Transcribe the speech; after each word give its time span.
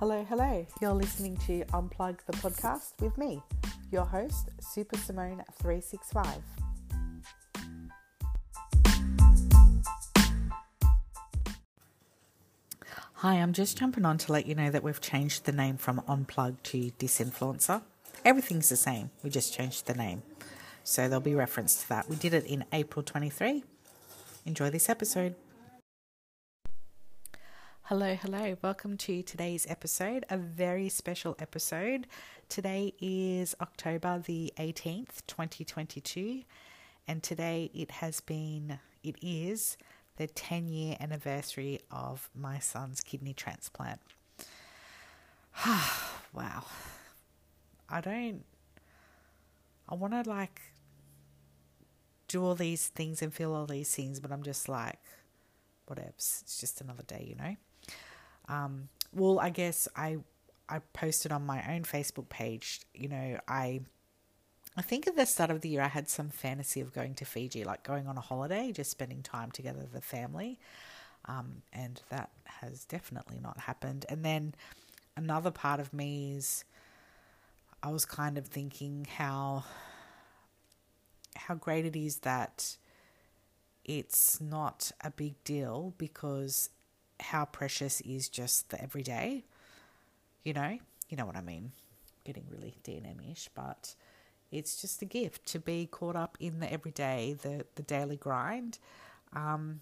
Hello, 0.00 0.24
hello. 0.30 0.66
You're 0.80 0.94
listening 0.94 1.36
to 1.46 1.62
Unplug 1.74 2.20
the 2.24 2.32
podcast 2.32 2.98
with 3.02 3.18
me, 3.18 3.42
your 3.92 4.06
host, 4.06 4.48
Super 4.58 4.96
Simone 4.96 5.44
365. 5.60 6.26
Hi, 13.12 13.34
I'm 13.34 13.52
just 13.52 13.76
jumping 13.76 14.06
on 14.06 14.16
to 14.16 14.32
let 14.32 14.46
you 14.46 14.54
know 14.54 14.70
that 14.70 14.82
we've 14.82 15.02
changed 15.02 15.44
the 15.44 15.52
name 15.52 15.76
from 15.76 16.00
Unplug 16.08 16.56
to 16.62 16.92
Disinfluencer. 16.98 17.82
Everything's 18.24 18.70
the 18.70 18.76
same, 18.76 19.10
we 19.22 19.28
just 19.28 19.52
changed 19.52 19.84
the 19.84 19.92
name. 19.92 20.22
So 20.82 21.08
there'll 21.08 21.20
be 21.20 21.34
reference 21.34 21.82
to 21.82 21.88
that. 21.90 22.08
We 22.08 22.16
did 22.16 22.32
it 22.32 22.46
in 22.46 22.64
April 22.72 23.02
23. 23.02 23.64
Enjoy 24.46 24.70
this 24.70 24.88
episode. 24.88 25.34
Hello, 27.90 28.14
hello. 28.14 28.56
Welcome 28.62 28.96
to 28.98 29.20
today's 29.20 29.66
episode, 29.68 30.24
a 30.30 30.36
very 30.36 30.88
special 30.88 31.34
episode. 31.40 32.06
Today 32.48 32.94
is 33.00 33.56
October 33.60 34.22
the 34.24 34.52
18th, 34.58 35.26
2022, 35.26 36.42
and 37.08 37.20
today 37.20 37.68
it 37.74 37.90
has 37.90 38.20
been, 38.20 38.78
it 39.02 39.16
is 39.20 39.76
the 40.18 40.28
10 40.28 40.68
year 40.68 40.96
anniversary 41.00 41.80
of 41.90 42.30
my 42.32 42.60
son's 42.60 43.00
kidney 43.00 43.34
transplant. 43.34 43.98
wow. 46.32 46.62
I 47.88 48.00
don't, 48.00 48.44
I 49.88 49.96
want 49.96 50.12
to 50.12 50.30
like 50.30 50.60
do 52.28 52.44
all 52.44 52.54
these 52.54 52.86
things 52.86 53.20
and 53.20 53.34
feel 53.34 53.52
all 53.52 53.66
these 53.66 53.92
things, 53.92 54.20
but 54.20 54.30
I'm 54.30 54.44
just 54.44 54.68
like, 54.68 55.00
whatever. 55.86 56.10
It's 56.10 56.60
just 56.60 56.80
another 56.80 57.02
day, 57.02 57.26
you 57.28 57.34
know? 57.34 57.56
Um, 58.50 58.88
well, 59.12 59.38
I 59.38 59.50
guess 59.50 59.88
I 59.96 60.18
I 60.68 60.80
posted 60.92 61.32
on 61.32 61.46
my 61.46 61.62
own 61.72 61.84
Facebook 61.84 62.28
page. 62.28 62.80
You 62.92 63.08
know, 63.08 63.38
I 63.48 63.80
I 64.76 64.82
think 64.82 65.06
at 65.06 65.16
the 65.16 65.24
start 65.24 65.50
of 65.50 65.60
the 65.60 65.68
year 65.68 65.82
I 65.82 65.88
had 65.88 66.08
some 66.08 66.28
fantasy 66.28 66.80
of 66.80 66.92
going 66.92 67.14
to 67.14 67.24
Fiji, 67.24 67.64
like 67.64 67.82
going 67.82 68.06
on 68.06 68.16
a 68.18 68.20
holiday, 68.20 68.72
just 68.72 68.90
spending 68.90 69.22
time 69.22 69.50
together 69.50 69.80
with 69.80 69.92
the 69.92 70.00
family, 70.00 70.58
um, 71.26 71.62
and 71.72 72.02
that 72.10 72.30
has 72.44 72.84
definitely 72.84 73.38
not 73.40 73.60
happened. 73.60 74.04
And 74.08 74.24
then 74.24 74.54
another 75.16 75.50
part 75.50 75.80
of 75.80 75.92
me 75.92 76.34
is 76.36 76.64
I 77.82 77.90
was 77.90 78.04
kind 78.04 78.36
of 78.36 78.46
thinking 78.46 79.06
how 79.16 79.64
how 81.36 81.54
great 81.54 81.86
it 81.86 81.96
is 81.96 82.18
that 82.18 82.76
it's 83.84 84.40
not 84.40 84.92
a 85.02 85.10
big 85.10 85.42
deal 85.44 85.94
because 85.96 86.70
how 87.20 87.44
precious 87.44 88.00
is 88.02 88.28
just 88.28 88.70
the 88.70 88.82
everyday. 88.82 89.44
You 90.44 90.54
know, 90.54 90.78
you 91.08 91.16
know 91.16 91.26
what 91.26 91.36
I 91.36 91.42
mean. 91.42 91.72
Getting 92.24 92.44
really 92.50 92.76
D&M 92.82 93.20
ish, 93.30 93.48
but 93.54 93.94
it's 94.50 94.80
just 94.80 95.00
a 95.02 95.04
gift 95.04 95.46
to 95.46 95.58
be 95.58 95.86
caught 95.86 96.16
up 96.16 96.36
in 96.40 96.60
the 96.60 96.72
everyday, 96.72 97.36
the 97.40 97.66
the 97.76 97.82
daily 97.82 98.16
grind. 98.16 98.78
Um, 99.32 99.80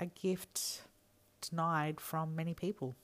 a 0.00 0.06
gift 0.06 0.82
denied 1.40 2.00
from 2.00 2.34
many 2.34 2.54
people. 2.54 2.96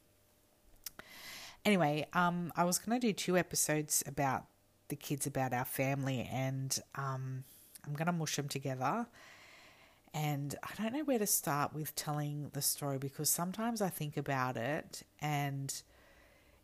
Anyway, 1.65 2.07
um, 2.13 2.53
I 2.57 2.65
was 2.65 2.79
going 2.79 3.01
to 3.01 3.07
do 3.07 3.13
two 3.13 3.39
episodes 3.39 4.03
about 4.07 4.45
the 4.89 4.97
kids, 4.97 5.27
about 5.27 5.53
our 5.53 5.65
family, 5.65 6.29
and 6.31 6.79
um, 6.95 7.45
I'm 7.87 7.95
going 7.95 8.07
to 8.07 8.13
mush 8.13 8.37
them 8.37 8.48
together 8.48 9.07
and 10.15 10.55
I 10.62 10.81
don't 10.81 10.93
know 10.93 11.03
where 11.03 11.19
to 11.19 11.27
start 11.27 11.75
with 11.75 11.95
telling 11.97 12.51
the 12.53 12.62
story 12.62 12.98
because 12.98 13.29
sometimes 13.29 13.83
I 13.83 13.89
think 13.89 14.17
about 14.17 14.57
it 14.57 15.03
and 15.20 15.75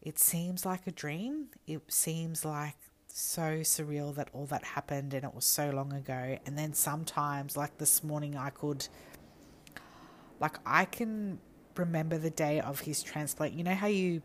it 0.01 0.21
seems 0.21 0.65
like 0.65 0.87
a 0.87 0.93
dream. 0.93 1.49
It 1.67 1.83
seems 1.89 2.45
like 2.45 2.77
so 3.09 3.61
surreal 3.61 4.15
that 4.15 4.29
all 4.33 4.47
that 4.47 4.63
happened 4.63 5.15
and 5.15 5.25
it 5.25 5.35
was 5.35 5.45
so 5.45 5.71
long 5.71 5.93
ago. 5.93 6.39
And 6.47 6.57
then 6.57 6.75
sometimes, 6.75 7.57
like 7.57 7.77
this 7.79 8.05
morning, 8.05 8.37
I 8.37 8.51
could, 8.51 8.87
like, 10.39 10.59
I 10.65 10.85
can 10.85 11.41
remember 11.77 12.19
the 12.19 12.31
day 12.31 12.61
of 12.61 12.81
his 12.81 13.03
transplant. 13.03 13.55
You 13.55 13.65
know 13.65 13.75
how 13.75 13.89
you 13.89 14.23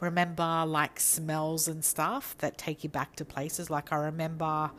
remember 0.00 0.64
like 0.66 0.98
smells 0.98 1.68
and 1.68 1.84
stuff 1.84 2.36
that 2.38 2.58
take 2.58 2.82
you 2.82 2.90
back 2.90 3.14
to 3.16 3.24
places? 3.24 3.70
Like, 3.70 3.92
I 3.92 3.96
remember 3.96 4.72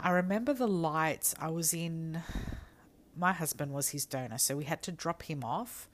I 0.00 0.10
remember 0.10 0.52
the 0.52 0.68
lights. 0.68 1.34
I 1.40 1.50
was 1.50 1.72
in, 1.74 2.22
my 3.16 3.32
husband 3.32 3.72
was 3.72 3.90
his 3.90 4.06
donor, 4.06 4.38
so 4.38 4.56
we 4.56 4.64
had 4.64 4.82
to 4.82 4.92
drop 4.92 5.22
him 5.24 5.44
off. 5.44 5.88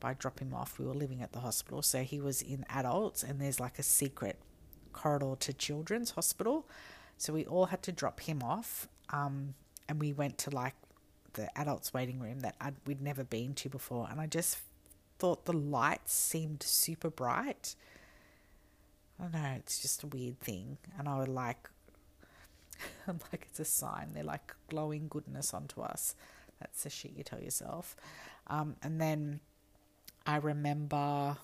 By 0.00 0.14
drop 0.14 0.40
him 0.40 0.52
off, 0.52 0.78
we 0.78 0.86
were 0.86 0.94
living 0.94 1.22
at 1.22 1.32
the 1.32 1.40
hospital, 1.40 1.80
so 1.82 2.02
he 2.02 2.20
was 2.20 2.42
in 2.42 2.64
adults, 2.68 3.22
and 3.22 3.40
there's 3.40 3.60
like 3.60 3.78
a 3.78 3.84
secret 3.84 4.36
corridor 4.92 5.36
to 5.40 5.52
children's 5.52 6.10
hospital. 6.12 6.66
So 7.18 7.32
we 7.32 7.44
all 7.46 7.66
had 7.66 7.82
to 7.84 7.92
drop 7.92 8.20
him 8.20 8.42
off, 8.42 8.88
um, 9.10 9.54
and 9.88 10.00
we 10.00 10.12
went 10.12 10.38
to 10.38 10.50
like 10.50 10.74
the 11.34 11.56
adults 11.56 11.94
waiting 11.94 12.18
room 12.18 12.40
that 12.40 12.56
I'd, 12.60 12.74
we'd 12.86 13.00
never 13.00 13.24
been 13.24 13.54
to 13.54 13.68
before, 13.68 14.08
and 14.10 14.20
I 14.20 14.26
just 14.26 14.58
thought 15.18 15.44
the 15.44 15.52
lights 15.52 16.12
seemed 16.12 16.62
super 16.62 17.10
bright. 17.10 17.76
I 19.20 19.24
don't 19.24 19.34
know, 19.34 19.52
it's 19.56 19.80
just 19.80 20.02
a 20.02 20.08
weird 20.08 20.40
thing, 20.40 20.78
and 20.98 21.08
I 21.08 21.18
would 21.18 21.28
like 21.28 21.70
Like, 23.06 23.46
it's 23.50 23.60
a 23.60 23.64
sign. 23.64 24.10
They're 24.14 24.22
like 24.22 24.54
glowing 24.68 25.08
goodness 25.08 25.52
onto 25.52 25.80
us. 25.80 26.14
That's 26.60 26.84
the 26.84 26.90
shit 26.90 27.12
you 27.16 27.24
tell 27.24 27.40
yourself. 27.40 27.96
Um, 28.46 28.76
and 28.82 29.00
then 29.00 29.40
I 30.26 30.36
remember 30.36 31.36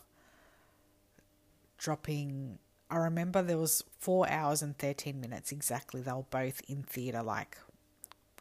dropping. 1.76 2.58
I 2.90 2.96
remember 2.96 3.42
there 3.42 3.58
was 3.58 3.82
four 3.98 4.28
hours 4.30 4.62
and 4.62 4.78
thirteen 4.78 5.20
minutes 5.20 5.52
exactly. 5.52 6.00
They 6.00 6.12
were 6.12 6.22
both 6.30 6.62
in 6.68 6.82
theatre. 6.82 7.22
Like, 7.22 7.58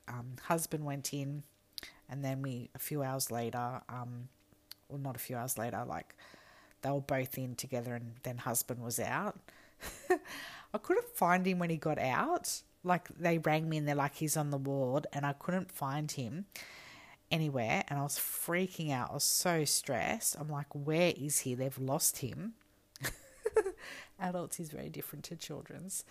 um, 0.08 0.36
husband 0.44 0.86
went 0.86 1.14
in, 1.14 1.44
and 2.10 2.24
then 2.24 2.42
we 2.42 2.70
a 2.76 2.80
few 2.80 3.04
hours 3.04 3.32
later, 3.32 3.82
um, 3.90 4.30
well, 4.90 5.00
not 5.00 5.16
a 5.16 5.20
few 5.20 5.36
hours 5.36 5.58
later, 5.58 5.84
like 5.86 6.16
they 6.82 6.92
were 6.92 7.02
both 7.02 7.38
in 7.38 7.56
together, 7.56 7.96
and 7.96 8.14
then 8.24 8.38
husband 8.38 8.82
was 8.84 9.00
out. 9.00 9.40
I 10.74 10.78
couldn't 10.78 11.10
find 11.16 11.46
him 11.46 11.60
when 11.60 11.70
he 11.70 11.78
got 11.78 11.98
out 11.98 12.62
like 12.88 13.10
they 13.10 13.38
rang 13.38 13.70
me 13.70 13.78
and 13.78 13.88
they're 13.88 13.96
like 13.96 14.16
he's 14.16 14.38
on 14.38 14.50
the 14.50 14.58
ward 14.58 15.08
and 15.14 15.26
I 15.26 15.34
couldn't 15.34 15.72
find 15.72 16.12
him 16.12 16.46
anywhere 17.32 17.84
and 17.88 18.00
I 18.00 18.04
was 18.04 18.18
freaking 18.18 18.92
out. 18.92 19.12
I 19.12 19.14
was 19.16 19.24
so 19.24 19.66
stressed. 19.66 20.36
I'm 20.40 20.50
like, 20.50 20.68
where 20.74 21.14
is 21.16 21.40
he? 21.40 21.54
They've 21.54 21.78
lost 21.78 22.18
him. 22.18 22.54
Adults 24.20 24.60
is 24.60 24.70
very 24.70 24.90
different 24.90 25.26
to 25.26 25.36
children's. 25.36 26.06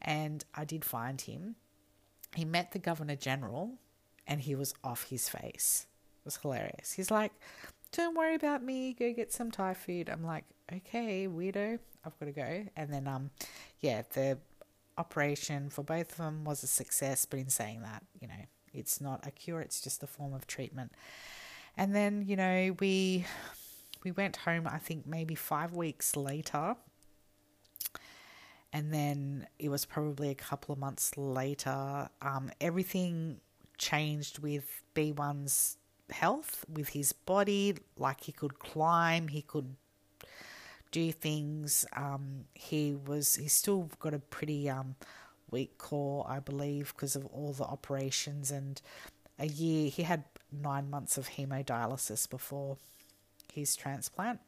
And 0.00 0.44
I 0.54 0.64
did 0.64 0.84
find 0.84 1.20
him. 1.20 1.56
He 2.34 2.44
met 2.44 2.72
the 2.72 2.78
Governor 2.78 3.16
General 3.16 3.72
and 4.26 4.40
he 4.40 4.54
was 4.54 4.72
off 4.84 5.08
his 5.10 5.28
face. 5.28 5.86
It 6.20 6.24
was 6.24 6.36
hilarious. 6.36 6.92
He's 6.92 7.10
like, 7.10 7.32
Don't 7.92 8.16
worry 8.16 8.34
about 8.34 8.62
me, 8.62 8.94
go 8.94 9.12
get 9.12 9.32
some 9.32 9.50
Thai 9.50 9.74
food. 9.74 10.08
I'm 10.08 10.24
like, 10.24 10.44
Okay, 10.72 11.26
weirdo, 11.26 11.80
I've 12.04 12.18
got 12.18 12.26
to 12.26 12.32
go. 12.32 12.66
And 12.76 12.92
then 12.92 13.08
um 13.08 13.30
yeah, 13.80 14.02
the 14.12 14.38
operation 15.00 15.70
for 15.70 15.82
both 15.82 16.12
of 16.12 16.18
them 16.18 16.44
was 16.44 16.62
a 16.62 16.66
success, 16.66 17.26
but 17.26 17.38
in 17.38 17.48
saying 17.48 17.82
that, 17.82 18.04
you 18.20 18.28
know, 18.28 18.44
it's 18.72 19.00
not 19.00 19.26
a 19.26 19.30
cure, 19.30 19.60
it's 19.60 19.80
just 19.80 20.02
a 20.02 20.06
form 20.06 20.32
of 20.34 20.46
treatment. 20.46 20.92
And 21.76 21.94
then, 21.94 22.22
you 22.26 22.36
know, 22.36 22.76
we 22.78 23.24
we 24.04 24.12
went 24.12 24.36
home 24.36 24.66
I 24.66 24.78
think 24.78 25.06
maybe 25.06 25.34
5 25.34 25.74
weeks 25.74 26.16
later. 26.16 26.76
And 28.72 28.94
then 28.94 29.48
it 29.58 29.68
was 29.68 29.84
probably 29.84 30.30
a 30.30 30.34
couple 30.34 30.72
of 30.72 30.78
months 30.78 31.16
later. 31.16 32.08
Um, 32.22 32.52
everything 32.60 33.40
changed 33.78 34.38
with 34.38 34.82
B1's 34.94 35.76
health, 36.10 36.64
with 36.68 36.90
his 36.90 37.12
body. 37.12 37.76
Like 37.96 38.22
he 38.22 38.32
could 38.32 38.60
climb, 38.60 39.26
he 39.28 39.42
could 39.42 39.74
do 40.90 41.12
things. 41.12 41.86
Um, 41.94 42.44
he 42.54 42.94
was 42.94 43.36
he's 43.36 43.52
still 43.52 43.90
got 43.98 44.14
a 44.14 44.18
pretty 44.18 44.68
um, 44.68 44.96
weak 45.50 45.78
core, 45.78 46.26
I 46.28 46.40
believe, 46.40 46.92
because 46.94 47.16
of 47.16 47.26
all 47.26 47.52
the 47.52 47.64
operations 47.64 48.50
and 48.50 48.80
a 49.38 49.46
year. 49.46 49.90
He 49.90 50.02
had 50.02 50.24
nine 50.52 50.90
months 50.90 51.16
of 51.16 51.30
hemodialysis 51.30 52.28
before 52.28 52.76
his 53.52 53.76
transplant. 53.76 54.40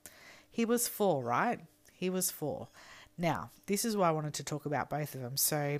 He 0.50 0.64
was 0.64 0.88
four, 0.88 1.22
right? 1.22 1.60
He 1.92 2.10
was 2.10 2.30
four. 2.30 2.68
Now, 3.16 3.50
this 3.66 3.84
is 3.84 3.96
why 3.96 4.08
I 4.08 4.12
wanted 4.12 4.34
to 4.34 4.44
talk 4.44 4.66
about 4.66 4.90
both 4.90 5.14
of 5.14 5.20
them. 5.22 5.36
So, 5.36 5.78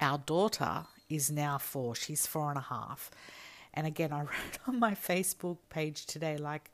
our 0.00 0.18
daughter 0.18 0.84
is 1.08 1.30
now 1.30 1.58
four. 1.58 1.94
She's 1.94 2.26
four 2.26 2.48
and 2.48 2.58
a 2.58 2.62
half. 2.62 3.10
And 3.74 3.86
again, 3.86 4.12
I 4.12 4.20
wrote 4.22 4.58
on 4.66 4.78
my 4.78 4.94
Facebook 4.94 5.58
page 5.70 6.06
today, 6.06 6.36
like, 6.36 6.70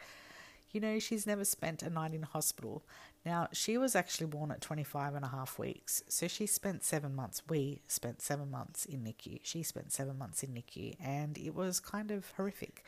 you 0.75 0.81
know, 0.81 0.99
she's 0.99 1.26
never 1.26 1.44
spent 1.44 1.82
a 1.82 1.91
night 1.91 2.12
in 2.12 2.23
hospital. 2.23 2.82
Now, 3.25 3.49
she 3.53 3.79
was 3.79 3.94
actually 3.94 4.26
born 4.26 4.50
at 4.50 4.61
25 4.61 5.15
and 5.15 5.25
a 5.25 5.29
half 5.29 5.59
weeks, 5.59 6.03
so 6.09 6.29
she 6.29 6.47
spent 6.47 6.85
seven 6.85 7.15
months. 7.15 7.43
We 7.49 7.81
spent 7.88 8.21
seven 8.21 8.50
months 8.50 8.85
in 8.85 9.05
NICU. 9.05 9.41
She 9.43 9.62
spent 9.62 9.93
seven 9.93 10.19
months 10.19 10.43
in 10.43 10.50
NICU, 10.50 10.97
and 11.03 11.38
it 11.38 11.55
was 11.55 11.81
kind 11.81 12.11
of 12.11 12.32
horrific. 12.37 12.85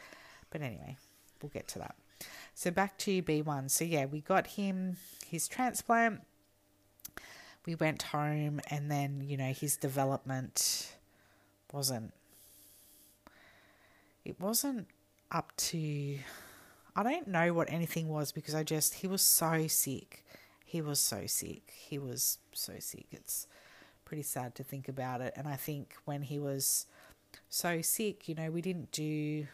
But 0.51 0.63
anyway, 0.63 0.97
we'll 1.41 1.51
get 1.51 1.69
to 1.69 1.79
that. 1.79 1.95
So 2.55 2.71
back 2.71 2.99
to 2.99 3.23
B1. 3.23 3.71
So 3.71 3.85
yeah, 3.85 4.07
we 4.07 4.21
got 4.21 4.47
him 4.49 4.97
his 5.27 5.49
transplant. 5.49 6.23
We 7.67 7.75
went 7.75 8.03
home 8.03 8.61
and 8.71 8.91
then, 8.91 9.23
you 9.27 9.37
know, 9.37 9.53
his 9.53 9.77
development 9.77 10.93
wasn't 11.73 12.15
it 14.25 14.41
wasn't 14.41 14.89
up 15.31 15.55
to 15.57 16.19
I 16.97 17.03
don't 17.03 17.29
know 17.29 17.53
what 17.53 17.71
anything 17.71 18.09
was 18.09 18.33
because 18.33 18.55
I 18.55 18.63
just 18.63 18.95
he 18.95 19.07
was 19.07 19.21
so 19.21 19.67
sick. 19.67 20.25
He 20.65 20.81
was 20.81 20.99
so 20.99 21.27
sick. 21.27 21.71
He 21.77 21.99
was 21.99 22.39
so 22.53 22.73
sick. 22.79 23.07
It's 23.13 23.47
pretty 24.07 24.23
sad 24.23 24.55
to 24.55 24.65
think 24.65 24.89
about 24.89 25.21
it. 25.21 25.35
And 25.37 25.47
I 25.47 25.57
think 25.57 25.95
when 26.07 26.23
he 26.23 26.39
was 26.39 26.87
so 27.51 27.83
sick, 27.83 28.29
you 28.29 28.35
know, 28.35 28.51
we 28.51 28.63
didn't 28.63 28.93
do 28.93 29.47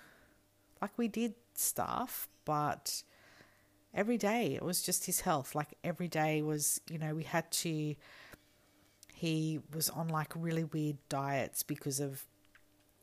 like 0.81 0.97
we 0.97 1.09
did 1.09 1.35
stuff, 1.55 2.29
but 2.45 3.03
every 3.93 4.19
day 4.19 4.55
it 4.55 4.63
was 4.63 4.81
just 4.81 5.07
his 5.07 5.23
health. 5.23 5.57
Like 5.57 5.77
every 5.83 6.09
day 6.09 6.43
was, 6.43 6.81
you 6.89 6.99
know, 6.99 7.13
we 7.13 7.25
had 7.25 7.51
to 7.53 7.97
he 9.13 9.61
was 9.75 9.91
on 9.91 10.07
like 10.09 10.33
really 10.37 10.65
weird 10.65 10.97
diets 11.09 11.65
because 11.65 11.99
of 11.99 12.25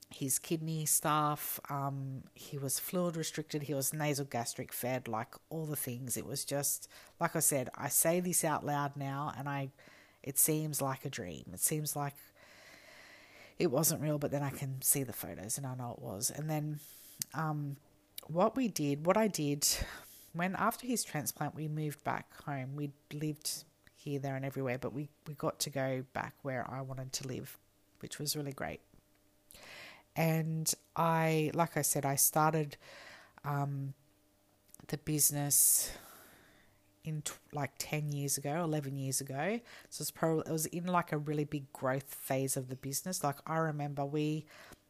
his 0.10 0.40
kidney 0.40 0.86
stuff. 0.86 1.60
Um, 1.70 2.24
he 2.34 2.58
was 2.58 2.80
fluid 2.80 3.16
restricted. 3.16 3.64
He 3.64 3.74
was 3.74 3.94
nasal 3.94 4.26
gastric 4.26 4.74
fed, 4.74 5.08
like 5.08 5.36
all 5.50 5.66
the 5.66 5.76
things. 5.76 6.18
It 6.18 6.26
was 6.26 6.44
just 6.46 6.90
like 7.20 7.36
I 7.36 7.40
said. 7.40 7.70
I 7.76 7.90
say 7.90 8.20
this 8.20 8.44
out 8.44 8.66
loud 8.66 8.98
now, 8.98 9.34
and 9.38 9.48
I, 9.48 9.70
it 10.24 10.38
seems 10.38 10.82
like 10.82 11.06
a 11.06 11.10
dream. 11.10 11.46
It 11.54 11.60
seems 11.60 11.96
like 11.96 12.16
it 13.60 13.72
wasn't 13.72 14.02
real, 14.02 14.18
but 14.18 14.32
then 14.32 14.42
I 14.42 14.50
can 14.50 14.82
see 14.82 15.04
the 15.04 15.14
photos 15.14 15.58
and 15.58 15.68
I 15.68 15.76
know 15.76 15.92
it 15.98 16.02
was. 16.02 16.32
And 16.32 16.50
then, 16.50 16.80
um, 17.34 17.76
what 18.28 18.56
we 18.56 18.68
did, 18.68 19.06
what 19.06 19.18
I 19.18 19.28
did, 19.28 19.68
when 20.34 20.56
after 20.56 20.88
his 20.88 21.04
transplant, 21.04 21.56
we 21.56 21.68
moved 21.68 22.04
back 22.04 22.42
home. 22.46 22.76
We 22.76 22.92
lived 23.14 23.66
here, 23.96 24.20
there, 24.20 24.36
and 24.36 24.46
everywhere, 24.46 24.80
but 24.80 24.94
we 24.94 25.10
we 25.28 25.36
got 25.36 25.60
to 25.60 25.70
go 25.70 26.04
back 26.14 26.34
where 26.42 26.66
I 26.70 26.82
wanted 26.82 27.14
to 27.14 27.28
live, 27.28 27.60
which 28.00 28.18
was 28.18 28.36
really 28.36 28.54
great 28.54 28.80
and 30.19 30.69
I, 30.98 31.50
like 31.54 31.77
I 31.77 31.81
said, 31.81 32.06
I 32.06 32.16
started 32.16 32.75
um, 33.45 33.94
the 34.89 34.98
business 34.98 35.92
in 37.06 37.21
t- 37.21 37.31
like 37.54 37.71
10 37.77 38.12
years 38.12 38.38
ago 38.38 38.62
11 38.66 38.98
years 38.98 39.21
ago. 39.21 39.62
So 39.89 40.01
it's 40.01 40.12
probably 40.12 40.44
it 40.45 40.51
was 40.51 40.66
in 40.66 40.88
like 40.88 41.13
a 41.13 41.18
really 41.18 41.45
big 41.45 41.71
growth 41.71 42.13
phase 42.13 42.57
of 42.57 42.68
the 42.68 42.75
business. 42.75 43.24
Like 43.24 43.38
i 43.48 43.56
remember 43.57 44.04
we 44.04 44.45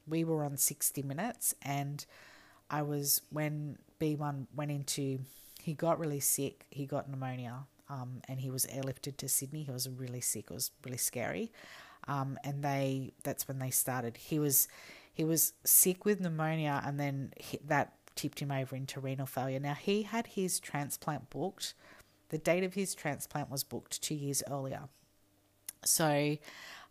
we 0.08 0.24
were 0.24 0.44
on 0.44 0.58
60 0.58 1.04
minutes 1.04 1.54
and 1.62 2.04
i 2.72 2.82
was 2.82 3.22
when 3.30 3.78
b1 4.02 4.48
went 4.56 4.72
into 4.72 5.20
he 5.62 5.74
got 5.76 6.00
really 6.00 6.20
sick. 6.22 6.66
He 6.72 6.88
got 6.88 7.08
pneumonia 7.08 7.68
um, 7.88 8.22
and 8.28 8.40
he 8.40 8.50
was 8.50 8.66
airlifted 8.66 9.18
to 9.18 9.30
sydney. 9.30 9.62
He 9.62 9.72
was 9.72 9.88
really 9.88 10.22
sick. 10.22 10.46
It 10.50 10.54
was 10.54 10.72
really 10.84 10.98
scary. 10.98 11.52
Um, 12.08 12.40
and 12.44 12.64
they 12.64 13.12
that's 13.24 13.48
when 13.48 13.60
they 13.60 13.70
started. 13.70 14.18
He 14.18 14.40
was 14.40 14.68
he 15.20 15.26
was 15.26 15.52
sick 15.66 16.06
with 16.06 16.22
pneumonia, 16.22 16.82
and 16.86 16.98
then 16.98 17.34
he, 17.36 17.60
that 17.68 17.92
tipped 18.16 18.40
him 18.40 18.52
over 18.52 18.74
into 18.74 19.02
renal 19.02 19.26
failure. 19.26 19.60
Now, 19.60 19.74
he 19.74 20.04
had 20.04 20.28
his 20.28 20.62
transplant 20.62 21.30
booked. 21.30 21.74
The 22.30 22.38
date 22.38 22.64
of 22.64 22.74
his 22.74 22.96
transplant 22.96 23.52
was 23.52 23.66
booked 23.66 24.02
two 24.02 24.16
years 24.16 24.42
earlier. 24.50 24.84
So, 25.84 26.38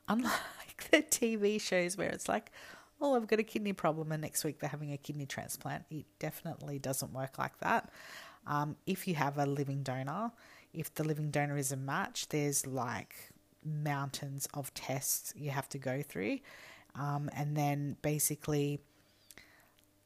unlike 0.08 0.90
the 0.90 1.00
TV 1.00 1.58
shows 1.58 1.96
where 1.96 2.10
it's 2.10 2.28
like, 2.28 2.52
oh, 3.00 3.16
I've 3.16 3.28
got 3.28 3.38
a 3.38 3.44
kidney 3.44 3.72
problem, 3.72 4.12
and 4.12 4.20
next 4.20 4.44
week 4.44 4.58
they're 4.58 4.68
having 4.68 4.92
a 4.92 4.98
kidney 4.98 5.24
transplant, 5.24 5.86
it 5.90 6.04
definitely 6.18 6.78
doesn't 6.78 7.14
work 7.14 7.38
like 7.38 7.58
that. 7.60 7.88
Um, 8.46 8.76
if 8.84 9.08
you 9.08 9.14
have 9.14 9.38
a 9.38 9.46
living 9.46 9.82
donor, 9.82 10.32
if 10.74 10.92
the 10.92 11.04
living 11.04 11.30
donor 11.30 11.56
is 11.56 11.72
a 11.72 11.78
match, 11.78 12.28
there's 12.28 12.66
like 12.66 13.30
mountains 13.64 14.46
of 14.52 14.74
tests 14.74 15.32
you 15.34 15.48
have 15.48 15.70
to 15.70 15.78
go 15.78 16.02
through. 16.02 16.40
Um, 16.98 17.30
and 17.34 17.56
then 17.56 17.96
basically, 18.02 18.80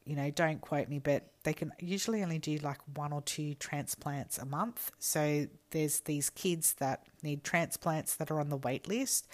you 0.05 0.15
know, 0.15 0.29
don't 0.29 0.61
quote 0.61 0.89
me, 0.89 0.99
but 0.99 1.23
they 1.43 1.53
can 1.53 1.71
usually 1.79 2.23
only 2.23 2.39
do 2.39 2.57
like 2.57 2.79
one 2.95 3.11
or 3.11 3.21
two 3.21 3.55
transplants 3.55 4.37
a 4.37 4.45
month. 4.45 4.91
So 4.99 5.47
there's 5.71 6.01
these 6.01 6.29
kids 6.29 6.73
that 6.73 7.03
need 7.21 7.43
transplants 7.43 8.15
that 8.15 8.29
are 8.29 8.39
on 8.39 8.49
the 8.49 8.57
wait 8.57 8.87
list. 8.87 9.27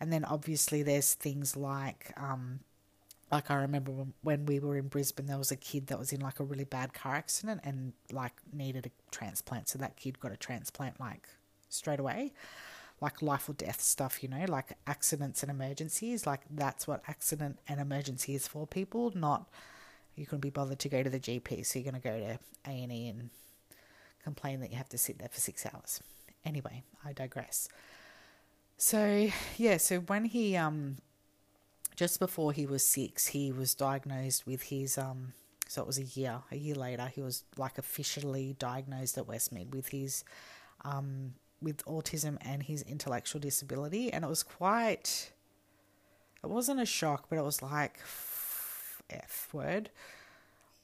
And 0.00 0.12
then 0.12 0.24
obviously 0.24 0.82
there's 0.82 1.14
things 1.14 1.56
like, 1.56 2.12
um, 2.16 2.60
like 3.30 3.50
I 3.50 3.56
remember 3.56 3.92
when 4.22 4.46
we 4.46 4.58
were 4.58 4.76
in 4.76 4.88
Brisbane, 4.88 5.26
there 5.26 5.38
was 5.38 5.50
a 5.50 5.56
kid 5.56 5.88
that 5.88 5.98
was 5.98 6.12
in 6.12 6.20
like 6.20 6.40
a 6.40 6.44
really 6.44 6.64
bad 6.64 6.92
car 6.92 7.14
accident 7.14 7.60
and 7.64 7.92
like 8.10 8.32
needed 8.52 8.86
a 8.86 8.90
transplant. 9.10 9.68
So 9.68 9.78
that 9.78 9.96
kid 9.96 10.18
got 10.18 10.32
a 10.32 10.36
transplant 10.36 10.98
like 10.98 11.28
straight 11.68 12.00
away 12.00 12.32
like 13.02 13.20
life 13.20 13.48
or 13.48 13.52
death 13.52 13.80
stuff, 13.80 14.22
you 14.22 14.28
know, 14.28 14.44
like 14.48 14.78
accidents 14.86 15.42
and 15.42 15.50
emergencies. 15.50 16.24
Like 16.24 16.42
that's 16.48 16.86
what 16.86 17.02
accident 17.08 17.58
and 17.68 17.80
emergency 17.80 18.34
is 18.36 18.46
for 18.46 18.64
people, 18.66 19.12
not 19.14 19.50
you 20.14 20.24
can 20.24 20.38
be 20.38 20.50
bothered 20.50 20.78
to 20.78 20.88
go 20.88 21.02
to 21.02 21.10
the 21.10 21.18
GP, 21.18 21.66
so 21.66 21.78
you're 21.78 21.90
going 21.90 22.00
to 22.00 22.08
go 22.08 22.18
to 22.18 22.38
A 22.70 22.82
and 22.82 22.92
E 22.92 23.08
and 23.08 23.30
complain 24.22 24.60
that 24.60 24.70
you 24.70 24.76
have 24.76 24.88
to 24.90 24.98
sit 24.98 25.18
there 25.18 25.28
for 25.28 25.40
six 25.40 25.66
hours. 25.66 26.00
Anyway, 26.44 26.84
I 27.04 27.12
digress. 27.12 27.68
So 28.76 29.28
yeah, 29.56 29.78
so 29.78 29.98
when 30.00 30.24
he 30.26 30.56
um 30.56 30.96
just 31.96 32.20
before 32.20 32.52
he 32.52 32.66
was 32.66 32.84
six, 32.84 33.28
he 33.28 33.50
was 33.50 33.74
diagnosed 33.74 34.46
with 34.46 34.62
his 34.62 34.96
um 34.96 35.32
so 35.68 35.80
it 35.80 35.86
was 35.86 35.98
a 35.98 36.04
year, 36.04 36.40
a 36.50 36.56
year 36.56 36.74
later, 36.74 37.10
he 37.12 37.20
was 37.20 37.44
like 37.56 37.78
officially 37.78 38.54
diagnosed 38.58 39.16
at 39.18 39.26
Westmead 39.26 39.74
with 39.74 39.88
his 39.88 40.24
um 40.84 41.34
with 41.62 41.84
autism 41.84 42.36
and 42.40 42.62
his 42.62 42.82
intellectual 42.82 43.40
disability, 43.40 44.12
and 44.12 44.24
it 44.24 44.28
was 44.28 44.42
quite. 44.42 45.32
It 46.42 46.50
wasn't 46.50 46.80
a 46.80 46.86
shock, 46.86 47.26
but 47.28 47.38
it 47.38 47.44
was 47.44 47.62
like 47.62 47.98
f 49.10 49.48
word, 49.52 49.90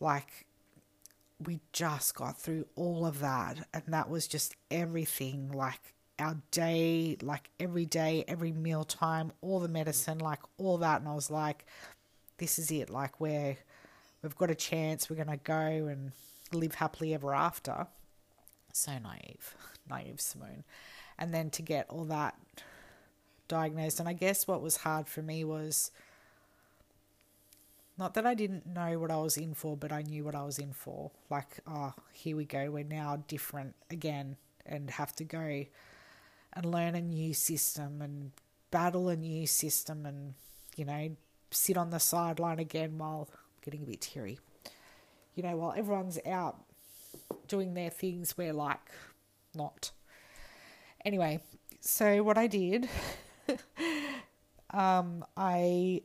like 0.01 0.47
we 1.45 1.61
just 1.73 2.15
got 2.15 2.39
through 2.39 2.67
all 2.77 3.07
of 3.07 3.21
that, 3.21 3.67
and 3.73 3.83
that 3.89 4.11
was 4.11 4.27
just 4.27 4.55
everything. 4.71 5.53
Like 5.53 5.95
our 6.19 6.37
day, 6.51 7.17
like 7.23 7.51
every 7.61 7.87
day, 7.87 8.25
every 8.27 8.53
meal 8.53 8.85
time, 8.85 9.33
all 9.41 9.61
the 9.61 9.69
medicine, 9.69 10.19
like 10.19 10.41
all 10.59 10.79
that, 10.79 11.01
and 11.01 11.09
I 11.09 11.15
was 11.15 11.31
like, 11.31 11.65
this 12.39 12.59
is 12.59 12.71
it. 12.71 12.91
Like 12.91 13.21
we're 13.21 13.57
we've 14.23 14.37
got 14.37 14.51
a 14.51 14.55
chance. 14.55 15.09
We're 15.09 15.17
gonna 15.17 15.39
go 15.39 15.57
and 15.57 16.13
live 16.53 16.75
happily 16.75 17.15
ever 17.15 17.35
after. 17.35 17.87
So 18.73 18.93
naive 18.99 19.55
naive 19.89 20.21
Simone. 20.21 20.65
And 21.19 21.35
then 21.35 21.51
to 21.51 21.63
get 21.63 21.87
all 21.89 22.05
that 22.05 22.37
diagnosed. 23.49 23.99
And 23.99 24.09
I 24.09 24.13
guess 24.13 24.47
what 24.47 24.63
was 24.63 24.79
hard 24.79 25.09
for 25.09 25.23
me 25.23 25.43
was 25.43 25.91
not 27.99 28.15
that 28.15 28.25
I 28.25 28.35
didn't 28.35 28.67
know 28.67 28.99
what 28.99 29.11
I 29.11 29.17
was 29.17 29.37
in 29.37 29.55
for, 29.55 29.77
but 29.77 29.91
I 29.91 30.03
knew 30.03 30.23
what 30.23 30.37
I 30.37 30.45
was 30.45 30.59
in 30.59 30.73
for. 30.73 31.11
Like, 31.29 31.59
oh, 31.67 31.95
here 32.13 32.37
we 32.37 32.45
go. 32.45 32.71
We're 32.71 32.85
now 32.85 33.25
different 33.27 33.75
again 33.91 34.37
and 34.65 34.91
have 34.91 35.17
to 35.17 35.25
go 35.25 35.65
and 36.53 36.65
learn 36.65 36.95
a 36.95 37.01
new 37.01 37.35
system 37.35 38.01
and 38.01 38.31
battle 38.71 39.09
a 39.09 39.17
new 39.17 39.47
system 39.47 40.07
and, 40.07 40.35
you 40.77 40.85
know, 40.85 41.11
sit 41.51 41.77
on 41.77 41.91
the 41.91 41.99
sideline 41.99 42.61
again 42.61 42.99
while 42.99 43.29
getting 43.65 43.83
a 43.83 43.87
bit 43.87 44.01
teary. 44.01 44.39
You 45.35 45.43
know, 45.43 45.57
while 45.57 45.75
everyone's 45.77 46.19
out 46.27 46.57
doing 47.49 47.75
their 47.75 47.91
things, 47.91 48.37
we're 48.37 48.53
like 48.53 48.81
not. 49.59 49.91
Anyway, 51.05 51.41
so 51.81 52.23
what 52.23 52.39
I 52.39 52.47
did, 52.47 52.89
um, 54.71 55.25
I 55.37 56.03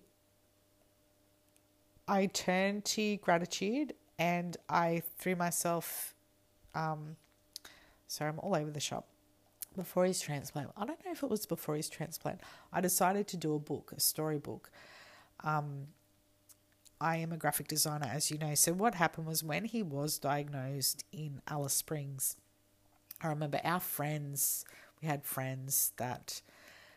I 2.08 2.26
turned 2.28 2.86
to 2.86 3.18
gratitude 3.18 3.94
and 4.20 4.58
I 4.70 5.04
threw 5.18 5.36
myself. 5.36 6.14
Um, 6.76 7.16
sorry, 8.08 8.30
I'm 8.32 8.40
all 8.40 8.56
over 8.56 8.72
the 8.72 8.80
shop. 8.80 9.08
Before 9.76 10.06
his 10.06 10.22
transplant, 10.22 10.70
I 10.78 10.86
don't 10.86 11.04
know 11.04 11.12
if 11.12 11.24
it 11.24 11.30
was 11.30 11.48
before 11.48 11.76
his 11.76 11.90
transplant. 11.90 12.42
I 12.72 12.80
decided 12.80 13.28
to 13.30 13.38
do 13.38 13.56
a 13.56 13.60
book, 13.60 13.92
a 13.96 14.00
storybook. 14.00 14.70
Um, 15.44 15.88
I 17.02 17.18
am 17.18 17.32
a 17.32 17.38
graphic 17.38 17.68
designer, 17.68 18.10
as 18.10 18.30
you 18.30 18.38
know. 18.38 18.54
So 18.56 18.72
what 18.72 18.96
happened 18.96 19.26
was 19.26 19.44
when 19.44 19.66
he 19.66 19.82
was 19.82 20.20
diagnosed 20.20 21.04
in 21.12 21.42
Alice 21.48 21.74
Springs, 21.74 22.38
I 23.24 23.28
remember 23.30 23.60
our 23.64 23.80
friends, 23.80 24.66
we 25.02 25.08
had 25.08 25.24
friends 25.24 25.94
that, 25.98 26.42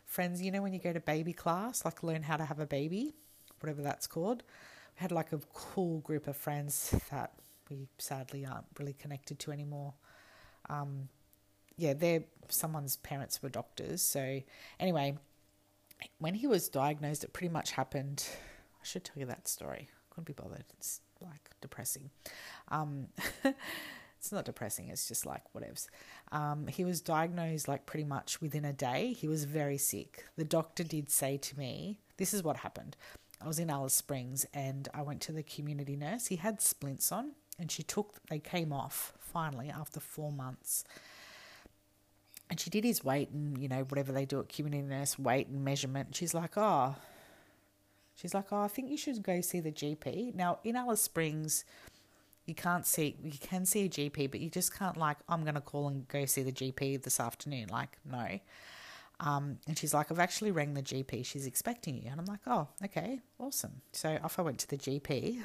friends, 0.05 0.41
you 0.41 0.51
know, 0.51 0.61
when 0.61 0.73
you 0.73 0.79
go 0.79 0.93
to 0.93 0.99
baby 0.99 1.33
class, 1.33 1.85
like 1.85 2.03
learn 2.03 2.23
how 2.23 2.37
to 2.37 2.45
have 2.45 2.59
a 2.59 2.65
baby, 2.65 3.13
whatever 3.59 3.81
that's 3.81 4.07
called. 4.07 4.43
We 4.95 5.01
had 5.01 5.11
like 5.11 5.31
a 5.31 5.39
cool 5.53 5.99
group 5.99 6.27
of 6.27 6.35
friends 6.35 6.93
that 7.11 7.33
we 7.69 7.87
sadly 7.97 8.45
aren't 8.45 8.65
really 8.77 8.93
connected 8.93 9.39
to 9.39 9.51
anymore. 9.51 9.93
Um, 10.69 11.09
yeah, 11.77 11.93
they're 11.93 12.23
someone's 12.49 12.97
parents 12.97 13.41
were 13.41 13.49
doctors. 13.49 14.01
So, 14.01 14.41
anyway, 14.79 15.17
when 16.19 16.35
he 16.35 16.47
was 16.47 16.69
diagnosed, 16.69 17.23
it 17.23 17.33
pretty 17.33 17.51
much 17.51 17.71
happened. 17.71 18.25
I 18.81 18.85
should 18.85 19.03
tell 19.03 19.17
you 19.17 19.25
that 19.25 19.47
story. 19.47 19.89
couldn't 20.09 20.25
be 20.27 20.33
bothered. 20.33 20.65
It's 20.77 21.01
like 21.21 21.49
depressing. 21.61 22.09
Um, 22.69 23.07
it's 24.27 24.33
not 24.33 24.43
depressing. 24.43 24.89
It's 24.89 25.07
just 25.07 25.25
like 25.25 25.41
whatevs. 25.55 25.87
Um, 26.33 26.67
he 26.67 26.83
was 26.83 26.99
diagnosed 26.99 27.69
like 27.69 27.85
pretty 27.85 28.03
much 28.03 28.41
within 28.41 28.65
a 28.65 28.73
day. 28.73 29.13
He 29.13 29.25
was 29.25 29.45
very 29.45 29.77
sick. 29.77 30.25
The 30.35 30.43
doctor 30.43 30.83
did 30.83 31.09
say 31.09 31.37
to 31.37 31.57
me, 31.57 31.99
"This 32.17 32.33
is 32.33 32.43
what 32.43 32.57
happened." 32.57 32.97
I 33.41 33.47
was 33.47 33.57
in 33.57 33.69
Alice 33.69 33.93
Springs 33.93 34.45
and 34.53 34.89
I 34.93 35.01
went 35.01 35.21
to 35.21 35.31
the 35.31 35.43
community 35.43 35.95
nurse. 35.95 36.27
He 36.27 36.35
had 36.35 36.61
splints 36.61 37.09
on, 37.09 37.35
and 37.57 37.71
she 37.71 37.83
took. 37.83 38.15
They 38.29 38.39
came 38.39 38.73
off 38.73 39.13
finally 39.17 39.69
after 39.69 40.01
four 40.01 40.33
months. 40.33 40.83
And 42.49 42.59
she 42.59 42.69
did 42.69 42.83
his 42.83 43.03
weight 43.03 43.29
and 43.29 43.57
you 43.57 43.69
know 43.69 43.83
whatever 43.83 44.11
they 44.11 44.25
do 44.25 44.41
at 44.41 44.49
community 44.49 44.83
nurse 44.83 45.17
weight 45.17 45.47
and 45.47 45.63
measurement. 45.63 46.15
She's 46.17 46.33
like, 46.33 46.57
"Oh." 46.57 46.95
She's 48.13 48.33
like, 48.33 48.51
"Oh, 48.51 48.61
I 48.61 48.67
think 48.67 48.89
you 48.89 48.97
should 48.97 49.23
go 49.23 49.39
see 49.39 49.61
the 49.61 49.71
GP." 49.71 50.35
Now 50.35 50.59
in 50.65 50.75
Alice 50.75 51.01
Springs 51.01 51.63
you 52.47 52.55
can't 52.55 52.85
see 52.85 53.15
you 53.21 53.37
can 53.39 53.65
see 53.65 53.85
a 53.85 53.89
GP, 53.89 54.31
but 54.31 54.39
you 54.39 54.49
just 54.49 54.73
can't 54.73 54.97
like 54.97 55.17
I'm 55.29 55.43
gonna 55.43 55.61
call 55.61 55.87
and 55.89 56.07
go 56.07 56.25
see 56.25 56.41
the 56.41 56.51
GP 56.51 57.03
this 57.03 57.19
afternoon. 57.19 57.67
Like 57.69 57.97
no. 58.09 58.39
Um, 59.19 59.57
and 59.67 59.77
she's 59.77 59.95
like, 59.95 60.11
I've 60.11 60.19
actually 60.19 60.51
rang 60.51 60.75
the 60.75 60.83
GP. 60.83 61.25
She's 61.25 61.47
expecting 61.47 61.97
you. 61.97 62.09
And 62.11 62.19
I'm 62.19 62.27
like, 62.27 62.41
oh, 62.45 62.67
okay, 62.85 63.19
awesome. 63.39 63.81
So 63.91 64.19
off 64.23 64.37
I 64.37 64.43
went 64.43 64.59
to 64.59 64.67
the 64.67 64.77
GP, 64.77 65.43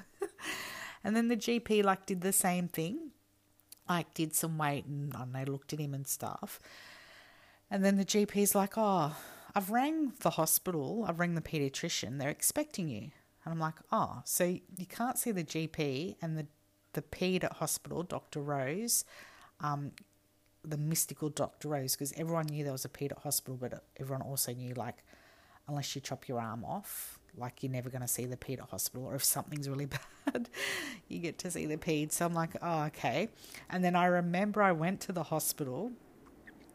and 1.05 1.17
then 1.17 1.29
the 1.29 1.37
GP 1.37 1.83
like 1.83 2.07
did 2.07 2.21
the 2.21 2.33
same 2.33 2.69
thing, 2.69 3.11
like 3.89 4.15
did 4.15 4.35
some 4.35 4.59
weight 4.59 4.85
and 4.87 5.15
I 5.15 5.21
don't 5.21 5.33
know, 5.33 5.45
looked 5.53 5.73
at 5.73 5.81
him 5.81 5.95
and 5.95 6.07
stuff. 6.07 6.61
And 7.71 7.85
then 7.85 7.97
the 7.97 8.05
GP's 8.05 8.55
like, 8.55 8.75
oh, 8.77 9.17
I've 9.55 9.71
rang 9.71 10.13
the 10.21 10.31
hospital. 10.31 11.05
I've 11.09 11.19
rang 11.19 11.35
the 11.35 11.41
pediatrician. 11.41 12.19
They're 12.19 12.29
expecting 12.29 12.89
you. 12.89 13.11
And 13.45 13.53
I'm 13.53 13.59
like, 13.59 13.77
oh, 13.91 14.21
so 14.25 14.45
you 14.45 14.87
can't 14.87 15.19
see 15.19 15.33
the 15.33 15.43
GP 15.43 16.17
and 16.23 16.39
the 16.39 16.47
the 16.93 17.03
ped 17.03 17.45
at 17.45 17.55
hospital, 17.55 18.03
Dr. 18.03 18.41
Rose, 18.41 19.05
um, 19.61 19.93
the 20.65 20.77
mystical 20.77 21.29
Dr. 21.29 21.69
Rose, 21.69 21.95
because 21.95 22.13
everyone 22.17 22.47
knew 22.47 22.65
there 22.65 22.73
was 22.73 22.85
a 22.85 22.89
ped 22.89 23.13
at 23.13 23.19
hospital, 23.19 23.57
but 23.61 23.85
everyone 23.99 24.23
also 24.23 24.53
knew, 24.53 24.75
like, 24.75 25.03
unless 25.69 25.95
you 25.95 26.01
chop 26.01 26.29
your 26.29 26.41
arm 26.41 26.65
off, 26.65 27.19
like, 27.37 27.63
you're 27.63 27.73
never 27.73 27.91
going 27.91 28.03
to 28.03 28.09
see 28.09 28.27
the 28.27 28.37
ped 28.37 28.61
at 28.61 28.69
hospital, 28.71 29.05
or 29.07 29.15
if 29.15 29.25
something's 29.25 29.69
really 29.69 29.87
bad, 30.27 30.49
you 31.09 31.19
get 31.19 31.39
to 31.39 31.51
see 31.51 31.67
the 31.67 31.79
ped. 31.79 32.13
So 32.13 32.27
I'm 32.27 32.35
like, 32.35 32.51
oh, 32.63 32.85
okay. 32.85 33.29
And 33.71 33.85
then 33.85 33.97
I 33.97 34.07
remember 34.07 34.63
I 34.63 34.73
went 34.73 35.01
to 35.03 35.13
the 35.13 35.25
hospital. 35.25 35.93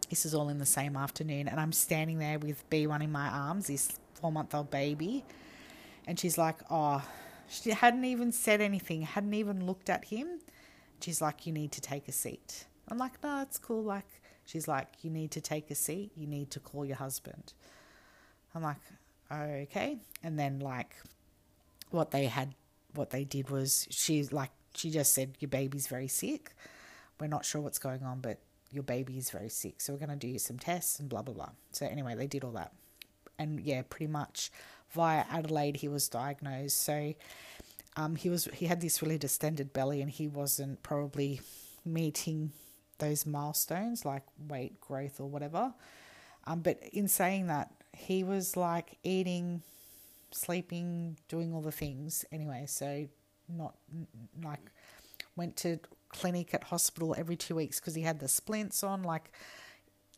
This 0.09 0.25
is 0.25 0.33
all 0.33 0.49
in 0.49 0.57
the 0.57 0.65
same 0.65 0.95
afternoon, 0.95 1.47
and 1.47 1.59
I'm 1.59 1.71
standing 1.71 2.19
there 2.19 2.39
with 2.39 2.69
B1 2.69 3.03
in 3.03 3.11
my 3.11 3.27
arms, 3.27 3.67
this 3.67 3.99
four 4.15 4.31
month 4.31 4.55
old 4.55 4.71
baby. 4.71 5.25
And 6.07 6.17
she's 6.17 6.37
like, 6.37 6.55
oh, 6.71 7.03
she 7.49 7.71
hadn't 7.71 8.05
even 8.05 8.31
said 8.31 8.61
anything, 8.61 9.01
hadn't 9.01 9.33
even 9.33 9.65
looked 9.65 9.89
at 9.89 10.05
him. 10.05 10.39
She's 11.01 11.21
like, 11.21 11.45
You 11.45 11.53
need 11.53 11.71
to 11.73 11.81
take 11.81 12.07
a 12.07 12.11
seat. 12.11 12.65
I'm 12.89 12.97
like, 12.97 13.21
No, 13.23 13.41
it's 13.41 13.57
cool. 13.57 13.83
Like, 13.83 14.07
she's 14.45 14.67
like, 14.67 14.87
You 15.01 15.09
need 15.09 15.31
to 15.31 15.41
take 15.41 15.71
a 15.71 15.75
seat. 15.75 16.11
You 16.15 16.27
need 16.27 16.51
to 16.51 16.59
call 16.59 16.85
your 16.85 16.97
husband. 16.97 17.53
I'm 18.53 18.63
like, 18.63 18.77
Okay. 19.31 19.97
And 20.23 20.39
then, 20.39 20.59
like, 20.59 20.95
what 21.91 22.11
they 22.11 22.25
had, 22.25 22.55
what 22.93 23.11
they 23.11 23.23
did 23.23 23.49
was 23.49 23.87
she's 23.89 24.31
like, 24.31 24.51
she 24.75 24.89
just 24.89 25.13
said, 25.13 25.35
Your 25.39 25.49
baby's 25.49 25.87
very 25.87 26.07
sick. 26.07 26.53
We're 27.19 27.27
not 27.27 27.45
sure 27.45 27.61
what's 27.61 27.79
going 27.79 28.03
on, 28.03 28.19
but 28.19 28.39
your 28.71 28.83
baby 28.83 29.17
is 29.17 29.29
very 29.29 29.49
sick. 29.49 29.81
So 29.81 29.93
we're 29.93 29.99
going 29.99 30.17
to 30.17 30.27
do 30.27 30.37
some 30.37 30.59
tests 30.59 30.99
and 30.99 31.09
blah, 31.09 31.21
blah, 31.21 31.33
blah. 31.33 31.49
So 31.71 31.85
anyway, 31.85 32.15
they 32.15 32.27
did 32.27 32.43
all 32.43 32.51
that. 32.51 32.73
And 33.39 33.59
yeah, 33.59 33.81
pretty 33.89 34.07
much 34.07 34.51
via 34.91 35.25
Adelaide 35.29 35.77
he 35.77 35.87
was 35.87 36.07
diagnosed. 36.07 36.81
So 36.83 37.13
um, 37.95 38.15
he 38.15 38.29
was 38.29 38.45
he 38.53 38.67
had 38.67 38.81
this 38.81 39.01
really 39.01 39.17
distended 39.17 39.73
belly 39.73 40.01
and 40.01 40.09
he 40.09 40.27
wasn't 40.27 40.83
probably 40.83 41.41
meeting 41.85 42.51
those 42.99 43.25
milestones 43.25 44.05
like 44.05 44.23
weight 44.47 44.79
growth 44.81 45.19
or 45.19 45.27
whatever. 45.27 45.73
Um, 46.45 46.61
but 46.61 46.79
in 46.93 47.07
saying 47.07 47.47
that, 47.47 47.71
he 47.93 48.23
was 48.23 48.55
like 48.55 48.97
eating, 49.03 49.61
sleeping, 50.31 51.17
doing 51.27 51.53
all 51.53 51.61
the 51.61 51.71
things 51.71 52.23
anyway. 52.31 52.65
So 52.67 53.07
not 53.49 53.75
like 54.43 54.61
went 55.35 55.55
to 55.57 55.79
clinic 56.09 56.53
at 56.53 56.65
hospital 56.65 57.15
every 57.17 57.35
two 57.35 57.55
weeks 57.55 57.79
because 57.79 57.95
he 57.95 58.01
had 58.01 58.19
the 58.19 58.27
splints 58.27 58.83
on. 58.83 59.03
Like 59.03 59.31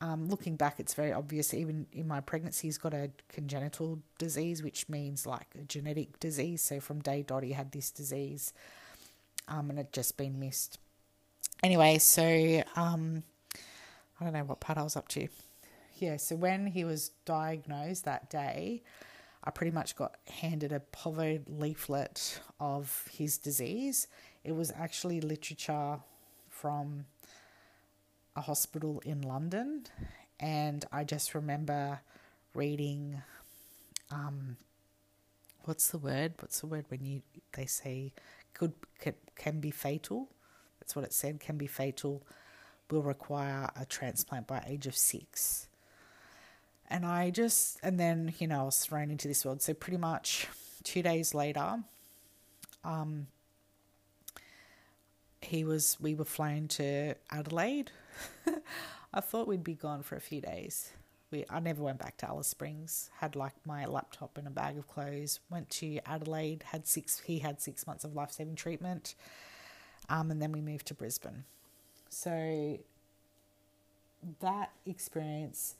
um, 0.02 0.30
looking 0.30 0.56
back, 0.56 0.80
it's 0.80 0.94
very 0.94 1.12
obvious. 1.12 1.54
Even 1.54 1.86
in 1.92 2.08
my 2.08 2.22
pregnancy, 2.22 2.68
he's 2.68 2.78
got 2.78 2.94
a 2.94 3.12
congenital 3.28 4.00
disease, 4.18 4.64
which 4.64 4.88
means 4.88 5.26
like 5.26 5.48
a 5.60 5.64
genetic 5.64 6.20
disease. 6.20 6.62
So 6.62 6.80
from 6.80 7.02
day 7.02 7.22
dot, 7.22 7.44
he 7.44 7.52
had 7.52 7.72
this 7.72 7.92
disease, 7.92 8.54
um, 9.48 9.70
and 9.70 9.80
it 9.80 9.92
just 9.92 10.16
been 10.16 10.40
missed. 10.40 10.80
Anyway, 11.62 11.98
so 11.98 12.64
um, 12.76 13.24
I 14.20 14.24
don't 14.24 14.34
know 14.34 14.44
what 14.46 14.62
part 14.62 14.78
I 14.78 14.84
was 14.84 14.96
up 14.96 15.10
to. 15.10 15.28
Yeah, 15.98 16.16
so 16.16 16.38
when 16.38 16.68
he 16.68 16.86
was 16.86 17.12
diagnosed 17.26 18.06
that 18.06 18.30
day, 18.30 18.84
I 19.44 19.52
pretty 19.52 19.72
much 19.72 19.98
got 19.98 20.16
handed 20.28 20.72
a 20.72 20.80
POVO 20.80 21.42
leaflet 21.48 22.40
of 22.60 23.06
his 23.12 23.38
disease. 23.38 24.08
It 24.46 24.54
was 24.54 24.72
actually 24.72 25.20
literature 25.20 26.00
from 26.48 27.06
a 28.40 28.42
hospital 28.42 29.02
in 29.06 29.22
London, 29.22 29.84
and 30.40 30.86
I 30.92 31.04
just 31.04 31.36
remember 31.36 32.00
reading, 32.54 33.22
um, 34.10 34.56
what's 35.66 35.90
the 35.90 35.98
word? 35.98 36.34
What's 36.40 36.62
the 36.62 36.68
word 36.68 36.86
when 36.88 37.06
you 37.06 37.22
they 37.54 37.66
say 37.66 38.14
could 38.54 38.74
can, 39.00 39.14
can 39.36 39.60
be 39.60 39.72
fatal? 39.72 40.30
That's 40.80 40.96
what 40.96 41.06
it 41.06 41.14
said. 41.14 41.40
Can 41.40 41.58
be 41.58 41.68
fatal. 41.68 42.24
Will 42.90 43.04
require 43.04 43.70
a 43.80 43.86
transplant 43.86 44.48
by 44.48 44.64
age 44.66 44.88
of 44.88 44.96
six. 44.96 45.68
And 46.90 47.06
I 47.06 47.30
just 47.30 47.78
and 47.84 48.00
then 48.00 48.34
you 48.40 48.48
know 48.48 48.62
I 48.62 48.64
was 48.64 48.80
thrown 48.80 49.12
into 49.12 49.28
this 49.28 49.46
world. 49.46 49.62
So 49.62 49.74
pretty 49.74 49.98
much 49.98 50.48
two 50.84 51.04
days 51.04 51.36
later, 51.36 51.84
um, 52.86 53.28
he 55.42 55.64
was 55.64 55.98
we 56.00 56.16
were 56.16 56.26
flown 56.26 56.68
to 56.70 57.16
Adelaide. 57.30 57.92
I 59.14 59.22
thought 59.22 59.48
we'd 59.48 59.64
be 59.64 59.74
gone 59.76 60.04
for 60.04 60.16
a 60.16 60.22
few 60.22 60.42
days. 60.42 60.92
We 61.32 61.46
I 61.50 61.60
never 61.60 61.84
went 61.84 62.00
back 62.00 62.18
to 62.18 62.28
Alice 62.28 62.48
Springs. 62.48 63.10
Had 63.20 63.36
like 63.36 63.54
my 63.66 63.86
laptop 63.86 64.38
and 64.38 64.48
a 64.48 64.52
bag 64.52 64.78
of 64.78 64.88
clothes. 64.88 65.40
Went 65.50 65.70
to 65.72 66.00
Adelaide. 66.06 66.64
Had 66.68 66.88
six. 66.88 67.20
He 67.22 67.40
had 67.40 67.62
six 67.62 67.86
months 67.86 68.04
of 68.04 68.16
life 68.16 68.32
saving 68.32 68.56
treatment. 68.56 69.16
Um, 70.10 70.32
and 70.32 70.42
then 70.42 70.52
we 70.52 70.62
moved 70.62 70.88
to 70.88 70.94
Brisbane. 70.94 71.44
So 72.10 72.80
that 74.40 74.72
experience, 74.86 75.76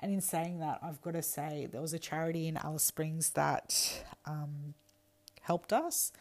and 0.00 0.12
in 0.12 0.20
saying 0.20 0.60
that, 0.60 0.78
I've 0.82 1.02
got 1.02 1.12
to 1.12 1.22
say 1.22 1.68
there 1.70 1.82
was 1.82 1.92
a 1.92 1.98
charity 1.98 2.48
in 2.48 2.56
Alice 2.56 2.82
Springs 2.82 3.30
that 3.30 4.04
um, 4.24 4.74
helped 5.42 5.72
us 5.72 6.12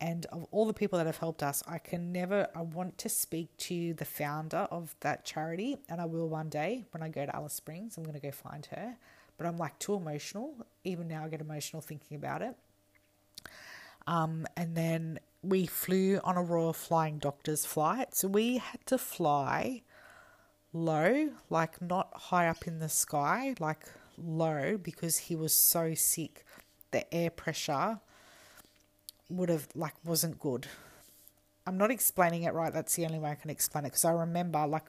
and 0.00 0.26
of 0.26 0.46
all 0.50 0.66
the 0.66 0.74
people 0.74 0.98
that 0.98 1.06
have 1.06 1.18
helped 1.18 1.42
us, 1.42 1.62
I 1.66 1.78
can 1.78 2.12
never, 2.12 2.48
I 2.54 2.60
want 2.60 2.98
to 2.98 3.08
speak 3.08 3.56
to 3.58 3.94
the 3.94 4.04
founder 4.04 4.68
of 4.70 4.94
that 5.00 5.24
charity, 5.24 5.78
and 5.88 6.00
I 6.00 6.04
will 6.04 6.28
one 6.28 6.50
day 6.50 6.84
when 6.90 7.02
I 7.02 7.08
go 7.08 7.24
to 7.24 7.34
Alice 7.34 7.54
Springs. 7.54 7.96
I'm 7.96 8.04
going 8.04 8.14
to 8.14 8.20
go 8.20 8.30
find 8.30 8.66
her, 8.66 8.96
but 9.38 9.46
I'm 9.46 9.56
like 9.56 9.78
too 9.78 9.94
emotional. 9.94 10.54
Even 10.84 11.08
now, 11.08 11.24
I 11.24 11.28
get 11.28 11.40
emotional 11.40 11.80
thinking 11.80 12.16
about 12.16 12.42
it. 12.42 12.56
Um, 14.06 14.46
and 14.56 14.76
then 14.76 15.18
we 15.42 15.64
flew 15.66 16.20
on 16.22 16.36
a 16.36 16.42
Royal 16.42 16.74
Flying 16.74 17.18
Doctors 17.18 17.64
flight, 17.64 18.14
so 18.14 18.28
we 18.28 18.58
had 18.58 18.84
to 18.86 18.98
fly 18.98 19.82
low, 20.74 21.30
like 21.48 21.80
not 21.80 22.12
high 22.14 22.48
up 22.48 22.66
in 22.66 22.80
the 22.80 22.88
sky, 22.90 23.54
like 23.58 23.84
low, 24.18 24.76
because 24.76 25.16
he 25.16 25.36
was 25.36 25.54
so 25.54 25.94
sick. 25.94 26.44
The 26.90 27.12
air 27.12 27.30
pressure 27.30 28.00
would 29.28 29.48
have 29.48 29.68
like 29.74 29.94
wasn't 30.04 30.38
good. 30.38 30.66
I'm 31.66 31.78
not 31.78 31.90
explaining 31.90 32.44
it 32.44 32.54
right. 32.54 32.72
That's 32.72 32.94
the 32.94 33.04
only 33.06 33.18
way 33.18 33.30
I 33.30 33.34
can 33.34 33.50
explain 33.50 33.84
it 33.84 33.88
because 33.88 34.04
I 34.04 34.12
remember 34.12 34.64
like 34.66 34.84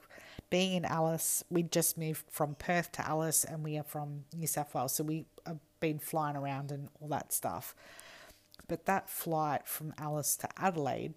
being 0.50 0.74
in 0.74 0.84
Alice. 0.84 1.42
We 1.50 1.64
just 1.64 1.98
moved 1.98 2.24
from 2.30 2.54
Perth 2.54 2.92
to 2.92 3.06
Alice, 3.06 3.44
and 3.44 3.64
we 3.64 3.76
are 3.78 3.82
from 3.84 4.24
New 4.34 4.46
South 4.46 4.74
Wales, 4.74 4.94
so 4.94 5.04
we 5.04 5.26
have 5.46 5.58
been 5.80 5.98
flying 5.98 6.36
around 6.36 6.70
and 6.70 6.88
all 7.00 7.08
that 7.08 7.32
stuff. 7.32 7.74
But 8.68 8.86
that 8.86 9.08
flight 9.08 9.66
from 9.66 9.94
Alice 9.98 10.36
to 10.36 10.48
Adelaide 10.56 11.14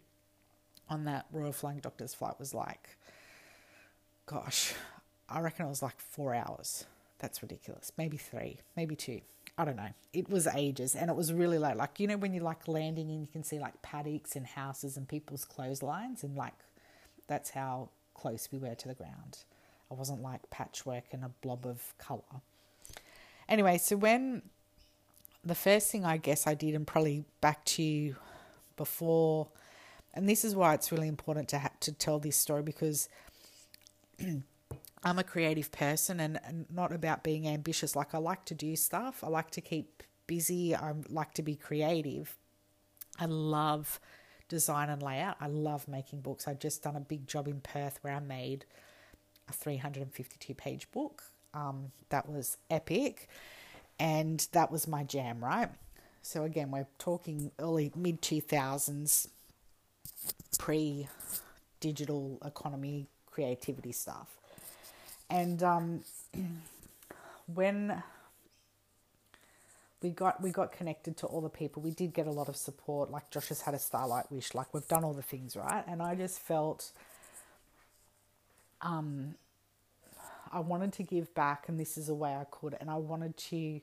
on 0.89 1.05
that 1.05 1.25
Royal 1.31 1.51
Flying 1.51 1.79
Doctors 1.79 2.13
flight 2.13 2.39
was 2.39 2.53
like, 2.53 2.97
gosh, 4.25 4.73
I 5.29 5.39
reckon 5.41 5.65
it 5.65 5.69
was 5.69 5.81
like 5.81 5.99
four 5.99 6.33
hours. 6.33 6.85
That's 7.19 7.41
ridiculous. 7.41 7.91
Maybe 7.97 8.17
three, 8.17 8.59
maybe 8.75 8.95
two. 8.95 9.21
I 9.62 9.65
don't 9.65 9.75
know. 9.75 9.94
It 10.12 10.27
was 10.27 10.48
ages 10.48 10.96
and 10.96 11.12
it 11.12 11.15
was 11.15 11.32
really 11.32 11.60
late. 11.60 11.77
Like, 11.77 12.00
you 12.00 12.08
know, 12.08 12.18
when 12.18 12.34
you're 12.34 12.44
like 12.44 12.68
landing 12.68 13.12
and 13.12 13.22
you 13.22 13.27
can 13.32 13.44
see 13.44 13.60
like 13.60 13.80
paddocks 13.84 14.36
and 14.36 14.48
houses 14.48 14.98
and 14.98 15.08
people's 15.08 15.46
clotheslines, 15.46 16.24
and 16.24 16.36
like 16.36 16.56
that's 17.27 17.51
how 17.51 17.89
close 18.15 18.50
we 18.51 18.58
were 18.58 18.74
to 18.74 18.88
the 18.88 18.96
ground. 18.96 19.44
I 19.91 19.94
wasn't 19.94 20.24
like 20.24 20.50
patchwork 20.50 21.03
and 21.12 21.24
a 21.24 21.30
blob 21.44 21.68
of 21.68 21.94
colour. 22.00 22.41
Anyway, 23.48 23.77
so 23.77 23.98
when 23.98 24.41
the 25.46 25.53
first 25.53 25.91
thing 25.91 26.06
I 26.06 26.18
guess 26.18 26.48
I 26.48 26.56
did, 26.56 26.74
and 26.74 26.88
probably 26.88 27.25
back 27.39 27.63
to 27.65 27.84
you 27.84 28.15
before, 28.77 29.50
and 30.15 30.27
this 30.27 30.44
is 30.44 30.56
why 30.56 30.74
it's 30.74 30.91
really 30.91 31.08
important 31.08 31.50
to 31.50 31.70
to 31.82 31.91
tell 31.91 32.18
this 32.18 32.36
story 32.36 32.63
because 32.63 33.10
I'm 35.03 35.17
a 35.17 35.24
creative 35.24 35.72
person 35.72 36.20
and, 36.20 36.39
and 36.46 36.65
not 36.70 36.91
about 36.91 37.24
being 37.24 37.48
ambitious. 37.48 37.96
Like 37.96 38.13
I 38.13 38.20
like 38.20 38.46
to 38.46 38.55
do 38.55 38.75
stuff. 38.75 39.24
I 39.24 39.27
like 39.27 39.50
to 39.51 39.62
keep 39.62 40.03
busy. 40.27 40.75
I 40.75 40.93
like 41.10 41.34
to 41.36 41.41
be 41.41 41.55
creative. 41.55 42.38
I 43.20 43.25
love 43.25 44.00
design 44.48 44.89
and 44.89 45.01
layout. 45.01 45.38
I 45.39 45.48
love 45.48 45.88
making 45.88 46.22
books. 46.22 46.48
I've 46.48 46.60
just 46.60 46.84
done 46.84 46.96
a 46.96 47.00
big 47.00 47.27
job 47.27 47.48
in 47.48 47.62
Perth 47.62 48.00
where 48.01 48.13
I 48.13 48.20
made 48.20 48.65
a 49.50 49.53
352 49.53 50.53
page 50.53 50.91
book. 50.91 51.24
Um, 51.53 51.91
that 52.10 52.29
was 52.29 52.58
epic. 52.70 53.27
And 54.00 54.48
that 54.51 54.72
was 54.72 54.88
my 54.88 55.03
jam, 55.03 55.43
right? 55.43 55.70
So 56.22 56.43
again, 56.43 56.72
we're 56.72 56.88
talking 56.98 57.51
early 57.60 57.91
mid 57.96 58.22
2000s, 58.22 59.27
pre 60.60 61.08
digital 61.79 62.39
economy 62.46 63.08
creativity 63.25 63.91
stuff. 63.91 64.40
And 65.31 65.63
um, 65.63 66.01
when 67.53 68.03
we 70.01 70.09
got 70.09 70.41
we 70.41 70.51
got 70.51 70.71
connected 70.71 71.15
to 71.17 71.25
all 71.25 71.41
the 71.41 71.50
people, 71.50 71.81
we 71.81 71.91
did 71.91 72.13
get 72.13 72.27
a 72.27 72.31
lot 72.31 72.50
of 72.50 72.57
support. 72.57 73.09
Like 73.09 73.31
Josh 73.31 73.47
has 73.47 73.61
had 73.61 73.73
a 73.73 73.79
starlight 73.79 74.29
wish, 74.29 74.53
like 74.53 74.73
we've 74.73 74.88
done 74.88 75.03
all 75.03 75.13
the 75.13 75.21
things 75.21 75.55
right, 75.55 75.83
and 75.88 76.01
I 76.01 76.15
just 76.15 76.39
felt 76.39 76.91
um, 78.81 79.35
I 80.51 80.59
wanted 80.59 80.91
to 80.93 81.03
give 81.03 81.33
back, 81.33 81.69
and 81.69 81.79
this 81.79 81.97
is 81.97 82.09
a 82.09 82.15
way 82.15 82.35
I 82.35 82.45
could, 82.51 82.75
and 82.81 82.89
I 82.89 82.97
wanted 82.97 83.38
to 83.38 83.79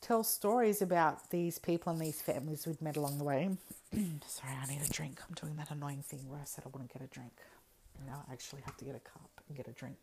tell 0.00 0.22
stories 0.22 0.80
about 0.80 1.30
these 1.30 1.58
people 1.58 1.92
and 1.92 2.00
these 2.00 2.22
families 2.22 2.66
we'd 2.66 2.80
met 2.80 2.96
along 2.96 3.18
the 3.18 3.24
way. 3.24 3.50
Sorry, 4.26 4.52
I 4.62 4.66
need 4.66 4.82
a 4.82 4.92
drink. 4.92 5.20
I'm 5.26 5.34
doing 5.34 5.56
that 5.56 5.72
annoying 5.72 6.02
thing 6.02 6.20
where 6.28 6.40
I 6.40 6.44
said 6.44 6.62
I 6.64 6.68
wouldn't 6.68 6.92
get 6.92 7.02
a 7.02 7.08
drink. 7.08 7.32
Now 8.06 8.22
I 8.28 8.32
actually 8.34 8.62
have 8.62 8.76
to 8.76 8.84
get 8.84 8.94
a 8.94 9.00
cup 9.00 9.30
and 9.48 9.56
get 9.56 9.66
a 9.66 9.72
drink. 9.72 9.96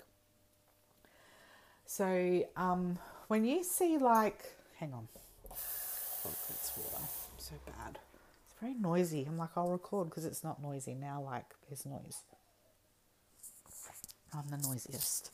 So 1.86 2.44
um, 2.56 2.98
when 3.28 3.46
you 3.46 3.64
see 3.64 3.98
like, 3.98 4.54
hang 4.78 4.94
on, 4.94 5.08
that's 5.50 6.72
water. 6.78 7.04
So 7.38 7.56
bad. 7.66 8.00
It's 8.46 8.60
very 8.62 8.74
noisy. 8.74 9.26
I'm 9.28 9.38
like, 9.38 9.50
I'll 9.56 9.70
record 9.72 10.10
because 10.10 10.26
it's 10.26 10.44
not 10.44 10.62
noisy 10.62 10.96
now. 10.96 11.22
Like 11.22 11.46
there's 11.70 11.86
noise. 11.86 12.24
I'm 14.36 14.50
the 14.50 14.68
noisiest. 14.68 15.32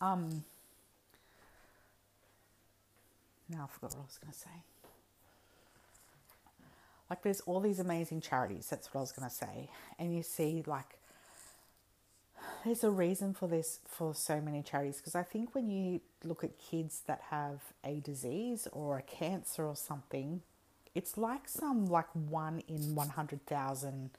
Um, 0.00 0.44
now 3.48 3.64
I 3.64 3.66
forgot 3.66 3.90
what 3.90 4.02
I 4.02 4.06
was 4.06 4.18
going 4.22 4.32
to 4.32 4.38
say. 4.38 4.50
Like, 7.10 7.22
there's 7.22 7.40
all 7.40 7.60
these 7.60 7.80
amazing 7.80 8.20
charities. 8.20 8.68
That's 8.68 8.92
what 8.92 9.00
I 9.00 9.02
was 9.02 9.12
going 9.12 9.28
to 9.28 9.34
say. 9.34 9.70
And 9.98 10.14
you 10.14 10.22
see, 10.22 10.62
like, 10.66 10.98
there's 12.64 12.84
a 12.84 12.90
reason 12.90 13.34
for 13.34 13.46
this 13.48 13.80
for 13.86 14.14
so 14.14 14.40
many 14.40 14.62
charities 14.62 14.98
because 14.98 15.14
I 15.14 15.22
think 15.22 15.54
when 15.54 15.68
you 15.68 16.00
look 16.24 16.44
at 16.44 16.58
kids 16.58 17.02
that 17.06 17.22
have 17.30 17.60
a 17.84 18.00
disease 18.00 18.68
or 18.72 18.98
a 18.98 19.02
cancer 19.02 19.64
or 19.64 19.76
something, 19.76 20.42
it's 20.94 21.16
like 21.16 21.48
some 21.48 21.86
like 21.86 22.08
one 22.12 22.62
in 22.68 22.94
100,000 22.94 24.10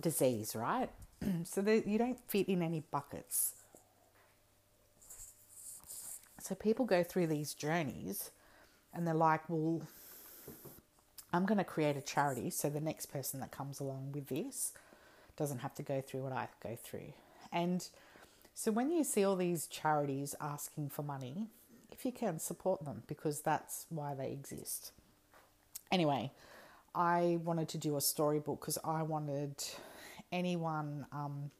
disease, 0.00 0.56
right? 0.56 0.90
so 1.44 1.60
you 1.86 1.98
don't 1.98 2.18
fit 2.28 2.48
in 2.48 2.62
any 2.62 2.82
buckets. 2.90 3.54
So 6.40 6.54
people 6.54 6.84
go 6.84 7.02
through 7.02 7.28
these 7.28 7.54
journeys 7.54 8.30
and 8.94 9.06
they're 9.06 9.14
like, 9.14 9.48
well, 9.48 9.82
I'm 11.32 11.46
going 11.46 11.58
to 11.58 11.64
create 11.64 11.96
a 11.96 12.00
charity 12.00 12.50
so 12.50 12.68
the 12.68 12.80
next 12.80 13.06
person 13.06 13.40
that 13.40 13.50
comes 13.50 13.78
along 13.78 14.12
with 14.12 14.26
this 14.28 14.72
doesn't 15.40 15.58
have 15.58 15.74
to 15.74 15.82
go 15.82 16.00
through 16.00 16.22
what 16.22 16.32
I 16.32 16.48
go 16.62 16.76
through. 16.76 17.14
And 17.50 17.84
so 18.54 18.70
when 18.70 18.90
you 18.90 19.02
see 19.02 19.24
all 19.24 19.36
these 19.36 19.66
charities 19.66 20.34
asking 20.40 20.90
for 20.90 21.02
money, 21.02 21.46
if 21.90 22.04
you 22.04 22.12
can 22.12 22.38
support 22.38 22.84
them 22.84 23.02
because 23.06 23.40
that's 23.40 23.86
why 23.88 24.14
they 24.14 24.30
exist. 24.30 24.92
Anyway, 25.90 26.30
I 26.94 27.38
wanted 27.42 27.68
to 27.70 27.78
do 27.78 27.96
a 27.96 28.00
storybook 28.02 28.60
because 28.60 28.78
I 28.84 29.02
wanted 29.02 29.54
anyone, 30.30 31.06
um, 31.10 31.50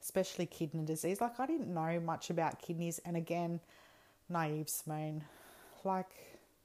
especially 0.00 0.46
kidney 0.46 0.84
disease. 0.84 1.20
Like 1.20 1.38
I 1.38 1.46
didn't 1.46 1.72
know 1.72 2.00
much 2.00 2.30
about 2.30 2.62
kidneys, 2.62 2.98
and 3.04 3.16
again, 3.16 3.60
naive 4.28 4.70
Simone. 4.70 5.22
Like, 5.84 6.10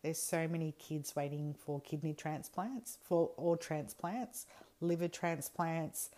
there's 0.02 0.20
so 0.20 0.48
many 0.48 0.74
kids 0.80 1.16
waiting 1.16 1.54
for 1.54 1.82
kidney 1.82 2.14
transplants, 2.14 3.00
for 3.04 3.32
or 3.36 3.58
transplants, 3.58 4.46
liver 4.80 5.08
transplants, 5.08 6.10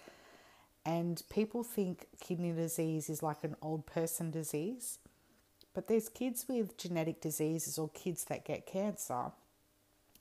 and 0.86 1.22
people 1.30 1.64
think 1.64 2.08
kidney 2.20 2.52
disease 2.52 3.10
is 3.10 3.22
like 3.22 3.44
an 3.44 3.56
old 3.62 3.86
person 3.86 4.32
disease. 4.32 5.00
But 5.74 5.88
there's 5.88 6.10
kids 6.10 6.46
with 6.48 6.78
genetic 6.78 7.22
diseases 7.22 7.78
or 7.78 7.90
kids 7.90 8.26
that 8.26 8.46
get 8.46 8.66
cancer. 8.66 9.32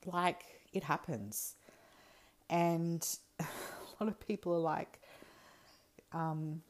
Like, 0.04 0.42
it 0.72 0.84
happens. 0.84 1.54
And 2.50 3.06
a 3.40 3.44
lot 4.00 4.08
of 4.08 4.20
people 4.20 4.54
are 4.54 4.60
like, 4.60 5.00
um, 6.12 6.62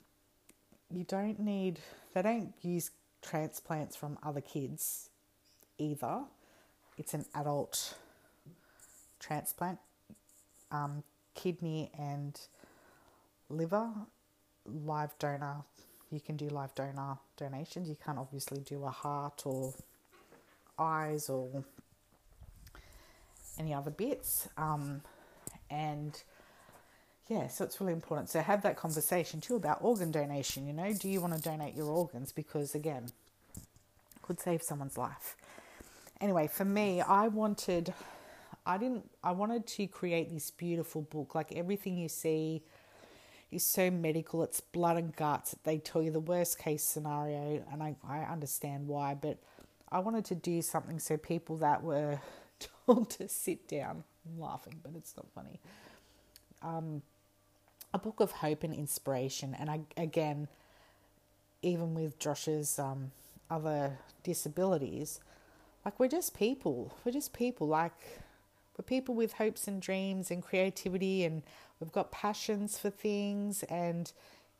you 0.90 1.04
don't 1.04 1.40
need, 1.40 1.80
they 2.14 2.22
don't 2.22 2.54
use 2.62 2.90
transplants 3.22 3.96
from 3.96 4.18
other 4.22 4.40
kids 4.40 5.10
either. 5.78 6.20
It's 6.96 7.14
an 7.14 7.24
adult 7.34 7.94
transplant, 9.20 9.78
um, 10.70 11.02
kidney 11.34 11.90
and 11.98 12.38
liver, 13.50 13.90
live 14.66 15.18
donor. 15.18 15.64
You 16.10 16.20
can 16.20 16.36
do 16.36 16.48
live 16.48 16.74
donor 16.74 17.18
donations. 17.36 17.88
You 17.88 17.96
can't 18.02 18.18
obviously 18.18 18.60
do 18.60 18.84
a 18.84 18.90
heart 18.90 19.42
or 19.44 19.74
eyes 20.78 21.28
or 21.28 21.64
any 23.58 23.74
other 23.74 23.90
bits. 23.90 24.48
Um, 24.56 25.02
and 25.70 26.20
yeah, 27.28 27.48
so 27.48 27.64
it's 27.64 27.80
really 27.80 27.92
important. 27.92 28.30
So 28.30 28.40
have 28.40 28.62
that 28.62 28.76
conversation 28.76 29.40
too 29.40 29.56
about 29.56 29.78
organ 29.82 30.10
donation. 30.10 30.66
You 30.66 30.72
know, 30.72 30.92
do 30.92 31.08
you 31.08 31.20
want 31.20 31.34
to 31.34 31.40
donate 31.42 31.74
your 31.74 31.88
organs? 31.88 32.32
Because 32.32 32.74
again, 32.74 33.10
could 34.22 34.40
save 34.40 34.62
someone's 34.62 34.96
life. 34.96 35.36
Anyway, 36.20 36.48
for 36.48 36.64
me, 36.64 37.00
I 37.00 37.28
wanted, 37.28 37.92
I 38.66 38.78
didn't, 38.78 39.08
I 39.22 39.32
wanted 39.32 39.66
to 39.68 39.86
create 39.86 40.30
this 40.32 40.50
beautiful 40.50 41.02
book. 41.02 41.34
Like 41.34 41.52
everything 41.54 41.96
you 41.96 42.08
see 42.08 42.62
is 43.50 43.64
so 43.64 43.90
medical. 43.90 44.42
It's 44.42 44.60
blood 44.60 44.96
and 44.96 45.14
guts. 45.14 45.56
They 45.64 45.78
tell 45.78 46.02
you 46.02 46.10
the 46.10 46.20
worst 46.20 46.58
case 46.58 46.82
scenario, 46.82 47.64
and 47.72 47.82
I, 47.82 47.96
I 48.06 48.20
understand 48.20 48.88
why. 48.88 49.14
But 49.14 49.38
I 49.90 50.00
wanted 50.00 50.24
to 50.26 50.34
do 50.34 50.60
something 50.62 50.98
so 50.98 51.16
people 51.16 51.56
that 51.58 51.82
were 51.82 52.20
told 52.86 53.10
to 53.10 53.28
sit 53.28 53.68
down. 53.68 54.04
I'm 54.26 54.40
laughing, 54.40 54.80
but 54.82 54.92
it's 54.96 55.16
not 55.16 55.26
funny. 55.34 55.60
Um, 56.62 57.02
a 57.94 57.98
book 57.98 58.20
of 58.20 58.32
hope 58.32 58.64
and 58.64 58.74
inspiration. 58.74 59.56
And 59.58 59.70
I, 59.70 59.80
again, 59.96 60.48
even 61.62 61.94
with 61.94 62.18
Josh's 62.18 62.78
um, 62.78 63.12
other 63.50 63.98
disabilities, 64.22 65.20
like 65.84 65.98
we're 65.98 66.08
just 66.08 66.36
people. 66.36 66.94
We're 67.04 67.12
just 67.12 67.32
people. 67.32 67.66
Like 67.66 67.94
we're 68.78 68.84
people 68.84 69.14
with 69.14 69.34
hopes 69.34 69.66
and 69.68 69.82
dreams 69.82 70.30
and 70.30 70.42
creativity, 70.42 71.24
and 71.24 71.42
we've 71.80 71.92
got 71.92 72.12
passions 72.12 72.78
for 72.78 72.90
things. 72.90 73.64
And 73.64 74.10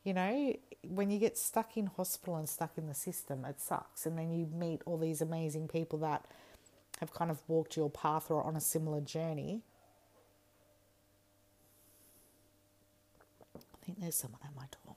you 0.05 0.13
know, 0.15 0.57
when 0.87 1.11
you 1.11 1.19
get 1.19 1.39
stuck 1.39 1.77
in 1.77 1.87
hospital 1.87 2.37
and 2.37 2.49
stuck 2.49 2.73
in 2.77 2.87
the 2.87 2.95
system, 2.95 3.45
it 3.45 3.61
sucks. 3.61 4.07
And 4.07 4.19
then 4.19 4.33
you 4.33 4.47
meet 4.47 4.83
all 4.87 4.99
these 4.99 5.21
amazing 5.21 5.69
people 5.69 5.99
that 6.01 6.25
have 7.01 7.13
kind 7.13 7.31
of 7.31 7.43
walked 7.47 7.77
your 7.77 7.91
path 7.91 8.31
or 8.31 8.43
on 8.43 8.57
a 8.57 8.61
similar 8.61 9.01
journey 9.01 9.63
I 13.55 13.85
think 13.87 14.01
there's 14.01 14.17
someone 14.17 14.41
at 14.45 14.55
my 14.55 14.67
door. 14.85 14.97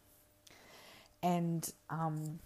And 1.24 1.72
um, 1.90 2.40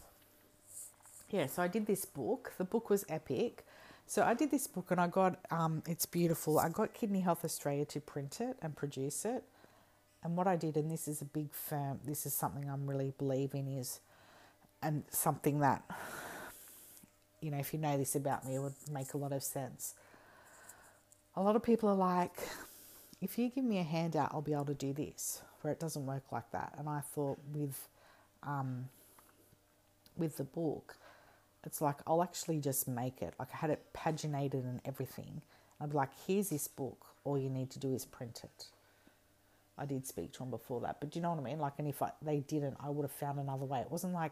yeah, 1.31 1.47
so 1.47 1.63
I 1.63 1.67
did 1.67 1.87
this 1.87 2.05
book. 2.05 2.53
The 2.57 2.65
book 2.65 2.89
was 2.89 3.05
epic. 3.09 3.65
So 4.07 4.23
I 4.23 4.33
did 4.33 4.51
this 4.51 4.67
book 4.67 4.91
and 4.91 5.01
I 5.01 5.07
got, 5.07 5.39
um, 5.49 5.81
it's 5.87 6.05
beautiful. 6.05 6.59
I 6.59 6.69
got 6.69 6.93
Kidney 6.93 7.21
Health 7.21 7.43
Australia 7.43 7.85
to 7.85 7.99
print 7.99 8.39
it 8.39 8.55
and 8.61 8.75
produce 8.75 9.25
it. 9.25 9.43
And 10.23 10.37
what 10.37 10.47
I 10.47 10.55
did, 10.55 10.77
and 10.77 10.89
this 10.89 11.07
is 11.07 11.21
a 11.21 11.25
big 11.25 11.53
firm, 11.53 11.99
this 12.05 12.25
is 12.25 12.33
something 12.33 12.69
I'm 12.69 12.87
really 12.87 13.13
believing 13.17 13.67
is, 13.67 13.99
and 14.81 15.03
something 15.09 15.59
that, 15.59 15.83
you 17.41 17.51
know, 17.51 17.57
if 17.57 17.73
you 17.73 17.79
know 17.79 17.97
this 17.97 18.15
about 18.15 18.45
me, 18.45 18.55
it 18.55 18.59
would 18.59 18.73
make 18.91 19.13
a 19.13 19.17
lot 19.17 19.31
of 19.31 19.43
sense. 19.43 19.95
A 21.35 21.41
lot 21.41 21.55
of 21.55 21.63
people 21.63 21.89
are 21.89 21.95
like, 21.95 22.35
if 23.21 23.37
you 23.37 23.49
give 23.49 23.63
me 23.63 23.79
a 23.79 23.83
handout, 23.83 24.31
I'll 24.33 24.41
be 24.41 24.53
able 24.53 24.65
to 24.65 24.73
do 24.73 24.93
this 24.93 25.41
where 25.61 25.73
it 25.73 25.79
doesn't 25.79 26.05
work 26.05 26.31
like 26.31 26.49
that. 26.51 26.73
And 26.77 26.87
I 26.87 26.99
thought 26.99 27.39
with 27.53 27.87
um, 28.43 28.89
with 30.17 30.37
the 30.37 30.43
book, 30.43 30.95
it's 31.65 31.81
like 31.81 31.97
I'll 32.07 32.23
actually 32.23 32.59
just 32.59 32.87
make 32.87 33.21
it. 33.21 33.33
Like 33.39 33.49
I 33.53 33.57
had 33.57 33.69
it 33.69 33.85
paginated 33.93 34.63
and 34.65 34.81
everything, 34.85 35.41
I'd 35.79 35.89
be 35.91 35.97
like, 35.97 36.11
here's 36.27 36.49
this 36.49 36.67
book. 36.67 37.05
All 37.23 37.37
you 37.37 37.49
need 37.49 37.69
to 37.71 37.79
do 37.79 37.93
is 37.93 38.05
print 38.05 38.41
it. 38.43 38.67
I 39.77 39.85
did 39.85 40.07
speak 40.07 40.31
to 40.33 40.43
him 40.43 40.51
before 40.51 40.79
that, 40.81 40.97
but 40.99 41.11
do 41.11 41.19
you 41.19 41.23
know 41.23 41.31
what 41.31 41.39
I 41.39 41.43
mean? 41.43 41.59
Like, 41.59 41.73
and 41.79 41.87
if 41.87 42.01
I, 42.01 42.11
they 42.21 42.37
didn't, 42.39 42.77
I 42.79 42.89
would 42.89 43.03
have 43.03 43.11
found 43.11 43.39
another 43.39 43.65
way. 43.65 43.81
It 43.81 43.91
wasn't 43.91 44.13
like, 44.13 44.31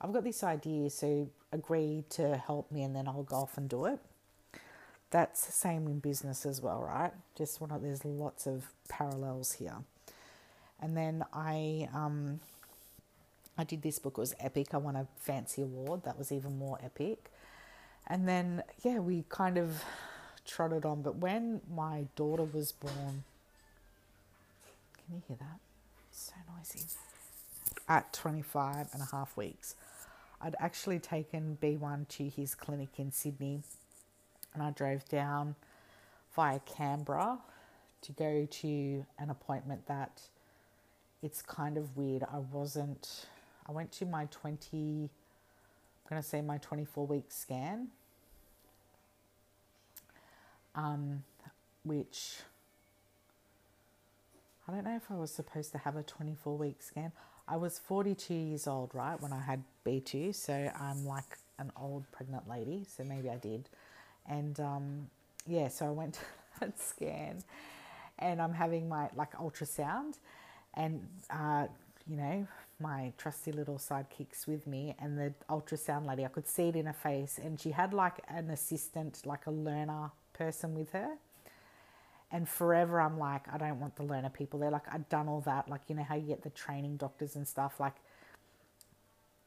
I've 0.00 0.12
got 0.12 0.24
this 0.24 0.42
idea, 0.42 0.88
so 0.88 1.28
agree 1.52 2.04
to 2.10 2.36
help 2.36 2.72
me 2.72 2.82
and 2.82 2.96
then 2.96 3.06
I'll 3.06 3.24
go 3.24 3.36
off 3.36 3.58
and 3.58 3.68
do 3.68 3.84
it. 3.84 3.98
That's 5.10 5.44
the 5.44 5.52
same 5.52 5.86
in 5.86 5.98
business 5.98 6.46
as 6.46 6.62
well, 6.62 6.82
right? 6.82 7.12
Just 7.36 7.60
one 7.60 7.70
of, 7.70 7.82
there's 7.82 8.04
lots 8.04 8.46
of 8.46 8.64
parallels 8.88 9.52
here. 9.52 9.76
And 10.80 10.96
then 10.96 11.24
I, 11.32 11.88
um, 11.94 12.40
I 13.56 13.64
did 13.64 13.82
this 13.82 13.98
book. 13.98 14.14
It 14.16 14.20
was 14.20 14.34
epic. 14.40 14.68
I 14.72 14.78
won 14.78 14.96
a 14.96 15.06
fancy 15.18 15.62
award. 15.62 16.04
That 16.04 16.18
was 16.18 16.32
even 16.32 16.58
more 16.58 16.78
epic. 16.82 17.30
And 18.06 18.28
then, 18.28 18.62
yeah, 18.82 18.98
we 18.98 19.24
kind 19.28 19.56
of 19.56 19.82
trotted 20.46 20.84
on. 20.84 21.02
But 21.02 21.16
when 21.16 21.60
my 21.72 22.06
daughter 22.16 22.44
was 22.44 22.72
born, 22.72 23.24
can 24.94 25.14
you 25.14 25.22
hear 25.28 25.36
that? 25.38 25.58
It's 26.10 26.32
so 26.32 26.34
noisy. 26.56 26.86
At 27.88 28.12
25 28.12 28.88
and 28.92 29.02
a 29.02 29.06
half 29.10 29.36
weeks, 29.36 29.74
I'd 30.40 30.56
actually 30.58 30.98
taken 30.98 31.58
B1 31.62 32.08
to 32.08 32.28
his 32.28 32.54
clinic 32.54 32.90
in 32.98 33.12
Sydney 33.12 33.62
and 34.54 34.62
I 34.62 34.70
drove 34.70 35.06
down 35.08 35.56
via 36.34 36.60
Canberra 36.60 37.38
to 38.02 38.12
go 38.12 38.46
to 38.50 39.06
an 39.18 39.30
appointment 39.30 39.86
that 39.86 40.22
it's 41.22 41.42
kind 41.42 41.76
of 41.76 41.96
weird. 41.96 42.22
I 42.22 42.38
wasn't, 42.38 43.26
I 43.66 43.72
went 43.72 43.92
to 43.92 44.06
my 44.06 44.26
20, 44.26 44.76
I'm 44.76 45.08
going 46.08 46.22
to 46.22 46.26
say 46.26 46.40
my 46.42 46.58
24 46.58 47.06
week 47.06 47.24
scan, 47.28 47.88
um, 50.74 51.24
which 51.84 52.36
I 54.68 54.72
don't 54.72 54.84
know 54.84 54.96
if 54.96 55.10
I 55.10 55.14
was 55.14 55.30
supposed 55.30 55.72
to 55.72 55.78
have 55.78 55.96
a 55.96 56.02
24 56.02 56.56
week 56.56 56.82
scan. 56.82 57.12
I 57.46 57.56
was 57.56 57.78
42 57.78 58.34
years 58.34 58.66
old, 58.66 58.90
right, 58.94 59.20
when 59.20 59.32
I 59.32 59.40
had 59.40 59.62
B2, 59.86 60.34
so 60.34 60.70
I'm 60.80 61.04
like 61.06 61.38
an 61.58 61.70
old 61.80 62.04
pregnant 62.12 62.48
lady, 62.48 62.86
so 62.88 63.04
maybe 63.04 63.28
I 63.28 63.36
did. 63.36 63.68
And 64.26 64.58
um, 64.60 65.10
yeah, 65.46 65.68
so 65.68 65.86
I 65.86 65.90
went 65.90 66.14
to 66.14 66.20
that 66.60 66.80
scan 66.80 67.42
and 68.18 68.40
I'm 68.40 68.52
having 68.52 68.88
my 68.88 69.08
like 69.16 69.32
ultrasound 69.34 70.18
and 70.74 71.06
uh, 71.30 71.66
you 72.08 72.16
know, 72.16 72.46
my 72.80 73.12
trusty 73.16 73.52
little 73.52 73.78
sidekicks 73.78 74.46
with 74.46 74.66
me 74.66 74.94
and 74.98 75.18
the 75.18 75.32
ultrasound 75.48 76.06
lady, 76.06 76.24
I 76.24 76.28
could 76.28 76.48
see 76.48 76.68
it 76.68 76.76
in 76.76 76.86
her 76.86 76.92
face 76.92 77.38
and 77.42 77.60
she 77.60 77.70
had 77.70 77.94
like 77.94 78.20
an 78.28 78.50
assistant, 78.50 79.22
like 79.24 79.46
a 79.46 79.50
learner 79.50 80.10
person 80.32 80.74
with 80.74 80.90
her. 80.92 81.16
And 82.30 82.48
forever 82.48 83.00
I'm 83.00 83.18
like, 83.18 83.42
I 83.52 83.58
don't 83.58 83.78
want 83.80 83.96
the 83.96 84.02
learner 84.02 84.30
people 84.30 84.58
there. 84.58 84.70
Like 84.70 84.92
I've 84.92 85.08
done 85.08 85.28
all 85.28 85.40
that. 85.42 85.68
Like, 85.68 85.82
you 85.88 85.94
know 85.94 86.02
how 86.02 86.16
you 86.16 86.26
get 86.26 86.42
the 86.42 86.50
training 86.50 86.96
doctors 86.96 87.36
and 87.36 87.46
stuff, 87.46 87.78
like 87.78 87.94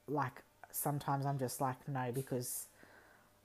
like 0.07 0.41
sometimes 0.71 1.25
I'm 1.25 1.37
just 1.37 1.59
like, 1.59 1.87
no, 1.87 2.11
because 2.13 2.67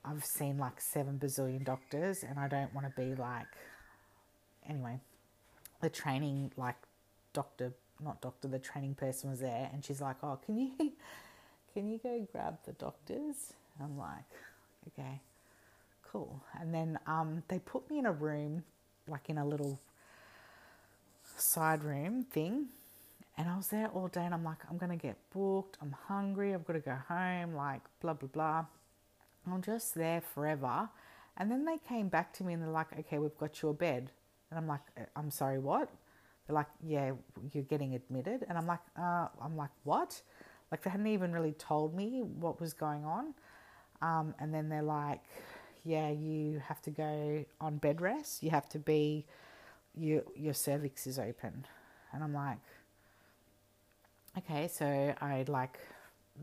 I've 0.05 0.23
seen 0.25 0.57
like 0.57 0.79
seven 0.79 1.19
bazillion 1.19 1.63
doctors 1.63 2.23
and 2.23 2.39
I 2.39 2.47
don't 2.47 2.73
want 2.73 2.87
to 2.87 3.01
be 3.01 3.15
like, 3.15 3.47
anyway, 4.67 4.99
the 5.81 5.89
training, 5.89 6.51
like 6.57 6.75
doctor, 7.33 7.73
not 8.03 8.21
doctor, 8.21 8.47
the 8.47 8.59
training 8.59 8.95
person 8.95 9.29
was 9.29 9.39
there 9.39 9.69
and 9.73 9.83
she's 9.83 10.01
like, 10.01 10.17
oh, 10.23 10.39
can 10.45 10.57
you, 10.57 10.71
can 11.73 11.87
you 11.87 11.99
go 12.01 12.27
grab 12.31 12.57
the 12.65 12.73
doctors? 12.73 13.53
I'm 13.81 13.97
like, 13.97 14.25
okay, 14.89 15.21
cool. 16.11 16.41
And 16.59 16.73
then 16.73 16.99
um, 17.07 17.43
they 17.47 17.59
put 17.59 17.89
me 17.89 17.99
in 17.99 18.05
a 18.05 18.11
room, 18.11 18.63
like 19.07 19.29
in 19.29 19.37
a 19.37 19.45
little 19.45 19.79
side 21.37 21.83
room 21.83 22.23
thing. 22.23 22.67
And 23.37 23.49
I 23.49 23.57
was 23.57 23.67
there 23.69 23.87
all 23.87 24.07
day 24.07 24.23
and 24.23 24.33
I'm 24.33 24.43
like, 24.43 24.59
I'm 24.69 24.77
to 24.77 24.95
get 24.95 25.17
booked. 25.33 25.77
I'm 25.81 25.95
hungry. 26.07 26.53
I've 26.53 26.65
got 26.65 26.73
to 26.73 26.79
go 26.79 26.95
home, 27.07 27.55
like, 27.55 27.81
blah, 27.99 28.13
blah, 28.13 28.29
blah. 28.31 28.65
I'm 29.51 29.61
just 29.61 29.95
there 29.95 30.21
forever. 30.21 30.89
And 31.37 31.51
then 31.51 31.65
they 31.65 31.77
came 31.87 32.09
back 32.09 32.31
to 32.33 32.43
me 32.43 32.53
and 32.53 32.61
they're 32.61 32.69
like, 32.69 32.97
okay, 32.99 33.17
we've 33.17 33.37
got 33.37 33.61
your 33.61 33.73
bed. 33.73 34.11
And 34.51 34.59
I'm 34.59 34.67
like, 34.67 34.81
uh, 34.97 35.05
I'm 35.15 35.31
sorry, 35.31 35.57
what? 35.57 35.89
They're 36.47 36.55
like, 36.55 36.67
yeah, 36.85 37.11
you're 37.51 37.63
getting 37.63 37.95
admitted. 37.95 38.45
And 38.49 38.57
I'm 38.57 38.67
like, 38.67 38.81
uh, 38.97 39.27
I'm 39.41 39.55
like, 39.55 39.69
what? 39.83 40.21
Like 40.71 40.83
they 40.83 40.89
hadn't 40.89 41.07
even 41.07 41.31
really 41.31 41.53
told 41.53 41.95
me 41.95 42.21
what 42.21 42.59
was 42.59 42.73
going 42.73 43.05
on. 43.05 43.33
Um, 44.01 44.35
and 44.39 44.53
then 44.53 44.69
they're 44.69 44.81
like, 44.81 45.21
yeah, 45.85 46.09
you 46.09 46.61
have 46.67 46.81
to 46.83 46.91
go 46.91 47.45
on 47.61 47.77
bed 47.77 48.01
rest. 48.01 48.43
You 48.43 48.49
have 48.49 48.67
to 48.69 48.79
be, 48.79 49.25
your 49.95 50.23
your 50.35 50.53
cervix 50.53 51.07
is 51.07 51.19
open. 51.19 51.65
And 52.11 52.23
I'm 52.23 52.33
like, 52.33 52.57
okay. 54.37 54.67
So 54.67 55.13
I 55.21 55.45
like 55.47 55.79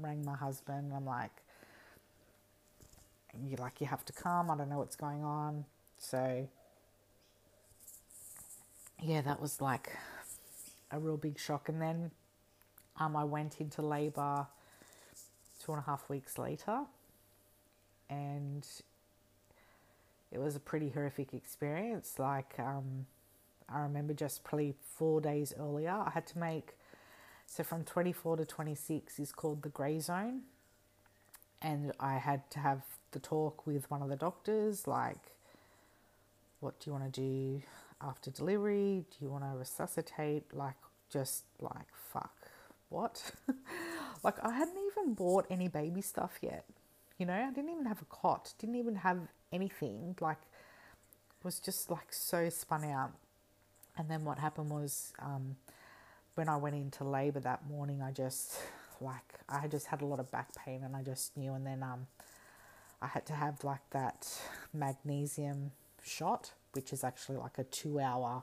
rang 0.00 0.24
my 0.24 0.36
husband. 0.36 0.92
I'm 0.94 1.06
like, 1.06 1.32
you 3.46 3.56
like 3.56 3.80
you 3.80 3.86
have 3.86 4.04
to 4.06 4.12
come. 4.12 4.50
I 4.50 4.56
don't 4.56 4.68
know 4.68 4.78
what's 4.78 4.96
going 4.96 5.24
on. 5.24 5.64
So 5.98 6.48
yeah, 9.02 9.20
that 9.22 9.40
was 9.40 9.60
like 9.60 9.96
a 10.90 10.98
real 10.98 11.16
big 11.16 11.38
shock. 11.38 11.68
And 11.68 11.80
then 11.80 12.10
um, 12.98 13.16
I 13.16 13.24
went 13.24 13.60
into 13.60 13.82
labour 13.82 14.46
two 15.64 15.72
and 15.72 15.80
a 15.80 15.84
half 15.84 16.08
weeks 16.08 16.38
later, 16.38 16.80
and 18.08 18.66
it 20.32 20.38
was 20.38 20.56
a 20.56 20.60
pretty 20.60 20.90
horrific 20.90 21.34
experience. 21.34 22.18
Like 22.18 22.54
um, 22.58 23.06
I 23.68 23.80
remember 23.80 24.14
just 24.14 24.44
probably 24.44 24.74
four 24.96 25.20
days 25.20 25.54
earlier, 25.58 25.90
I 25.90 26.10
had 26.10 26.26
to 26.28 26.38
make 26.38 26.74
so 27.46 27.64
from 27.64 27.82
24 27.82 28.36
to 28.36 28.44
26 28.44 29.18
is 29.18 29.32
called 29.32 29.62
the 29.62 29.70
grey 29.70 29.98
zone, 29.98 30.42
and 31.60 31.92
I 31.98 32.18
had 32.18 32.48
to 32.52 32.60
have 32.60 32.82
the 33.10 33.18
talk 33.18 33.66
with 33.66 33.90
one 33.90 34.02
of 34.02 34.08
the 34.08 34.14
doctors, 34.14 34.86
like, 34.86 35.32
what 36.60 36.78
do 36.78 36.90
you 36.90 36.92
want 36.92 37.12
to 37.12 37.20
do 37.20 37.62
after 38.02 38.30
delivery? 38.30 39.04
Do 39.10 39.24
you 39.24 39.30
want 39.30 39.44
to 39.44 39.58
resuscitate? 39.58 40.54
Like, 40.54 40.76
just 41.10 41.44
like, 41.60 41.88
fuck, 42.12 42.34
what? 42.88 43.32
like, 44.22 44.42
I 44.44 44.52
hadn't 44.52 44.78
even 44.92 45.14
bought 45.14 45.46
any 45.50 45.68
baby 45.68 46.00
stuff 46.00 46.38
yet. 46.40 46.64
You 47.18 47.26
know, 47.26 47.34
I 47.34 47.50
didn't 47.50 47.70
even 47.70 47.86
have 47.86 48.00
a 48.02 48.06
cot, 48.06 48.54
didn't 48.58 48.76
even 48.76 48.96
have 48.96 49.18
anything. 49.52 50.16
Like, 50.20 50.38
was 51.42 51.58
just 51.60 51.90
like 51.90 52.12
so 52.12 52.48
spun 52.48 52.84
out. 52.84 53.12
And 53.96 54.08
then 54.08 54.24
what 54.24 54.38
happened 54.38 54.70
was, 54.70 55.12
um, 55.18 55.56
when 56.34 56.48
I 56.48 56.56
went 56.56 56.76
into 56.76 57.04
labor 57.04 57.40
that 57.40 57.68
morning, 57.68 58.02
I 58.02 58.12
just 58.12 58.58
like 59.00 59.40
I 59.48 59.66
just 59.66 59.86
had 59.86 60.02
a 60.02 60.06
lot 60.06 60.20
of 60.20 60.30
back 60.30 60.54
pain, 60.54 60.82
and 60.84 60.94
I 60.94 61.02
just 61.02 61.36
knew. 61.36 61.54
And 61.54 61.66
then 61.66 61.82
um, 61.82 62.06
I 63.02 63.08
had 63.08 63.26
to 63.26 63.32
have 63.34 63.64
like 63.64 63.88
that 63.90 64.28
magnesium 64.72 65.72
shot, 66.02 66.52
which 66.72 66.92
is 66.92 67.04
actually 67.04 67.38
like 67.38 67.58
a 67.58 67.64
two 67.64 68.00
hour 68.00 68.42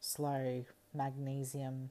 slow 0.00 0.64
magnesium 0.94 1.90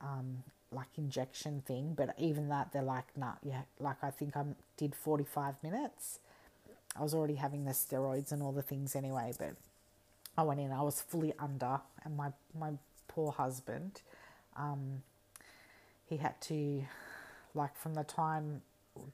um, 0.00 0.42
like 0.72 0.88
injection 0.96 1.62
thing. 1.66 1.94
But 1.96 2.14
even 2.18 2.48
that, 2.48 2.72
they're 2.72 2.82
like, 2.82 3.16
nah, 3.16 3.34
yeah, 3.42 3.62
like 3.78 4.02
I 4.02 4.10
think 4.10 4.36
I 4.36 4.44
did 4.76 4.94
45 4.94 5.54
minutes. 5.62 6.18
I 6.98 7.02
was 7.02 7.14
already 7.14 7.34
having 7.34 7.64
the 7.64 7.72
steroids 7.72 8.32
and 8.32 8.42
all 8.42 8.52
the 8.52 8.62
things 8.62 8.96
anyway, 8.96 9.32
but 9.38 9.54
I 10.36 10.42
went 10.42 10.60
in, 10.60 10.72
I 10.72 10.82
was 10.82 11.02
fully 11.02 11.32
under, 11.38 11.80
and 12.04 12.16
my, 12.16 12.32
my 12.58 12.72
poor 13.08 13.32
husband, 13.32 14.00
um, 14.56 15.02
he 16.06 16.16
had 16.16 16.40
to, 16.42 16.84
like, 17.54 17.76
from 17.76 17.94
the 17.94 18.04
time 18.04 18.62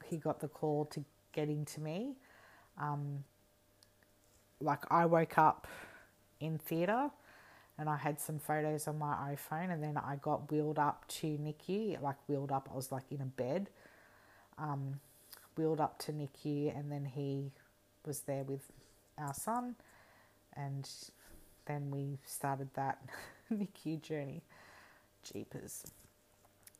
he 0.04 0.16
got 0.16 0.40
the 0.40 0.48
call 0.48 0.84
to 0.86 1.04
getting 1.32 1.64
to 1.64 1.80
me. 1.80 2.14
Um, 2.78 3.24
like 4.62 4.84
I 4.90 5.06
woke 5.06 5.38
up 5.38 5.66
in 6.40 6.58
theatre 6.58 7.10
and 7.78 7.88
I 7.88 7.96
had 7.96 8.20
some 8.20 8.38
photos 8.38 8.86
on 8.86 8.98
my 8.98 9.14
iPhone 9.34 9.72
and 9.72 9.82
then 9.82 9.96
I 9.96 10.16
got 10.16 10.50
wheeled 10.50 10.78
up 10.78 11.06
to 11.08 11.26
NICU, 11.26 12.00
like 12.02 12.16
wheeled 12.28 12.52
up, 12.52 12.68
I 12.72 12.76
was 12.76 12.92
like 12.92 13.04
in 13.10 13.20
a 13.20 13.26
bed, 13.26 13.70
um, 14.58 15.00
wheeled 15.56 15.80
up 15.80 15.98
to 16.00 16.12
NICU 16.12 16.78
and 16.78 16.90
then 16.90 17.04
he 17.04 17.52
was 18.06 18.20
there 18.20 18.44
with 18.44 18.62
our 19.18 19.34
son 19.34 19.76
and 20.54 20.88
then 21.66 21.90
we 21.90 22.18
started 22.26 22.68
that 22.74 23.02
NICU 23.52 24.02
journey. 24.02 24.42
Jeepers. 25.22 25.84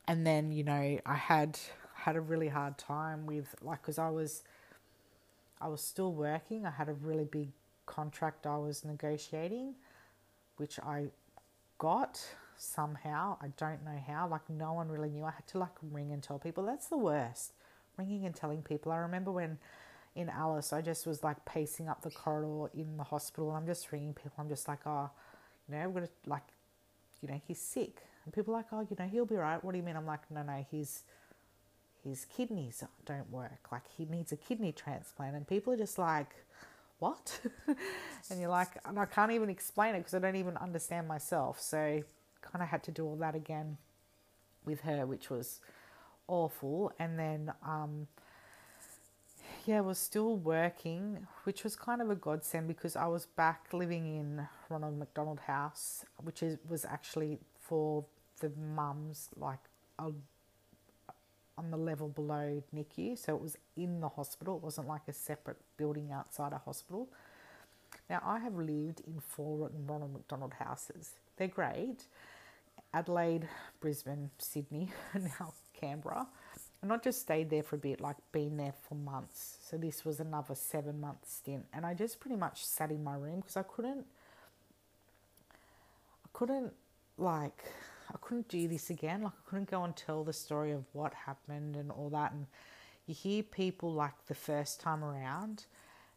And 0.07 0.27
then, 0.27 0.51
you 0.51 0.63
know, 0.63 0.99
I 1.05 1.15
had 1.15 1.59
had 1.95 2.15
a 2.15 2.21
really 2.21 2.49
hard 2.49 2.77
time 2.77 3.25
with 3.25 3.55
like 3.61 3.81
because 3.81 3.97
I 3.97 4.09
was 4.09 4.43
I 5.61 5.67
was 5.69 5.81
still 5.81 6.11
working. 6.11 6.65
I 6.65 6.71
had 6.71 6.89
a 6.89 6.93
really 6.93 7.23
big 7.23 7.49
contract 7.85 8.45
I 8.45 8.57
was 8.57 8.83
negotiating, 8.85 9.75
which 10.57 10.79
I 10.79 11.07
got 11.77 12.21
somehow. 12.57 13.37
I 13.41 13.47
don't 13.57 13.83
know 13.83 13.99
how. 14.07 14.27
Like 14.27 14.49
no 14.49 14.73
one 14.73 14.89
really 14.89 15.09
knew. 15.09 15.23
I 15.23 15.31
had 15.31 15.47
to 15.47 15.59
like 15.59 15.71
ring 15.91 16.11
and 16.11 16.21
tell 16.21 16.39
people. 16.39 16.65
That's 16.65 16.87
the 16.87 16.97
worst. 16.97 17.53
Ringing 17.97 18.25
and 18.25 18.35
telling 18.35 18.61
people. 18.61 18.91
I 18.91 18.97
remember 18.97 19.31
when 19.31 19.57
in 20.15 20.29
Alice, 20.29 20.73
I 20.73 20.81
just 20.81 21.07
was 21.07 21.23
like 21.23 21.43
pacing 21.45 21.87
up 21.87 22.01
the 22.01 22.11
corridor 22.11 22.71
in 22.75 22.97
the 22.97 23.03
hospital. 23.03 23.51
I'm 23.51 23.65
just 23.65 23.91
ringing 23.91 24.13
people. 24.13 24.33
I'm 24.37 24.49
just 24.49 24.67
like, 24.67 24.79
oh, 24.85 25.09
you 25.67 25.75
know, 25.75 25.81
I'm 25.81 25.93
gonna 25.93 26.09
like, 26.25 26.43
you 27.21 27.27
know, 27.29 27.41
he's 27.47 27.59
sick. 27.59 28.01
And 28.25 28.33
people 28.33 28.53
are 28.53 28.57
like, 28.57 28.67
oh, 28.71 28.81
you 28.81 28.95
know, 28.97 29.07
he'll 29.07 29.25
be 29.25 29.35
right. 29.35 29.63
What 29.63 29.71
do 29.71 29.77
you 29.77 29.83
mean? 29.83 29.95
I'm 29.95 30.05
like, 30.05 30.29
no, 30.31 30.43
no, 30.43 30.65
his 30.71 31.03
his 32.03 32.25
kidneys 32.25 32.83
don't 33.05 33.31
work. 33.31 33.71
Like 33.71 33.83
he 33.97 34.05
needs 34.05 34.31
a 34.31 34.35
kidney 34.37 34.71
transplant. 34.71 35.35
And 35.35 35.47
people 35.47 35.73
are 35.73 35.77
just 35.77 35.97
like, 35.97 36.35
what? 36.99 37.39
and 38.29 38.39
you're 38.39 38.49
like, 38.49 38.69
and 38.85 38.99
I 38.99 39.05
can't 39.05 39.31
even 39.31 39.49
explain 39.49 39.95
it 39.95 39.99
because 39.99 40.13
I 40.13 40.19
don't 40.19 40.35
even 40.35 40.57
understand 40.57 41.07
myself. 41.07 41.59
So 41.59 42.03
kind 42.41 42.61
of 42.61 42.69
had 42.69 42.83
to 42.83 42.91
do 42.91 43.05
all 43.05 43.15
that 43.17 43.35
again 43.35 43.77
with 44.65 44.81
her, 44.81 45.05
which 45.05 45.29
was 45.29 45.59
awful. 46.27 46.91
And 46.99 47.17
then, 47.17 47.53
um, 47.65 48.07
yeah, 49.65 49.81
was 49.81 49.97
still 49.97 50.35
working, 50.37 51.25
which 51.43 51.63
was 51.63 51.75
kind 51.75 52.01
of 52.01 52.09
a 52.09 52.15
godsend 52.15 52.67
because 52.67 52.95
I 52.95 53.07
was 53.07 53.25
back 53.25 53.67
living 53.71 54.05
in 54.05 54.47
Ronald 54.69 54.97
McDonald 54.97 55.39
House, 55.41 56.05
which 56.21 56.43
is 56.43 56.57
was 56.69 56.85
actually 56.85 57.39
for 57.59 58.05
the 58.39 58.51
mums, 58.75 59.29
like 59.37 59.59
a, 59.99 60.11
on 61.57 61.71
the 61.71 61.77
level 61.77 62.07
below 62.07 62.63
NICU. 62.75 63.17
So 63.17 63.35
it 63.35 63.41
was 63.41 63.57
in 63.75 63.99
the 63.99 64.09
hospital. 64.09 64.57
It 64.57 64.63
wasn't 64.63 64.87
like 64.87 65.03
a 65.07 65.13
separate 65.13 65.57
building 65.77 66.11
outside 66.11 66.53
a 66.53 66.57
hospital. 66.57 67.09
Now 68.09 68.21
I 68.25 68.39
have 68.39 68.55
lived 68.55 69.01
in 69.05 69.19
four 69.19 69.69
Ronald 69.87 70.13
McDonald 70.13 70.53
houses. 70.53 71.11
They're 71.37 71.47
great. 71.47 72.05
Adelaide, 72.93 73.47
Brisbane, 73.79 74.29
Sydney, 74.37 74.89
and 75.13 75.25
now 75.39 75.53
Canberra. 75.79 76.27
And 76.81 76.91
I 76.91 76.97
just 76.97 77.21
stayed 77.21 77.49
there 77.49 77.63
for 77.63 77.77
a 77.77 77.79
bit, 77.79 78.01
like 78.01 78.17
been 78.31 78.57
there 78.57 78.73
for 78.87 78.95
months. 78.95 79.57
So 79.63 79.77
this 79.77 80.03
was 80.03 80.19
another 80.19 80.53
seven 80.53 80.99
month 80.99 81.25
stint. 81.25 81.65
And 81.73 81.85
I 81.85 81.93
just 81.93 82.19
pretty 82.19 82.35
much 82.35 82.65
sat 82.65 82.91
in 82.91 83.03
my 83.03 83.15
room 83.15 83.37
because 83.37 83.57
I 83.57 83.63
couldn't, 83.63 84.05
I 86.25 86.29
couldn't 86.33 86.73
like, 87.17 87.63
I 88.13 88.17
couldn't 88.21 88.47
do 88.47 88.67
this 88.67 88.89
again. 88.89 89.23
Like 89.23 89.33
I 89.33 89.49
couldn't 89.49 89.71
go 89.71 89.83
and 89.83 89.95
tell 89.95 90.23
the 90.23 90.33
story 90.33 90.71
of 90.71 90.85
what 90.93 91.13
happened 91.13 91.75
and 91.75 91.91
all 91.91 92.09
that. 92.09 92.31
And 92.31 92.45
you 93.07 93.15
hear 93.15 93.43
people 93.43 93.91
like 93.91 94.13
the 94.27 94.35
first 94.35 94.79
time 94.79 95.03
around, 95.03 95.65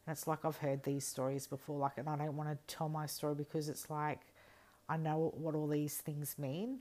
and 0.05 0.13
it's 0.13 0.27
like 0.27 0.45
I've 0.45 0.57
heard 0.57 0.83
these 0.83 1.05
stories 1.05 1.47
before. 1.47 1.79
Like, 1.79 1.97
and 1.97 2.07
I 2.07 2.15
don't 2.15 2.37
want 2.37 2.49
to 2.49 2.75
tell 2.75 2.89
my 2.89 3.05
story 3.05 3.35
because 3.35 3.69
it's 3.69 3.89
like 3.89 4.19
I 4.87 4.97
know 4.97 5.33
what 5.35 5.55
all 5.55 5.67
these 5.67 5.97
things 5.97 6.35
mean, 6.37 6.79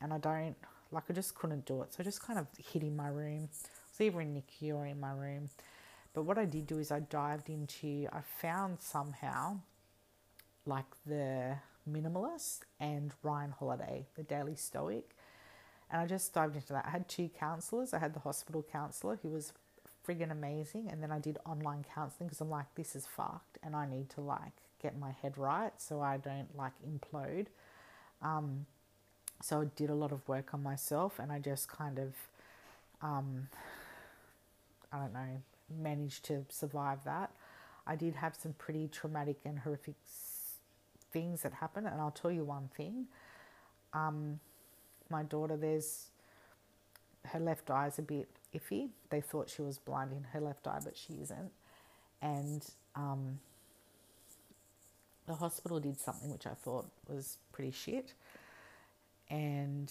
and 0.00 0.12
I 0.12 0.18
don't 0.18 0.56
like 0.90 1.04
I 1.10 1.12
just 1.12 1.34
couldn't 1.34 1.66
do 1.66 1.82
it. 1.82 1.92
So 1.92 1.98
I 2.00 2.04
just 2.04 2.22
kind 2.22 2.38
of 2.38 2.46
hid 2.72 2.82
in 2.82 2.96
my 2.96 3.08
room. 3.08 3.48
I 3.52 3.88
was 3.90 4.00
either 4.00 4.20
in 4.20 4.34
NICU 4.34 4.74
or 4.74 4.86
in 4.86 4.98
my 5.00 5.12
room. 5.12 5.50
But 6.14 6.22
what 6.22 6.38
I 6.38 6.46
did 6.46 6.66
do 6.66 6.78
is 6.78 6.90
I 6.90 7.00
dived 7.00 7.50
into, 7.50 8.08
I 8.10 8.20
found 8.40 8.80
somehow 8.80 9.58
like 10.64 10.86
the 11.04 11.56
minimalist 11.90 12.60
and 12.80 13.12
Ryan 13.22 13.52
Holiday, 13.52 14.06
the 14.16 14.22
Daily 14.22 14.54
Stoic. 14.54 15.10
And 15.90 16.00
I 16.00 16.06
just 16.06 16.32
dived 16.34 16.56
into 16.56 16.72
that. 16.72 16.84
I 16.86 16.90
had 16.90 17.08
two 17.08 17.28
counselors. 17.38 17.94
I 17.94 17.98
had 17.98 18.14
the 18.14 18.20
hospital 18.20 18.64
counselor 18.70 19.18
who 19.22 19.28
was 19.28 19.52
friggin' 20.06 20.30
amazing. 20.30 20.88
And 20.90 21.02
then 21.02 21.12
I 21.12 21.18
did 21.18 21.38
online 21.46 21.84
counseling 21.94 22.28
because 22.28 22.40
I'm 22.40 22.50
like, 22.50 22.66
this 22.74 22.96
is 22.96 23.06
fucked 23.06 23.58
and 23.62 23.74
I 23.76 23.86
need 23.86 24.10
to 24.10 24.20
like 24.20 24.52
get 24.82 24.98
my 24.98 25.12
head 25.22 25.38
right 25.38 25.72
so 25.78 26.00
I 26.00 26.16
don't 26.16 26.56
like 26.56 26.72
implode. 26.86 27.46
Um, 28.22 28.66
so 29.42 29.60
I 29.62 29.64
did 29.76 29.90
a 29.90 29.94
lot 29.94 30.12
of 30.12 30.26
work 30.28 30.54
on 30.54 30.62
myself 30.62 31.18
and 31.18 31.30
I 31.30 31.38
just 31.38 31.68
kind 31.68 31.98
of, 31.98 32.14
um, 33.02 33.48
I 34.92 34.98
don't 34.98 35.12
know, 35.12 35.42
managed 35.82 36.24
to 36.26 36.44
survive 36.48 37.04
that. 37.04 37.30
I 37.86 37.96
did 37.96 38.16
have 38.16 38.34
some 38.34 38.54
pretty 38.54 38.88
traumatic 38.88 39.36
and 39.44 39.60
horrific 39.60 39.94
things 41.16 41.40
that 41.40 41.54
happen, 41.54 41.86
and 41.86 41.98
I'll 41.98 42.10
tell 42.10 42.30
you 42.30 42.44
one 42.44 42.68
thing. 42.76 43.06
Um, 43.94 44.38
my 45.08 45.22
daughter, 45.22 45.56
there's 45.56 46.08
her 47.32 47.40
left 47.40 47.70
eye 47.70 47.86
is 47.86 47.98
a 47.98 48.02
bit 48.02 48.28
iffy. 48.54 48.90
They 49.08 49.22
thought 49.22 49.48
she 49.48 49.62
was 49.62 49.78
blind 49.78 50.12
in 50.12 50.24
her 50.34 50.40
left 50.40 50.66
eye, 50.66 50.80
but 50.84 50.94
she 50.94 51.14
isn't. 51.22 51.52
And 52.20 52.62
um, 52.94 53.38
the 55.26 55.34
hospital 55.34 55.80
did 55.80 55.98
something 55.98 56.30
which 56.30 56.46
I 56.46 56.52
thought 56.52 56.86
was 57.08 57.38
pretty 57.50 57.70
shit 57.70 58.12
and 59.30 59.90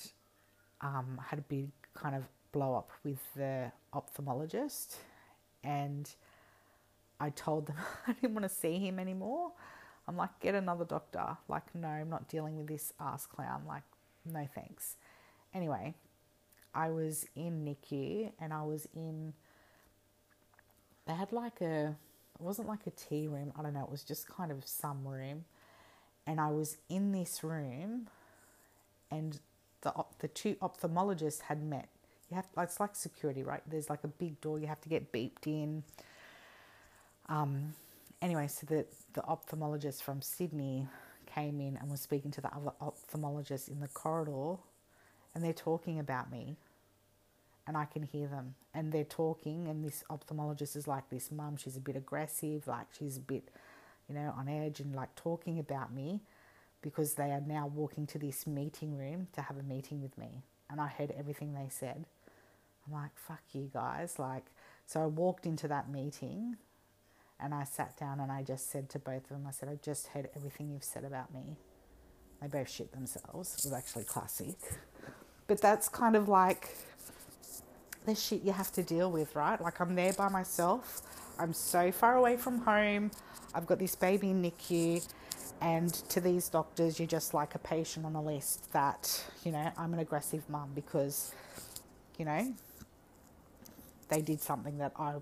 um, 0.82 1.20
had 1.30 1.40
a 1.40 1.44
big 1.44 1.70
kind 1.96 2.16
of 2.16 2.24
blow 2.52 2.76
up 2.76 2.92
with 3.04 3.20
the 3.36 3.72
ophthalmologist. 3.96 4.98
And 5.64 6.08
I 7.20 7.32
told 7.32 7.66
them 7.66 7.78
I 8.08 8.14
didn't 8.14 8.36
want 8.36 8.44
to 8.44 8.56
see 8.56 8.78
him 8.78 9.00
anymore. 9.00 9.54
I'm 10.08 10.18
like, 10.18 10.40
get 10.40 10.56
another 10.56 10.86
doctor. 10.86 11.38
Like, 11.48 11.74
no, 11.76 11.88
I'm 11.88 12.10
not 12.10 12.28
dealing 12.28 12.58
with 12.58 12.68
this 12.68 12.94
ass 13.00 13.26
clown. 13.26 13.64
Like, 13.68 13.84
no 14.26 14.48
thanks. 14.54 14.96
Anyway, 15.54 15.96
I 16.74 16.90
was 16.90 17.26
in 17.36 17.66
NICU 17.66 18.32
and 18.40 18.54
I 18.54 18.64
was 18.64 18.88
in, 18.96 19.34
they 21.08 21.14
had 21.14 21.32
like 21.32 21.62
a, 21.62 21.96
it 22.40 22.42
wasn't 22.42 22.68
like 22.68 22.86
a 22.86 22.92
tea 22.92 23.28
room. 23.28 23.54
I 23.58 23.64
don't 23.64 23.74
know. 23.74 23.84
It 23.84 23.92
was 23.92 24.04
just 24.04 24.28
kind 24.28 24.52
of 24.52 24.68
some 24.68 25.08
room. 25.08 25.46
And 26.28 26.40
I 26.42 26.50
was 26.50 26.78
in 26.90 27.12
this 27.12 27.44
room 27.44 28.08
and 29.12 29.40
the 29.82 29.94
the 30.20 30.28
two 30.28 30.56
ophthalmologists 30.56 31.42
had 31.42 31.64
met. 31.64 31.90
You 32.30 32.36
have 32.36 32.48
it's 32.58 32.80
like 32.80 32.96
security, 32.96 33.44
right? 33.44 33.62
There's 33.68 33.90
like 33.90 34.04
a 34.04 34.08
big 34.08 34.42
door 34.42 34.60
you 34.60 34.68
have 34.68 34.82
to 34.82 34.90
get 34.90 35.12
beeped 35.12 35.46
in. 35.46 35.84
Um, 37.30 37.74
anyway, 38.26 38.48
so 38.48 38.66
the 38.68 38.86
the 39.14 39.22
ophthalmologist 39.22 40.02
from 40.02 40.22
Sydney 40.22 40.88
came 41.28 41.62
in 41.62 41.78
and 41.78 41.90
was 41.90 42.02
speaking 42.02 42.32
to 42.32 42.42
the 42.42 42.54
other 42.54 42.72
ophthalmologist 42.82 43.70
in 43.70 43.80
the 43.80 43.88
corridor, 43.88 44.60
and 45.34 45.44
they're 45.44 45.54
talking 45.54 46.00
about 46.00 46.32
me, 46.32 46.58
and 47.68 47.78
I 47.78 47.86
can 47.86 48.04
hear 48.04 48.28
them, 48.28 48.56
and 48.74 48.92
they're 48.92 49.04
talking, 49.06 49.68
and 49.68 49.86
this 49.86 50.04
ophthalmologist 50.10 50.76
is 50.76 50.88
like, 50.88 51.10
"This 51.10 51.32
mum, 51.32 51.58
she's 51.58 51.78
a 51.78 51.82
bit 51.82 51.96
aggressive, 51.96 52.68
like 52.68 52.88
she's 52.98 53.18
a 53.18 53.22
bit, 53.22 53.50
you 54.10 54.16
know, 54.16 54.34
on 54.36 54.50
edge, 54.50 54.80
and 54.82 54.96
like 54.96 55.16
talking 55.16 55.60
about 55.60 55.94
me." 55.94 56.22
because 56.82 57.16
they 57.16 57.32
are 57.32 57.42
now 57.42 57.66
walking 57.66 58.06
to 58.06 58.20
this 58.20 58.46
meeting 58.46 58.96
room 58.96 59.28
to 59.34 59.42
have 59.42 59.58
a 59.58 59.64
meeting 59.64 60.04
with 60.04 60.16
me. 60.20 60.44
And 60.70 60.80
I 60.80 60.88
heard 60.88 61.12
everything 61.18 61.56
they 61.56 61.68
said. 61.68 62.06
I'm 62.86 62.94
like, 62.94 63.10
fuck 63.16 63.42
you 63.54 63.72
guys. 63.74 64.20
Like, 64.20 64.46
so 64.86 65.02
I 65.02 65.08
walked 65.08 65.48
into 65.48 65.68
that 65.68 65.90
meeting 65.90 66.58
and 67.40 67.54
I 67.54 67.64
sat 67.64 67.98
down 67.98 68.20
and 68.20 68.32
I 68.32 68.44
just 68.44 68.70
said 68.72 68.90
to 68.92 69.00
both 69.00 69.24
of 69.24 69.30
them, 69.30 69.46
I 69.48 69.52
said, 69.52 69.70
I've 69.70 69.82
just 69.82 70.08
heard 70.08 70.30
everything 70.36 70.72
you've 70.72 70.84
said 70.84 71.04
about 71.04 71.34
me. 71.34 71.58
They 72.42 72.48
both 72.48 72.70
shit 72.70 72.92
themselves. 72.92 73.56
It 73.58 73.66
was 73.66 73.74
actually 73.74 74.06
classic. 74.06 74.56
But 75.48 75.62
that's 75.62 75.90
kind 75.90 76.16
of 76.16 76.28
like 76.28 76.76
the 78.06 78.16
shit 78.16 78.44
you 78.44 78.52
have 78.52 78.72
to 78.74 78.84
deal 78.84 79.12
with, 79.12 79.36
right? 79.36 79.60
Like, 79.62 79.80
I'm 79.80 79.96
there 79.96 80.14
by 80.14 80.30
myself. 80.30 81.02
I'm 81.38 81.54
so 81.54 81.92
far 81.92 82.16
away 82.16 82.38
from 82.38 82.60
home. 82.60 83.12
I've 83.54 83.66
got 83.66 83.80
this 83.80 83.96
baby 83.96 84.28
NICU 84.28 85.06
and 85.62 85.94
to 86.10 86.22
these 86.22 86.50
doctors, 86.50 87.00
you're 87.00 87.08
just 87.08 87.34
like 87.34 87.56
a 87.56 87.60
patient 87.60 88.06
on 88.06 88.16
a 88.16 88.22
list 88.22 88.72
that, 88.74 89.24
you 89.44 89.52
know, 89.52 89.72
I'm 89.78 89.94
an 89.94 90.00
aggressive 90.00 90.48
mum 90.50 90.72
because, 90.76 91.34
you 92.18 92.26
know, 92.26 92.54
they 94.10 94.22
did 94.22 94.42
something 94.42 94.78
that 94.80 94.94
I 95.00 95.16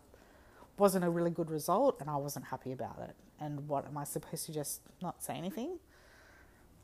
wasn't 0.78 1.06
a 1.06 1.10
really 1.10 1.32
good 1.32 1.50
result 1.50 1.98
and 2.02 2.10
I 2.10 2.16
wasn't 2.16 2.46
happy 2.46 2.72
about 2.72 3.00
it. 3.02 3.16
And 3.40 3.68
what 3.68 3.86
am 3.86 3.98
I 3.98 4.04
supposed 4.04 4.46
to 4.48 4.54
just 4.54 4.82
not 5.02 5.24
say 5.24 5.36
anything? 5.36 5.80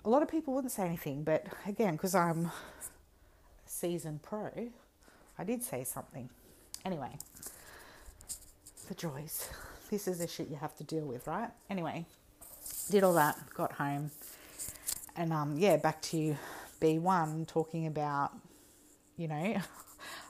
A 0.05 0.09
lot 0.09 0.21
of 0.21 0.29
people 0.29 0.53
wouldn't 0.53 0.71
say 0.71 0.85
anything, 0.85 1.23
but 1.23 1.45
again, 1.67 1.93
because 1.93 2.15
I'm 2.15 2.45
a 2.45 2.53
seasoned 3.65 4.21
pro, 4.21 4.51
I 5.37 5.43
did 5.43 5.63
say 5.63 5.83
something. 5.83 6.29
Anyway, 6.85 7.17
the 8.87 8.95
joys. 8.95 9.49
This 9.89 10.07
is 10.07 10.19
the 10.19 10.27
shit 10.27 10.49
you 10.49 10.55
have 10.55 10.75
to 10.77 10.83
deal 10.83 11.03
with, 11.03 11.27
right? 11.27 11.49
Anyway, 11.69 12.05
did 12.91 13.03
all 13.03 13.13
that, 13.13 13.37
got 13.55 13.73
home, 13.73 14.11
and 15.15 15.33
um, 15.33 15.57
yeah, 15.57 15.77
back 15.77 16.01
to 16.03 16.37
B1 16.79 17.47
talking 17.47 17.87
about, 17.87 18.31
you 19.17 19.27
know, 19.27 19.57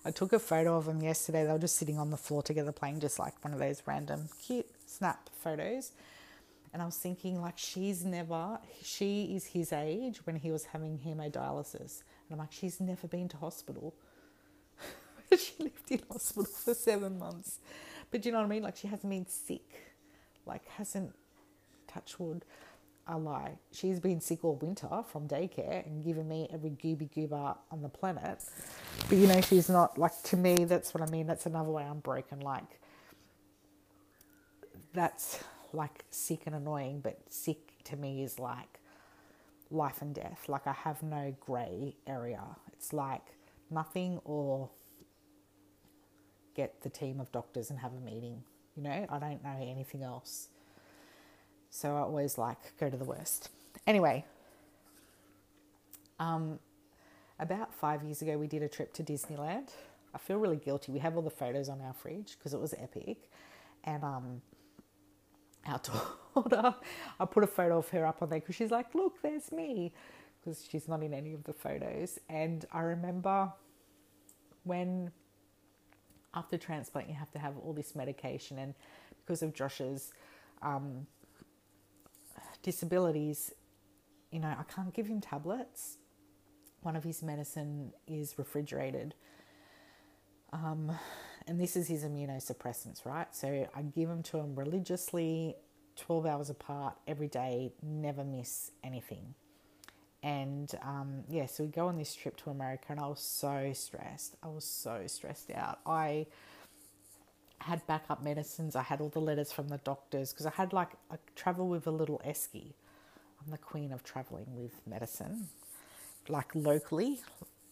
I 0.05 0.11
took 0.11 0.31
a 0.33 0.39
photo 0.39 0.77
of 0.77 0.85
them 0.85 1.01
yesterday. 1.01 1.43
They 1.45 1.51
were 1.51 1.59
just 1.59 1.75
sitting 1.75 1.97
on 1.97 2.09
the 2.09 2.17
floor 2.17 2.41
together 2.41 2.71
playing, 2.71 3.01
just 3.01 3.19
like 3.19 3.43
one 3.43 3.53
of 3.53 3.59
those 3.59 3.81
random 3.85 4.29
cute 4.41 4.67
snap 4.85 5.29
photos. 5.33 5.91
And 6.71 6.81
I 6.81 6.85
was 6.85 6.95
thinking, 6.95 7.41
like, 7.41 7.57
she's 7.57 8.05
never, 8.05 8.59
she 8.83 9.35
is 9.35 9.47
his 9.47 9.73
age 9.73 10.25
when 10.25 10.35
he 10.35 10.51
was 10.51 10.65
having 10.65 10.99
hemodialysis. 10.99 12.03
And 12.29 12.31
I'm 12.31 12.37
like, 12.37 12.51
she's 12.51 12.79
never 12.79 13.07
been 13.07 13.27
to 13.29 13.37
hospital. 13.37 13.95
she 15.37 15.53
lived 15.59 15.89
in 15.91 16.01
hospital 16.09 16.45
for 16.45 16.73
seven 16.73 17.17
months. 17.17 17.59
But 18.11 18.25
you 18.25 18.31
know 18.31 18.37
what 18.37 18.45
I 18.45 18.49
mean? 18.49 18.63
Like, 18.63 18.77
she 18.77 18.87
hasn't 18.87 19.09
been 19.09 19.27
sick, 19.27 19.95
like, 20.45 20.67
hasn't 20.67 21.13
touched 21.87 22.19
wood, 22.19 22.45
a 23.09 23.17
lie. 23.17 23.57
She's 23.71 23.99
been 23.99 24.21
sick 24.21 24.43
all 24.43 24.55
winter 24.55 25.03
from 25.11 25.27
daycare 25.27 25.85
and 25.85 26.03
given 26.03 26.27
me 26.27 26.49
every 26.53 26.71
gooby 26.71 27.13
goober 27.13 27.55
on 27.71 27.81
the 27.81 27.89
planet. 27.89 28.43
But 29.09 29.17
you 29.17 29.27
know, 29.27 29.41
she's 29.41 29.69
not 29.69 29.97
like 29.97 30.21
to 30.23 30.37
me. 30.37 30.65
That's 30.65 30.93
what 30.93 31.01
I 31.01 31.11
mean. 31.11 31.27
That's 31.27 31.45
another 31.45 31.71
way 31.71 31.83
I'm 31.83 31.99
broken. 31.99 32.39
Like, 32.39 32.79
that's 34.93 35.43
like 35.73 36.05
sick 36.09 36.43
and 36.45 36.55
annoying, 36.55 37.01
but 37.01 37.19
sick 37.29 37.83
to 37.85 37.95
me 37.95 38.23
is 38.23 38.39
like 38.39 38.79
life 39.71 40.01
and 40.01 40.13
death. 40.15 40.45
Like 40.47 40.67
I 40.67 40.73
have 40.73 41.03
no 41.03 41.35
grey 41.39 41.95
area. 42.07 42.43
It's 42.73 42.93
like 42.93 43.23
nothing 43.69 44.19
or 44.25 44.69
get 46.55 46.81
the 46.81 46.89
team 46.89 47.19
of 47.19 47.31
doctors 47.31 47.69
and 47.69 47.79
have 47.79 47.93
a 47.93 47.99
meeting. 47.99 48.43
You 48.75 48.83
know, 48.83 49.05
I 49.09 49.19
don't 49.19 49.43
know 49.43 49.57
anything 49.59 50.03
else. 50.03 50.49
So 51.69 51.95
I 51.95 51.99
always 51.99 52.37
like 52.37 52.77
go 52.79 52.89
to 52.89 52.97
the 52.97 53.05
worst. 53.05 53.49
Anyway, 53.85 54.25
um, 56.19 56.59
about 57.39 57.73
five 57.73 58.03
years 58.03 58.21
ago, 58.21 58.37
we 58.37 58.47
did 58.47 58.63
a 58.63 58.67
trip 58.67 58.93
to 58.93 59.03
Disneyland. 59.03 59.69
I 60.13 60.17
feel 60.17 60.37
really 60.37 60.57
guilty. 60.57 60.91
We 60.91 60.99
have 60.99 61.15
all 61.15 61.21
the 61.21 61.29
photos 61.29 61.69
on 61.69 61.81
our 61.81 61.93
fridge 61.93 62.35
because 62.37 62.53
it 62.53 62.59
was 62.59 62.73
epic. 62.77 63.29
And 63.83 64.03
um, 64.03 64.41
our 65.65 65.79
daughter, 66.35 66.75
I 67.19 67.25
put 67.25 67.43
a 67.43 67.47
photo 67.47 67.77
of 67.77 67.89
her 67.89 68.05
up 68.05 68.21
on 68.21 68.29
there 68.29 68.39
because 68.39 68.55
she's 68.55 68.71
like, 68.71 68.93
look, 68.95 69.21
there's 69.21 69.51
me. 69.51 69.93
Because 70.39 70.65
she's 70.69 70.87
not 70.87 71.03
in 71.03 71.13
any 71.13 71.33
of 71.33 71.43
the 71.43 71.53
photos. 71.53 72.17
And 72.29 72.65
I 72.71 72.81
remember 72.81 73.51
when 74.63 75.11
after 76.33 76.57
transplant, 76.57 77.09
you 77.09 77.15
have 77.15 77.31
to 77.31 77.39
have 77.39 77.57
all 77.57 77.73
this 77.73 77.95
medication. 77.95 78.57
And 78.57 78.73
because 79.25 79.41
of 79.41 79.53
Josh's 79.53 80.11
um, 80.61 81.05
disabilities, 82.61 83.53
you 84.31 84.39
know, 84.39 84.53
I 84.57 84.63
can't 84.63 84.93
give 84.93 85.07
him 85.07 85.21
tablets. 85.21 85.97
One 86.81 86.95
of 86.95 87.03
his 87.03 87.21
medicine 87.23 87.93
is 88.07 88.35
refrigerated. 88.37 89.15
Um, 90.51 90.91
and 91.47 91.59
this 91.59 91.75
is 91.75 91.87
his 91.87 92.03
immunosuppressants, 92.03 93.05
right? 93.05 93.27
So 93.35 93.67
I 93.75 93.81
give 93.81 94.09
them 94.09 94.23
to 94.23 94.37
him 94.37 94.55
religiously, 94.55 95.55
12 95.97 96.25
hours 96.25 96.49
apart 96.49 96.95
every 97.07 97.27
day, 97.27 97.73
never 97.81 98.23
miss 98.23 98.71
anything. 98.83 99.35
And 100.21 100.71
um, 100.81 101.23
yeah, 101.29 101.45
so 101.45 101.63
we 101.63 101.69
go 101.69 101.87
on 101.87 101.97
this 101.97 102.13
trip 102.13 102.35
to 102.43 102.49
America, 102.49 102.87
and 102.89 102.99
I 102.99 103.07
was 103.07 103.21
so 103.21 103.71
stressed. 103.73 104.35
I 104.43 104.47
was 104.47 104.65
so 104.65 105.03
stressed 105.07 105.51
out. 105.51 105.79
I 105.85 106.27
had 107.61 107.85
backup 107.87 108.23
medicines. 108.23 108.75
I 108.75 108.81
had 108.81 109.01
all 109.01 109.09
the 109.09 109.19
letters 109.19 109.51
from 109.51 109.67
the 109.67 109.77
doctors 109.79 110.31
because 110.31 110.45
I 110.45 110.51
had 110.51 110.73
like 110.73 110.91
a 111.11 111.17
travel 111.35 111.67
with 111.67 111.87
a 111.87 111.91
little 111.91 112.21
esky. 112.25 112.73
I'm 113.43 113.51
the 113.51 113.57
queen 113.57 113.91
of 113.91 114.03
traveling 114.03 114.47
with 114.49 114.81
medicine, 114.87 115.47
like 116.27 116.53
locally. 116.55 117.21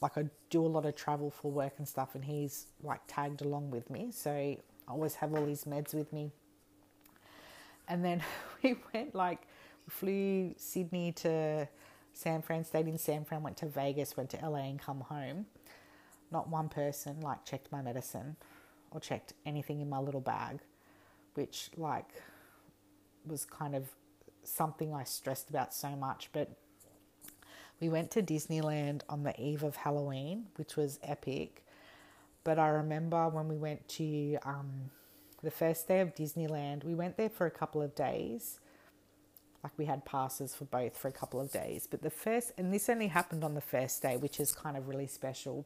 Like 0.02 0.18
I 0.18 0.26
do 0.50 0.66
a 0.66 0.68
lot 0.68 0.86
of 0.86 0.96
travel 0.96 1.32
for 1.32 1.52
work 1.52 1.74
and 1.78 1.88
stuff, 1.88 2.16
and 2.16 2.24
he's 2.24 2.68
like 2.84 3.02
tagged 3.08 3.42
along 3.42 3.72
with 3.72 3.90
me. 3.90 4.12
So 4.12 4.32
I 4.32 4.58
always 4.88 5.16
have 5.16 5.34
all 5.34 5.46
these 5.46 5.64
meds 5.64 5.94
with 5.94 6.12
me. 6.14 6.32
And 7.88 8.04
then 8.04 8.24
we 8.64 8.76
went 8.94 9.16
like 9.16 9.48
we 9.86 9.92
flew 9.92 10.54
Sydney 10.58 11.12
to 11.14 11.68
San 12.14 12.42
Fran, 12.42 12.64
stayed 12.64 12.88
in 12.88 12.98
San 12.98 13.26
Fran, 13.26 13.44
went 13.44 13.58
to 13.58 13.68
Vegas, 13.68 14.16
went 14.18 14.30
to 14.32 14.38
LA, 14.38 14.60
and 14.60 14.80
come 14.80 15.02
home. 15.02 15.46
Not 16.32 16.50
one 16.50 16.68
person 16.68 17.22
like 17.22 17.46
checked 17.46 17.72
my 17.72 17.82
medicine 17.82 18.36
or 18.92 19.00
checked 19.00 19.34
anything 19.46 19.82
in 19.82 19.90
my 19.90 20.00
little 20.00 20.22
bag, 20.22 20.60
which 21.34 21.70
like 21.78 22.10
was 23.26 23.46
kind 23.46 23.76
of 23.76 23.90
something 24.44 24.94
I 24.94 25.04
stressed 25.04 25.50
about 25.50 25.74
so 25.74 25.90
much. 25.90 26.30
But 26.32 26.50
we 27.80 27.90
went 27.90 28.12
to 28.12 28.24
Disneyland 28.24 29.02
on 29.10 29.24
the 29.24 29.40
eve 29.40 29.64
of 29.64 29.76
Halloween, 29.78 30.48
which 30.56 30.76
was 30.76 31.00
epic. 31.04 31.64
But 32.44 32.58
I 32.58 32.70
remember 32.70 33.28
when 33.30 33.48
we 33.48 33.58
went 33.58 33.88
to 33.90 34.38
um, 34.44 34.90
the 35.44 35.52
first 35.52 35.88
day 35.88 36.00
of 36.00 36.16
Disneyland, 36.16 36.84
we 36.84 36.96
went 36.96 37.18
there 37.18 37.30
for 37.30 37.46
a 37.46 37.52
couple 37.52 37.82
of 37.82 37.94
days. 37.94 38.60
Like 39.64 39.74
we 39.78 39.86
had 39.86 40.06
passes 40.06 40.56
for 40.56 40.66
both 40.66 40.98
for 40.98 41.08
a 41.10 41.12
couple 41.12 41.42
of 41.42 41.52
days. 41.52 41.88
But 41.90 42.02
the 42.02 42.10
first, 42.10 42.54
and 42.58 42.74
this 42.74 42.90
only 42.90 43.08
happened 43.08 43.44
on 43.44 43.54
the 43.54 43.62
first 43.62 44.02
day, 44.02 44.18
which 44.18 44.40
is 44.40 44.52
kind 44.54 44.78
of 44.78 44.88
really 44.88 45.08
special 45.08 45.66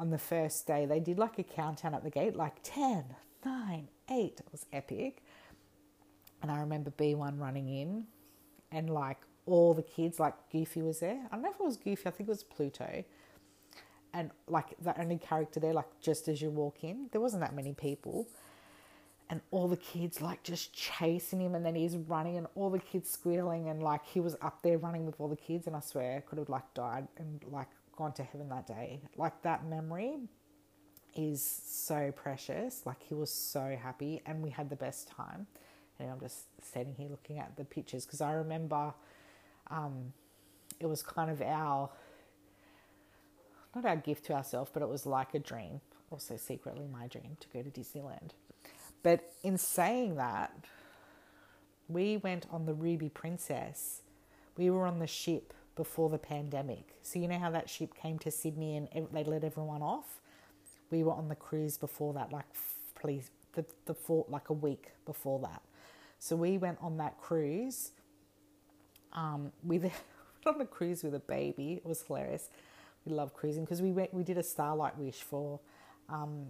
on 0.00 0.08
the 0.08 0.18
first 0.18 0.66
day, 0.66 0.86
they 0.86 0.98
did 0.98 1.18
like 1.18 1.38
a 1.38 1.42
countdown 1.42 1.94
at 1.94 2.02
the 2.02 2.10
gate, 2.10 2.34
like 2.34 2.54
10, 2.62 3.04
9, 3.44 3.88
8. 4.10 4.16
It 4.16 4.46
was 4.50 4.64
epic. 4.72 5.22
And 6.40 6.50
I 6.50 6.60
remember 6.60 6.90
B1 6.90 7.38
running 7.38 7.68
in 7.68 8.04
and 8.72 8.88
like 8.88 9.18
all 9.44 9.74
the 9.74 9.82
kids, 9.82 10.18
like 10.18 10.32
Goofy 10.50 10.80
was 10.80 11.00
there. 11.00 11.20
I 11.30 11.34
don't 11.34 11.42
know 11.42 11.50
if 11.50 11.60
it 11.60 11.64
was 11.64 11.76
Goofy, 11.76 12.02
I 12.06 12.10
think 12.12 12.30
it 12.30 12.32
was 12.32 12.42
Pluto. 12.42 13.04
And 14.14 14.30
like 14.48 14.74
the 14.82 14.98
only 14.98 15.18
character 15.18 15.60
there, 15.60 15.74
like 15.74 16.00
just 16.00 16.28
as 16.28 16.40
you 16.40 16.48
walk 16.48 16.82
in, 16.82 17.08
there 17.12 17.20
wasn't 17.20 17.42
that 17.42 17.54
many 17.54 17.74
people. 17.74 18.26
And 19.28 19.42
all 19.50 19.68
the 19.68 19.76
kids 19.76 20.22
like 20.22 20.42
just 20.42 20.72
chasing 20.72 21.40
him, 21.40 21.54
and 21.54 21.64
then 21.64 21.76
he's 21.76 21.96
running, 21.96 22.36
and 22.36 22.48
all 22.56 22.68
the 22.68 22.80
kids 22.80 23.08
squealing, 23.08 23.68
and 23.68 23.80
like 23.80 24.04
he 24.04 24.18
was 24.18 24.34
up 24.42 24.60
there 24.62 24.76
running 24.76 25.06
with 25.06 25.20
all 25.20 25.28
the 25.28 25.36
kids, 25.36 25.68
and 25.68 25.76
I 25.76 25.80
swear 25.80 26.16
I 26.16 26.20
could 26.20 26.38
have 26.38 26.48
like 26.48 26.74
died 26.74 27.06
and 27.16 27.40
like 27.48 27.68
gone 28.00 28.12
to 28.12 28.22
heaven 28.24 28.48
that 28.48 28.66
day. 28.66 29.02
Like 29.16 29.42
that 29.42 29.66
memory 29.66 30.16
is 31.14 31.42
so 31.42 32.12
precious. 32.16 32.86
Like 32.86 33.02
he 33.02 33.14
was 33.14 33.30
so 33.30 33.76
happy 33.80 34.22
and 34.24 34.42
we 34.42 34.50
had 34.50 34.70
the 34.70 34.76
best 34.76 35.08
time. 35.08 35.46
And 35.98 36.10
I'm 36.10 36.18
just 36.18 36.46
sitting 36.62 36.94
here 36.94 37.08
looking 37.10 37.38
at 37.38 37.56
the 37.56 37.64
pictures 37.64 38.06
because 38.06 38.22
I 38.22 38.32
remember 38.32 38.94
um, 39.70 40.14
it 40.80 40.86
was 40.86 41.02
kind 41.02 41.30
of 41.30 41.42
our, 41.42 41.90
not 43.74 43.84
our 43.84 43.96
gift 43.96 44.24
to 44.26 44.32
ourselves, 44.32 44.70
but 44.72 44.82
it 44.82 44.88
was 44.88 45.04
like 45.04 45.34
a 45.34 45.38
dream, 45.38 45.82
also 46.10 46.38
secretly 46.38 46.86
my 46.90 47.06
dream 47.06 47.36
to 47.38 47.48
go 47.52 47.62
to 47.62 47.68
Disneyland. 47.68 48.30
But 49.02 49.34
in 49.42 49.58
saying 49.58 50.16
that, 50.16 50.54
we 51.86 52.16
went 52.16 52.46
on 52.50 52.64
the 52.64 52.72
Ruby 52.72 53.10
Princess. 53.10 54.00
We 54.56 54.70
were 54.70 54.86
on 54.86 55.00
the 55.00 55.06
ship 55.06 55.52
before 55.76 56.08
the 56.10 56.18
pandemic. 56.18 56.96
So, 57.02 57.18
you 57.18 57.28
know 57.28 57.38
how 57.38 57.50
that 57.50 57.68
ship 57.68 57.94
came 57.94 58.18
to 58.20 58.30
Sydney 58.30 58.76
and 58.76 58.88
they 59.12 59.24
let 59.24 59.44
everyone 59.44 59.82
off? 59.82 60.20
We 60.90 61.02
were 61.02 61.12
on 61.12 61.28
the 61.28 61.36
cruise 61.36 61.78
before 61.78 62.12
that, 62.14 62.32
like, 62.32 62.46
please, 62.94 63.30
the, 63.54 63.64
the 63.86 63.94
four, 63.94 64.26
like 64.28 64.50
a 64.50 64.52
week 64.52 64.92
before 65.06 65.38
that. 65.40 65.62
So, 66.18 66.36
we 66.36 66.58
went 66.58 66.78
on 66.80 66.98
that 66.98 67.18
cruise 67.20 67.92
um, 69.12 69.52
with 69.62 69.90
on 70.46 70.58
the 70.58 70.66
cruise 70.66 71.02
with 71.02 71.14
a 71.14 71.20
baby. 71.20 71.74
It 71.74 71.86
was 71.86 72.02
hilarious. 72.02 72.48
We 73.04 73.12
love 73.12 73.34
cruising 73.34 73.64
because 73.64 73.80
we 73.80 73.92
went. 73.92 74.12
We 74.12 74.24
did 74.24 74.38
a 74.38 74.42
starlight 74.42 74.98
wish 74.98 75.22
for 75.22 75.60
um, 76.08 76.48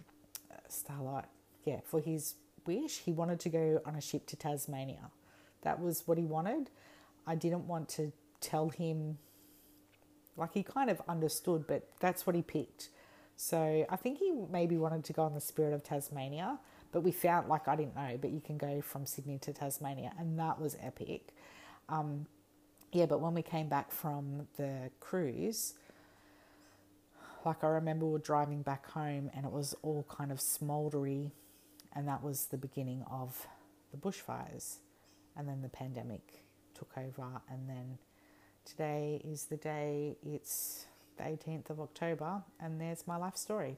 starlight. 0.68 1.26
Yeah, 1.64 1.80
for 1.84 2.00
his 2.00 2.34
wish, 2.66 2.98
he 2.98 3.12
wanted 3.12 3.40
to 3.40 3.48
go 3.48 3.80
on 3.84 3.94
a 3.94 4.00
ship 4.00 4.26
to 4.28 4.36
Tasmania. 4.36 5.10
That 5.62 5.80
was 5.80 6.02
what 6.06 6.18
he 6.18 6.24
wanted. 6.24 6.70
I 7.26 7.34
didn't 7.34 7.66
want 7.66 7.88
to 7.90 8.12
tell 8.40 8.70
him, 8.70 9.18
like 10.36 10.52
he 10.54 10.62
kind 10.62 10.90
of 10.90 11.00
understood, 11.08 11.66
but 11.66 11.88
that's 12.00 12.26
what 12.26 12.34
he 12.36 12.42
picked. 12.42 12.88
So 13.36 13.86
I 13.88 13.96
think 13.96 14.18
he 14.18 14.32
maybe 14.50 14.76
wanted 14.76 15.04
to 15.04 15.12
go 15.12 15.22
on 15.22 15.34
the 15.34 15.40
Spirit 15.40 15.72
of 15.72 15.82
Tasmania, 15.82 16.58
but 16.92 17.02
we 17.02 17.12
found, 17.12 17.48
like, 17.48 17.68
I 17.68 17.76
didn't 17.76 17.94
know, 17.94 18.18
but 18.20 18.30
you 18.30 18.40
can 18.40 18.58
go 18.58 18.80
from 18.80 19.06
Sydney 19.06 19.38
to 19.38 19.52
Tasmania, 19.52 20.12
and 20.18 20.38
that 20.38 20.60
was 20.60 20.76
epic. 20.80 21.28
Um, 21.88 22.26
yeah, 22.92 23.06
but 23.06 23.20
when 23.20 23.34
we 23.34 23.42
came 23.42 23.68
back 23.68 23.92
from 23.92 24.48
the 24.56 24.90
cruise, 24.98 25.74
like 27.44 27.64
I 27.64 27.68
remember 27.68 28.06
we 28.06 28.12
were 28.12 28.18
driving 28.18 28.62
back 28.62 28.86
home 28.90 29.30
and 29.34 29.46
it 29.46 29.52
was 29.52 29.74
all 29.82 30.04
kind 30.08 30.30
of 30.32 30.38
smouldery, 30.38 31.30
and 31.94 32.06
that 32.08 32.22
was 32.22 32.46
the 32.46 32.58
beginning 32.58 33.04
of 33.10 33.46
the 33.92 33.96
bushfires. 33.96 34.76
And 35.36 35.48
then 35.48 35.62
the 35.62 35.68
pandemic 35.68 36.42
took 36.74 36.90
over, 36.96 37.40
and 37.48 37.68
then 37.68 37.98
Today 38.64 39.20
is 39.24 39.44
the 39.44 39.56
day, 39.56 40.16
it's 40.22 40.86
the 41.16 41.24
18th 41.24 41.70
of 41.70 41.80
October, 41.80 42.42
and 42.60 42.80
there's 42.80 43.06
my 43.06 43.16
life 43.16 43.36
story. 43.36 43.76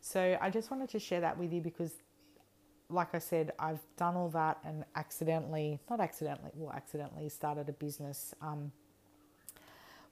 So 0.00 0.38
I 0.40 0.50
just 0.50 0.70
wanted 0.70 0.88
to 0.90 0.98
share 0.98 1.20
that 1.20 1.38
with 1.38 1.52
you 1.52 1.60
because, 1.60 1.92
like 2.88 3.14
I 3.14 3.18
said, 3.18 3.52
I've 3.58 3.80
done 3.96 4.16
all 4.16 4.28
that 4.30 4.58
and 4.64 4.84
accidentally, 4.96 5.78
not 5.88 6.00
accidentally, 6.00 6.50
well, 6.54 6.72
accidentally 6.72 7.28
started 7.28 7.68
a 7.68 7.72
business 7.72 8.34
um, 8.42 8.72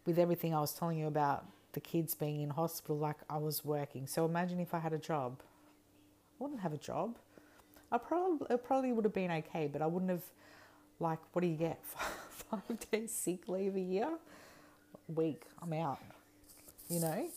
with 0.06 0.18
everything 0.18 0.54
I 0.54 0.60
was 0.60 0.72
telling 0.72 0.98
you 0.98 1.06
about 1.06 1.46
the 1.72 1.80
kids 1.80 2.14
being 2.14 2.40
in 2.40 2.50
hospital, 2.50 2.96
like 2.98 3.18
I 3.28 3.38
was 3.38 3.64
working. 3.64 4.06
So 4.06 4.24
imagine 4.24 4.60
if 4.60 4.74
I 4.74 4.78
had 4.78 4.92
a 4.92 4.98
job. 4.98 5.40
I 5.40 6.44
wouldn't 6.44 6.60
have 6.60 6.72
a 6.72 6.78
job. 6.78 7.16
I 7.90 7.98
probably 7.98 8.46
it 8.50 8.64
probably 8.64 8.92
would 8.92 9.04
have 9.04 9.14
been 9.14 9.30
okay, 9.30 9.68
but 9.72 9.82
I 9.82 9.86
wouldn't 9.86 10.10
have 10.10 10.22
like 11.00 11.18
what 11.32 11.42
do 11.42 11.48
you 11.48 11.56
get? 11.56 11.80
five 12.50 12.90
days 12.90 13.12
sick 13.12 13.48
leave 13.48 13.76
a 13.76 13.80
year, 13.80 14.08
week, 15.08 15.42
I'm 15.62 15.72
out, 15.72 16.00
you 16.88 17.00
know? 17.00 17.28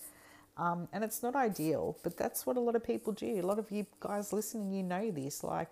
Um, 0.57 0.87
and 0.93 1.03
it's 1.03 1.23
not 1.23 1.35
ideal, 1.35 1.97
but 2.03 2.17
that's 2.17 2.45
what 2.45 2.57
a 2.57 2.59
lot 2.59 2.75
of 2.75 2.83
people 2.83 3.13
do. 3.13 3.39
A 3.39 3.41
lot 3.41 3.57
of 3.57 3.71
you 3.71 3.85
guys 3.99 4.33
listening, 4.33 4.71
you 4.71 4.83
know 4.83 5.09
this. 5.09 5.43
Like, 5.43 5.69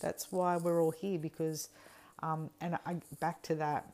that's 0.00 0.30
why 0.30 0.56
we're 0.56 0.82
all 0.82 0.90
here 0.90 1.18
because, 1.18 1.68
um, 2.22 2.50
and 2.60 2.78
I, 2.84 2.96
back 3.20 3.42
to 3.42 3.54
that 3.56 3.86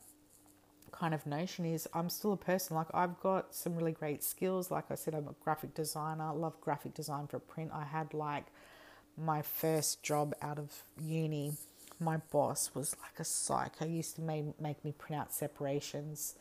kind 0.91 1.15
of 1.15 1.27
notion 1.27 1.65
is 1.65 1.87
I'm 1.95 2.09
still 2.09 2.33
a 2.33 2.37
person. 2.37 2.77
Like, 2.77 2.89
I've 2.95 3.21
got 3.21 3.55
some 3.55 3.77
really 3.77 3.93
great 3.93 4.25
skills. 4.25 4.71
Like 4.71 4.91
I 4.91 4.95
said, 4.95 5.15
I'm 5.15 5.29
a 5.29 5.35
graphic 5.45 5.75
designer, 5.75 6.25
I 6.25 6.31
love 6.31 6.61
graphic 6.61 6.95
design 6.95 7.27
for 7.27 7.39
print. 7.39 7.71
I 7.73 7.85
had 7.85 8.15
like 8.15 8.47
my 9.17 9.43
first 9.43 10.03
job 10.03 10.35
out 10.41 10.59
of 10.59 10.83
uni 11.01 11.53
my 12.03 12.19
boss 12.31 12.71
was 12.75 12.97
like 13.01 13.19
a 13.19 13.25
psycho. 13.25 13.87
He 13.87 13.97
used 13.97 14.17
to 14.17 14.23
make, 14.23 14.61
make 14.61 14.85
me 14.85 14.93
print 14.93 15.21
out 15.21 15.33
separations. 15.33 16.35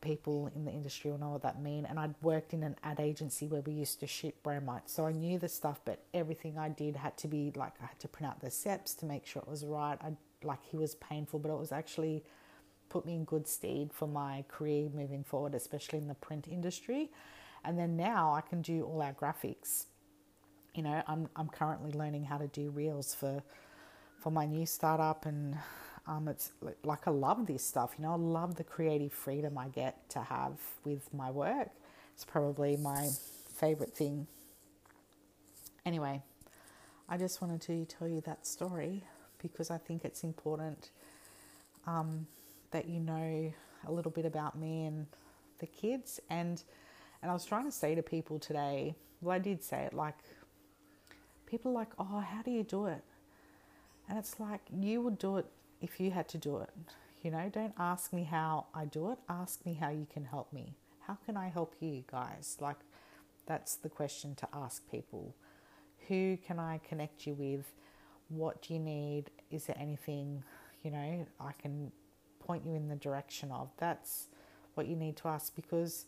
People 0.00 0.50
in 0.54 0.64
the 0.64 0.70
industry 0.70 1.10
will 1.10 1.18
know 1.18 1.30
what 1.30 1.42
that 1.42 1.60
mean. 1.60 1.84
And 1.86 1.98
I'd 1.98 2.14
worked 2.22 2.52
in 2.52 2.62
an 2.62 2.76
ad 2.82 3.00
agency 3.00 3.46
where 3.46 3.62
we 3.62 3.72
used 3.72 4.00
to 4.00 4.06
shoot 4.06 4.34
bromide, 4.42 4.82
so 4.86 5.06
I 5.06 5.12
knew 5.12 5.38
the 5.38 5.48
stuff. 5.48 5.80
But 5.84 6.00
everything 6.14 6.58
I 6.58 6.68
did 6.68 6.96
had 6.96 7.16
to 7.18 7.28
be 7.28 7.52
like 7.56 7.72
I 7.82 7.86
had 7.86 7.98
to 8.00 8.08
print 8.08 8.30
out 8.30 8.40
the 8.40 8.48
seps 8.48 8.96
to 8.98 9.06
make 9.06 9.26
sure 9.26 9.42
it 9.42 9.48
was 9.48 9.64
right. 9.64 9.98
I 10.02 10.12
like 10.44 10.60
he 10.70 10.76
was 10.76 10.94
painful, 10.96 11.40
but 11.40 11.50
it 11.50 11.58
was 11.58 11.72
actually 11.72 12.22
put 12.88 13.04
me 13.04 13.14
in 13.14 13.24
good 13.24 13.48
stead 13.48 13.90
for 13.92 14.06
my 14.06 14.44
career 14.48 14.88
moving 14.94 15.24
forward, 15.24 15.54
especially 15.54 15.98
in 15.98 16.08
the 16.08 16.14
print 16.14 16.46
industry. 16.48 17.10
And 17.64 17.78
then 17.78 17.96
now 17.96 18.32
I 18.32 18.42
can 18.42 18.62
do 18.62 18.84
all 18.84 19.02
our 19.02 19.12
graphics. 19.12 19.86
You 20.74 20.82
know, 20.82 21.02
I'm 21.06 21.28
I'm 21.34 21.48
currently 21.48 21.92
learning 21.92 22.24
how 22.24 22.38
to 22.38 22.46
do 22.46 22.70
reels 22.70 23.14
for 23.14 23.42
for 24.26 24.32
my 24.32 24.44
new 24.44 24.66
startup, 24.66 25.24
and 25.24 25.56
um, 26.08 26.26
it's 26.26 26.50
like 26.82 27.06
I 27.06 27.12
love 27.12 27.46
this 27.46 27.64
stuff. 27.64 27.92
You 27.96 28.02
know, 28.02 28.10
I 28.10 28.16
love 28.16 28.56
the 28.56 28.64
creative 28.64 29.12
freedom 29.12 29.56
I 29.56 29.68
get 29.68 30.10
to 30.10 30.18
have 30.18 30.58
with 30.82 31.14
my 31.14 31.30
work. 31.30 31.68
It's 32.12 32.24
probably 32.24 32.76
my 32.76 33.08
favorite 33.54 33.94
thing. 33.94 34.26
Anyway, 35.84 36.24
I 37.08 37.16
just 37.18 37.40
wanted 37.40 37.60
to 37.68 37.84
tell 37.84 38.08
you 38.08 38.20
that 38.22 38.48
story 38.48 39.04
because 39.40 39.70
I 39.70 39.78
think 39.78 40.04
it's 40.04 40.24
important 40.24 40.90
um, 41.86 42.26
that 42.72 42.88
you 42.88 42.98
know 42.98 43.52
a 43.86 43.92
little 43.92 44.10
bit 44.10 44.26
about 44.26 44.58
me 44.58 44.86
and 44.86 45.06
the 45.60 45.66
kids. 45.68 46.18
And 46.30 46.64
and 47.22 47.30
I 47.30 47.32
was 47.32 47.44
trying 47.44 47.66
to 47.66 47.70
say 47.70 47.94
to 47.94 48.02
people 48.02 48.40
today, 48.40 48.96
well, 49.20 49.36
I 49.36 49.38
did 49.38 49.62
say 49.62 49.84
it 49.84 49.94
like 49.94 50.16
people 51.46 51.70
are 51.70 51.74
like, 51.74 51.92
oh, 52.00 52.18
how 52.18 52.42
do 52.42 52.50
you 52.50 52.64
do 52.64 52.86
it? 52.86 53.04
And 54.08 54.18
it's 54.18 54.38
like 54.38 54.60
you 54.72 55.00
would 55.02 55.18
do 55.18 55.36
it 55.36 55.46
if 55.80 56.00
you 56.00 56.10
had 56.10 56.28
to 56.28 56.38
do 56.38 56.58
it. 56.58 56.70
You 57.22 57.30
know, 57.30 57.50
don't 57.52 57.74
ask 57.78 58.12
me 58.12 58.24
how 58.24 58.66
I 58.74 58.84
do 58.84 59.10
it. 59.10 59.18
Ask 59.28 59.66
me 59.66 59.74
how 59.74 59.90
you 59.90 60.06
can 60.12 60.24
help 60.24 60.52
me. 60.52 60.74
How 61.06 61.18
can 61.26 61.36
I 61.36 61.48
help 61.48 61.74
you 61.80 62.04
guys? 62.10 62.56
Like 62.60 62.76
that's 63.46 63.76
the 63.76 63.88
question 63.88 64.34
to 64.36 64.48
ask 64.52 64.88
people. 64.90 65.34
Who 66.08 66.36
can 66.36 66.58
I 66.58 66.80
connect 66.88 67.26
you 67.26 67.34
with? 67.34 67.72
What 68.28 68.62
do 68.62 68.74
you 68.74 68.80
need? 68.80 69.30
Is 69.50 69.66
there 69.66 69.76
anything, 69.78 70.42
you 70.82 70.90
know, 70.90 71.26
I 71.40 71.52
can 71.52 71.90
point 72.38 72.64
you 72.66 72.74
in 72.74 72.88
the 72.88 72.96
direction 72.96 73.50
of? 73.50 73.70
That's 73.78 74.26
what 74.74 74.86
you 74.86 74.96
need 74.96 75.16
to 75.18 75.28
ask 75.28 75.54
because, 75.54 76.06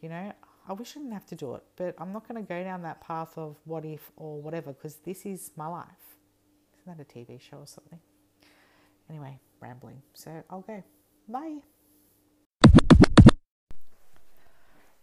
you 0.00 0.08
know, 0.08 0.32
I 0.68 0.72
wish 0.74 0.96
I 0.96 1.00
didn't 1.00 1.12
have 1.12 1.26
to 1.26 1.34
do 1.34 1.54
it, 1.54 1.62
but 1.76 1.94
I'm 1.98 2.12
not 2.12 2.28
going 2.28 2.42
to 2.42 2.48
go 2.48 2.62
down 2.62 2.82
that 2.82 3.00
path 3.00 3.36
of 3.36 3.56
what 3.64 3.84
if 3.84 4.12
or 4.16 4.40
whatever 4.40 4.72
because 4.72 4.96
this 4.96 5.26
is 5.26 5.50
my 5.56 5.66
life. 5.66 5.86
Isn't 6.82 6.98
that 6.98 7.02
a 7.02 7.18
TV 7.18 7.40
show 7.40 7.58
or 7.58 7.66
something? 7.66 8.00
Anyway, 9.08 9.38
rambling. 9.60 10.02
So 10.14 10.42
I'll 10.50 10.62
go. 10.62 10.82
Bye. 11.28 11.58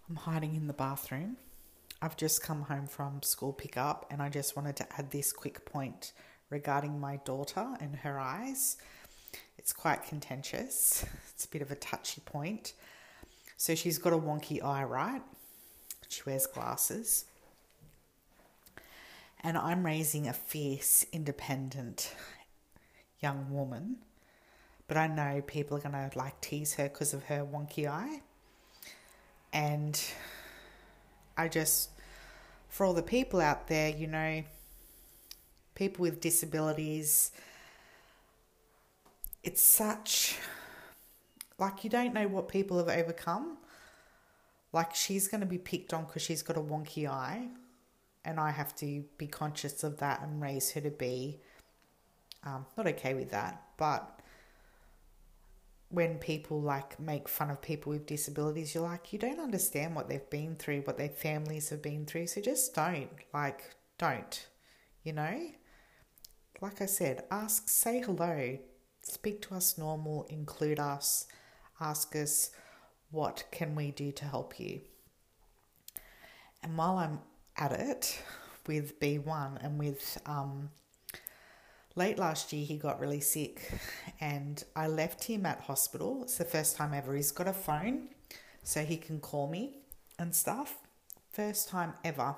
I'm 0.09 0.15
hiding 0.15 0.55
in 0.55 0.67
the 0.67 0.73
bathroom. 0.73 1.37
I've 2.01 2.17
just 2.17 2.43
come 2.43 2.63
home 2.63 2.85
from 2.85 3.21
school 3.21 3.53
pickup 3.53 4.05
and 4.09 4.21
I 4.21 4.27
just 4.27 4.57
wanted 4.57 4.75
to 4.77 4.87
add 4.97 5.11
this 5.11 5.31
quick 5.31 5.63
point 5.65 6.11
regarding 6.49 6.99
my 6.99 7.17
daughter 7.23 7.65
and 7.79 7.95
her 7.97 8.19
eyes. 8.19 8.77
It's 9.57 9.71
quite 9.71 10.03
contentious, 10.03 11.05
it's 11.33 11.45
a 11.45 11.49
bit 11.49 11.61
of 11.61 11.71
a 11.71 11.75
touchy 11.75 12.21
point. 12.25 12.73
So 13.55 13.75
she's 13.75 13.97
got 13.97 14.13
a 14.13 14.17
wonky 14.17 14.63
eye, 14.63 14.83
right? 14.83 15.21
She 16.07 16.23
wears 16.25 16.47
glasses. 16.47 17.25
And 19.41 19.57
I'm 19.57 19.85
raising 19.85 20.27
a 20.27 20.33
fierce, 20.33 21.05
independent 21.11 22.13
young 23.21 23.51
woman. 23.51 23.97
But 24.87 24.97
I 24.97 25.07
know 25.07 25.41
people 25.45 25.77
are 25.77 25.81
going 25.81 25.93
to 25.93 26.17
like 26.17 26.41
tease 26.41 26.73
her 26.75 26.89
because 26.89 27.13
of 27.13 27.23
her 27.25 27.45
wonky 27.45 27.87
eye. 27.87 28.21
And 29.53 30.01
I 31.37 31.47
just, 31.47 31.91
for 32.67 32.85
all 32.85 32.93
the 32.93 33.03
people 33.03 33.39
out 33.39 33.67
there, 33.67 33.89
you 33.89 34.07
know, 34.07 34.43
people 35.75 36.01
with 36.01 36.19
disabilities, 36.19 37.31
it's 39.43 39.61
such 39.61 40.37
like 41.57 41.83
you 41.83 41.89
don't 41.89 42.13
know 42.13 42.27
what 42.27 42.47
people 42.47 42.77
have 42.77 42.89
overcome. 42.89 43.57
Like 44.73 44.93
she's 44.93 45.27
going 45.27 45.41
to 45.41 45.47
be 45.47 45.57
picked 45.57 45.93
on 45.93 46.05
because 46.05 46.21
she's 46.21 46.41
got 46.41 46.57
a 46.57 46.61
wonky 46.61 47.07
eye, 47.09 47.47
and 48.25 48.39
I 48.39 48.51
have 48.51 48.75
to 48.77 49.03
be 49.17 49.27
conscious 49.27 49.83
of 49.83 49.97
that 49.97 50.21
and 50.21 50.41
raise 50.41 50.71
her 50.71 50.81
to 50.81 50.91
be 50.91 51.39
um, 52.43 52.65
not 52.77 52.87
okay 52.87 53.13
with 53.13 53.31
that. 53.31 53.61
But 53.77 54.19
when 55.89 56.17
people 56.19 56.61
like 56.61 56.99
make 56.99 57.27
fun 57.27 57.49
of 57.49 57.61
people 57.61 57.91
with 57.91 58.05
disabilities, 58.05 58.75
you're 58.75 58.83
like, 58.83 59.11
you 59.11 59.19
don't 59.19 59.39
understand 59.39 59.95
what 59.95 60.07
they've 60.07 60.29
been 60.29 60.55
through, 60.55 60.81
what 60.81 60.97
their 60.97 61.09
families 61.09 61.69
have 61.69 61.81
been 61.81 62.05
through. 62.05 62.27
So 62.27 62.41
just 62.41 62.75
don't, 62.75 63.09
like, 63.33 63.63
don't, 63.97 64.47
you 65.03 65.13
know? 65.13 65.39
like 66.61 66.81
I 66.81 66.85
said, 66.85 67.23
ask, 67.31 67.69
say 67.69 68.01
hello, 68.01 68.57
speak 69.01 69.41
to 69.43 69.55
us 69.55 69.77
normal, 69.77 70.25
include 70.29 70.79
us, 70.79 71.25
ask 71.79 72.15
us 72.15 72.51
what 73.11 73.45
can 73.51 73.75
we 73.75 73.91
do 73.91 74.11
to 74.11 74.25
help 74.25 74.59
you. 74.59 74.81
And 76.61 76.77
while 76.77 76.97
I'm 76.97 77.19
at 77.59 77.71
it 77.71 78.21
with 78.67 78.99
B1 78.99 79.63
and 79.63 79.77
with 79.79 80.21
um, 80.25 80.69
late 81.95 82.17
last 82.17 82.53
year, 82.53 82.65
he 82.65 82.77
got 82.77 82.99
really 82.99 83.19
sick 83.19 83.71
and 84.19 84.63
I 84.75 84.87
left 84.87 85.25
him 85.25 85.45
at 85.45 85.61
hospital. 85.61 86.23
It's 86.23 86.37
the 86.37 86.45
first 86.45 86.75
time 86.75 86.93
ever. 86.93 87.15
He's 87.15 87.31
got 87.31 87.47
a 87.47 87.53
phone 87.53 88.09
so 88.63 88.83
he 88.83 88.97
can 88.97 89.19
call 89.19 89.47
me 89.47 89.77
and 90.17 90.35
stuff. 90.35 90.77
First 91.31 91.69
time 91.69 91.93
ever. 92.03 92.35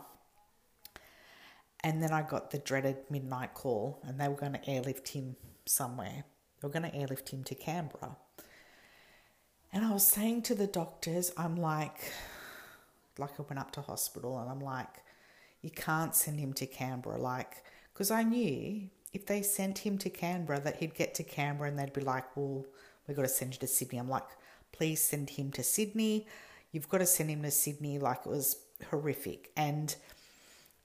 And 1.83 2.01
then 2.01 2.11
I 2.11 2.21
got 2.21 2.51
the 2.51 2.59
dreaded 2.59 2.97
midnight 3.09 3.55
call, 3.55 3.99
and 4.03 4.19
they 4.19 4.27
were 4.27 4.35
going 4.35 4.53
to 4.53 4.69
airlift 4.69 5.09
him 5.09 5.35
somewhere. 5.65 6.25
They 6.59 6.67
were 6.67 6.71
going 6.71 6.89
to 6.89 6.95
airlift 6.95 7.29
him 7.29 7.43
to 7.45 7.55
Canberra. 7.55 8.17
And 9.73 9.83
I 9.83 9.91
was 9.91 10.05
saying 10.05 10.43
to 10.43 10.55
the 10.55 10.67
doctors, 10.67 11.31
I'm 11.37 11.55
like, 11.55 12.11
like 13.17 13.39
I 13.39 13.43
went 13.43 13.59
up 13.59 13.71
to 13.71 13.81
hospital 13.81 14.37
and 14.39 14.49
I'm 14.49 14.59
like, 14.59 14.89
you 15.61 15.69
can't 15.69 16.15
send 16.15 16.39
him 16.39 16.53
to 16.53 16.65
Canberra. 16.65 17.19
Like, 17.19 17.63
because 17.93 18.11
I 18.11 18.23
knew 18.23 18.89
if 19.13 19.25
they 19.25 19.41
sent 19.41 19.79
him 19.79 19.97
to 19.99 20.09
Canberra 20.09 20.59
that 20.61 20.77
he'd 20.77 20.95
get 20.95 21.13
to 21.15 21.23
Canberra 21.23 21.69
and 21.69 21.77
they'd 21.77 21.93
be 21.93 22.01
like, 22.01 22.35
well, 22.35 22.65
we've 23.07 23.17
got 23.17 23.23
to 23.23 23.29
send 23.29 23.53
you 23.53 23.59
to 23.59 23.67
Sydney. 23.67 23.99
I'm 23.99 24.09
like, 24.09 24.27
please 24.71 25.01
send 25.01 25.31
him 25.31 25.51
to 25.53 25.63
Sydney. 25.63 26.27
You've 26.71 26.89
got 26.89 26.99
to 26.99 27.05
send 27.05 27.29
him 27.29 27.43
to 27.43 27.51
Sydney. 27.51 27.99
Like, 27.99 28.21
it 28.25 28.29
was 28.29 28.57
horrific. 28.89 29.51
And 29.57 29.93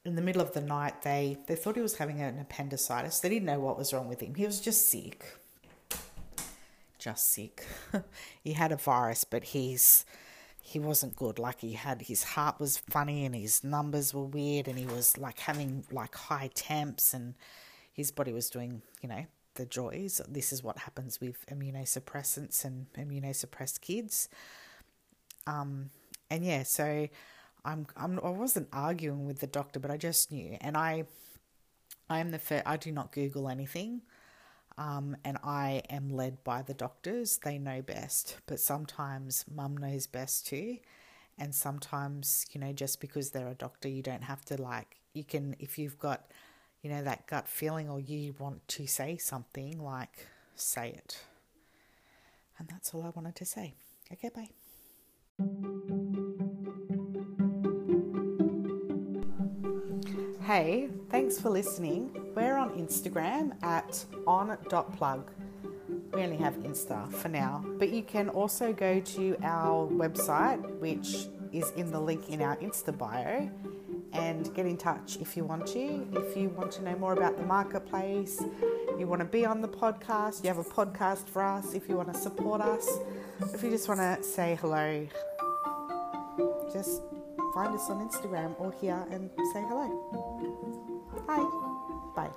in 0.05 0.17
the 0.17 0.23
middle 0.23 0.43
of 0.43 0.53
the 0.53 0.61
night, 0.61 1.03
they, 1.03 1.39
they 1.47 1.55
thought 1.55 1.77
he 1.77 1.83
was 1.83 1.97
having 1.97 2.21
an 2.21 2.39
appendicitis. 2.39 3.21
They 3.21 3.29
didn't 3.29 3.47
know 3.47 3.61
what 3.61 3.79
was 3.79 3.93
wrong 3.93 4.09
with 4.09 4.21
him. 4.21 4.35
He 4.35 4.45
was 4.45 4.61
just 4.61 4.91
sick. 4.91 5.25
Just 6.99 7.33
sick. 7.33 7.65
he 8.43 8.53
had 8.53 8.73
a 8.73 8.77
virus, 8.77 9.25
but 9.25 9.45
he's 9.45 10.05
he 10.67 10.81
wasn't 10.81 11.15
good. 11.15 11.39
Like 11.39 11.61
he 11.61 11.75
had 11.75 12.03
his 12.03 12.25
heart 12.25 12.59
was 12.59 12.77
funny 12.77 13.25
and 13.25 13.37
his 13.37 13.63
numbers 13.63 14.13
were 14.13 14.25
weird 14.25 14.67
and 14.67 14.77
he 14.77 14.87
was 14.87 15.17
like 15.17 15.39
having 15.39 15.85
like 15.93 16.17
high 16.17 16.51
temps 16.55 17.15
and 17.15 17.35
his 17.93 18.11
body 18.11 18.33
was 18.33 18.51
doing, 18.51 18.83
you 19.01 19.09
know, 19.09 19.27
the 19.55 19.65
joys. 19.65 20.21
This 20.29 20.53
is 20.53 20.65
what 20.65 20.79
happens 20.79 21.21
with 21.21 21.47
immunosuppressants 21.47 22.65
and 22.65 22.87
immunosuppressed 22.95 23.81
kids. 23.81 24.29
Um, 25.47 25.91
and 26.31 26.45
yeah, 26.45 26.65
so 26.65 27.09
I'm, 27.65 27.87
I'm 27.97 28.19
I 28.19 28.31
wasn't 28.31 28.67
arguing 28.73 29.25
with 29.25 29.39
the 29.39 29.47
doctor, 29.47 29.79
but 29.79 29.93
I 29.93 29.97
just 29.97 30.33
knew, 30.33 30.59
and 30.61 30.77
I 30.77 31.05
I 32.11 32.19
am 32.19 32.33
the 32.33 32.41
first, 32.41 32.65
I 32.67 32.77
do 32.77 32.91
not 32.91 33.13
Google 33.13 33.49
anything. 33.49 34.03
Um, 34.79 35.17
and 35.25 35.39
I 35.43 35.83
am 35.89 36.11
led 36.11 36.45
by 36.45 36.63
the 36.63 36.75
doctors. 36.75 37.39
They 37.39 37.59
know 37.59 37.81
best, 37.81 38.37
but 38.47 38.61
sometimes 38.61 39.45
mum 39.53 39.77
knows 39.77 40.07
best 40.07 40.47
too. 40.47 40.79
And 41.39 41.55
sometimes, 41.55 42.47
you 42.53 42.61
know, 42.61 42.73
just 42.73 43.01
because 43.01 43.31
they're 43.31 43.49
a 43.49 43.55
doctor, 43.55 43.89
you 43.89 44.03
don't 44.03 44.25
have 44.25 44.45
to 44.47 44.61
like, 44.61 44.97
you 45.13 45.25
can, 45.25 45.57
if 45.59 45.79
you've 45.79 45.99
got, 45.99 46.31
you 46.83 46.91
know, 46.91 47.03
that 47.03 47.27
gut 47.27 47.49
feeling 47.49 47.89
or 47.89 48.01
you 48.01 48.35
want 48.39 48.67
to 48.69 48.87
say 48.87 49.17
something, 49.17 49.83
like, 49.83 50.27
say 50.55 50.91
it. 50.91 51.25
And 52.59 52.69
that's 52.69 52.95
all 52.95 53.03
I 53.03 53.11
wanted 53.11 53.37
to 53.37 53.45
say. 53.45 53.75
Okay, 54.13 54.31
bye. 54.35 54.49
Hey, 60.47 60.91
thanks 61.11 61.41
for 61.41 61.51
listening. 61.51 62.33
We're 62.37 62.57
on 62.57 62.71
Instagram 62.79 63.61
at 63.65 64.05
on.plug. 64.29 65.29
We 66.15 66.23
only 66.23 66.37
have 66.37 66.55
Insta 66.59 67.13
for 67.13 67.29
now, 67.29 67.65
but 67.81 67.89
you 67.89 68.05
can 68.05 68.29
also 68.29 68.73
go 68.73 69.01
to 69.01 69.37
our 69.43 69.89
website, 69.89 70.63
which 70.79 71.27
is 71.53 71.73
in 71.73 71.91
the 71.91 71.99
link 71.99 72.31
in 72.31 72.43
our 72.43 72.57
Insta 72.59 72.97
bio, 72.97 73.51
and 74.13 74.55
get 74.55 74.67
in 74.67 74.77
touch 74.77 75.17
if 75.21 75.37
you 75.37 75.43
want 75.43 75.67
to. 75.67 76.07
If 76.13 76.37
you 76.37 76.51
want 76.51 76.71
to 76.75 76.85
know 76.85 76.95
more 76.95 77.15
about 77.15 77.37
the 77.37 77.43
marketplace, 77.43 78.41
you 79.01 79.09
want 79.09 79.23
to 79.23 79.27
be 79.27 79.45
on 79.45 79.61
the 79.61 79.69
podcast, 79.69 80.45
you 80.45 80.49
have 80.49 80.59
a 80.59 80.63
podcast 80.63 81.29
for 81.29 81.43
us, 81.43 81.75
if 81.75 81.89
you 81.89 81.97
want 81.97 82.15
to 82.15 82.19
support 82.21 82.61
us, 82.61 82.89
if 83.53 83.65
you 83.65 83.71
just 83.71 83.89
want 83.89 83.99
to 83.99 84.23
say 84.23 84.57
hello, 84.61 85.09
just 86.73 87.03
find 87.53 87.75
us 87.75 87.91
on 87.91 88.07
Instagram 88.09 88.55
or 88.61 88.71
here 88.71 89.05
and 89.11 89.29
say 89.53 89.63
hello. 89.63 90.26
Bye. 91.27 91.45
Bye. 92.15 92.31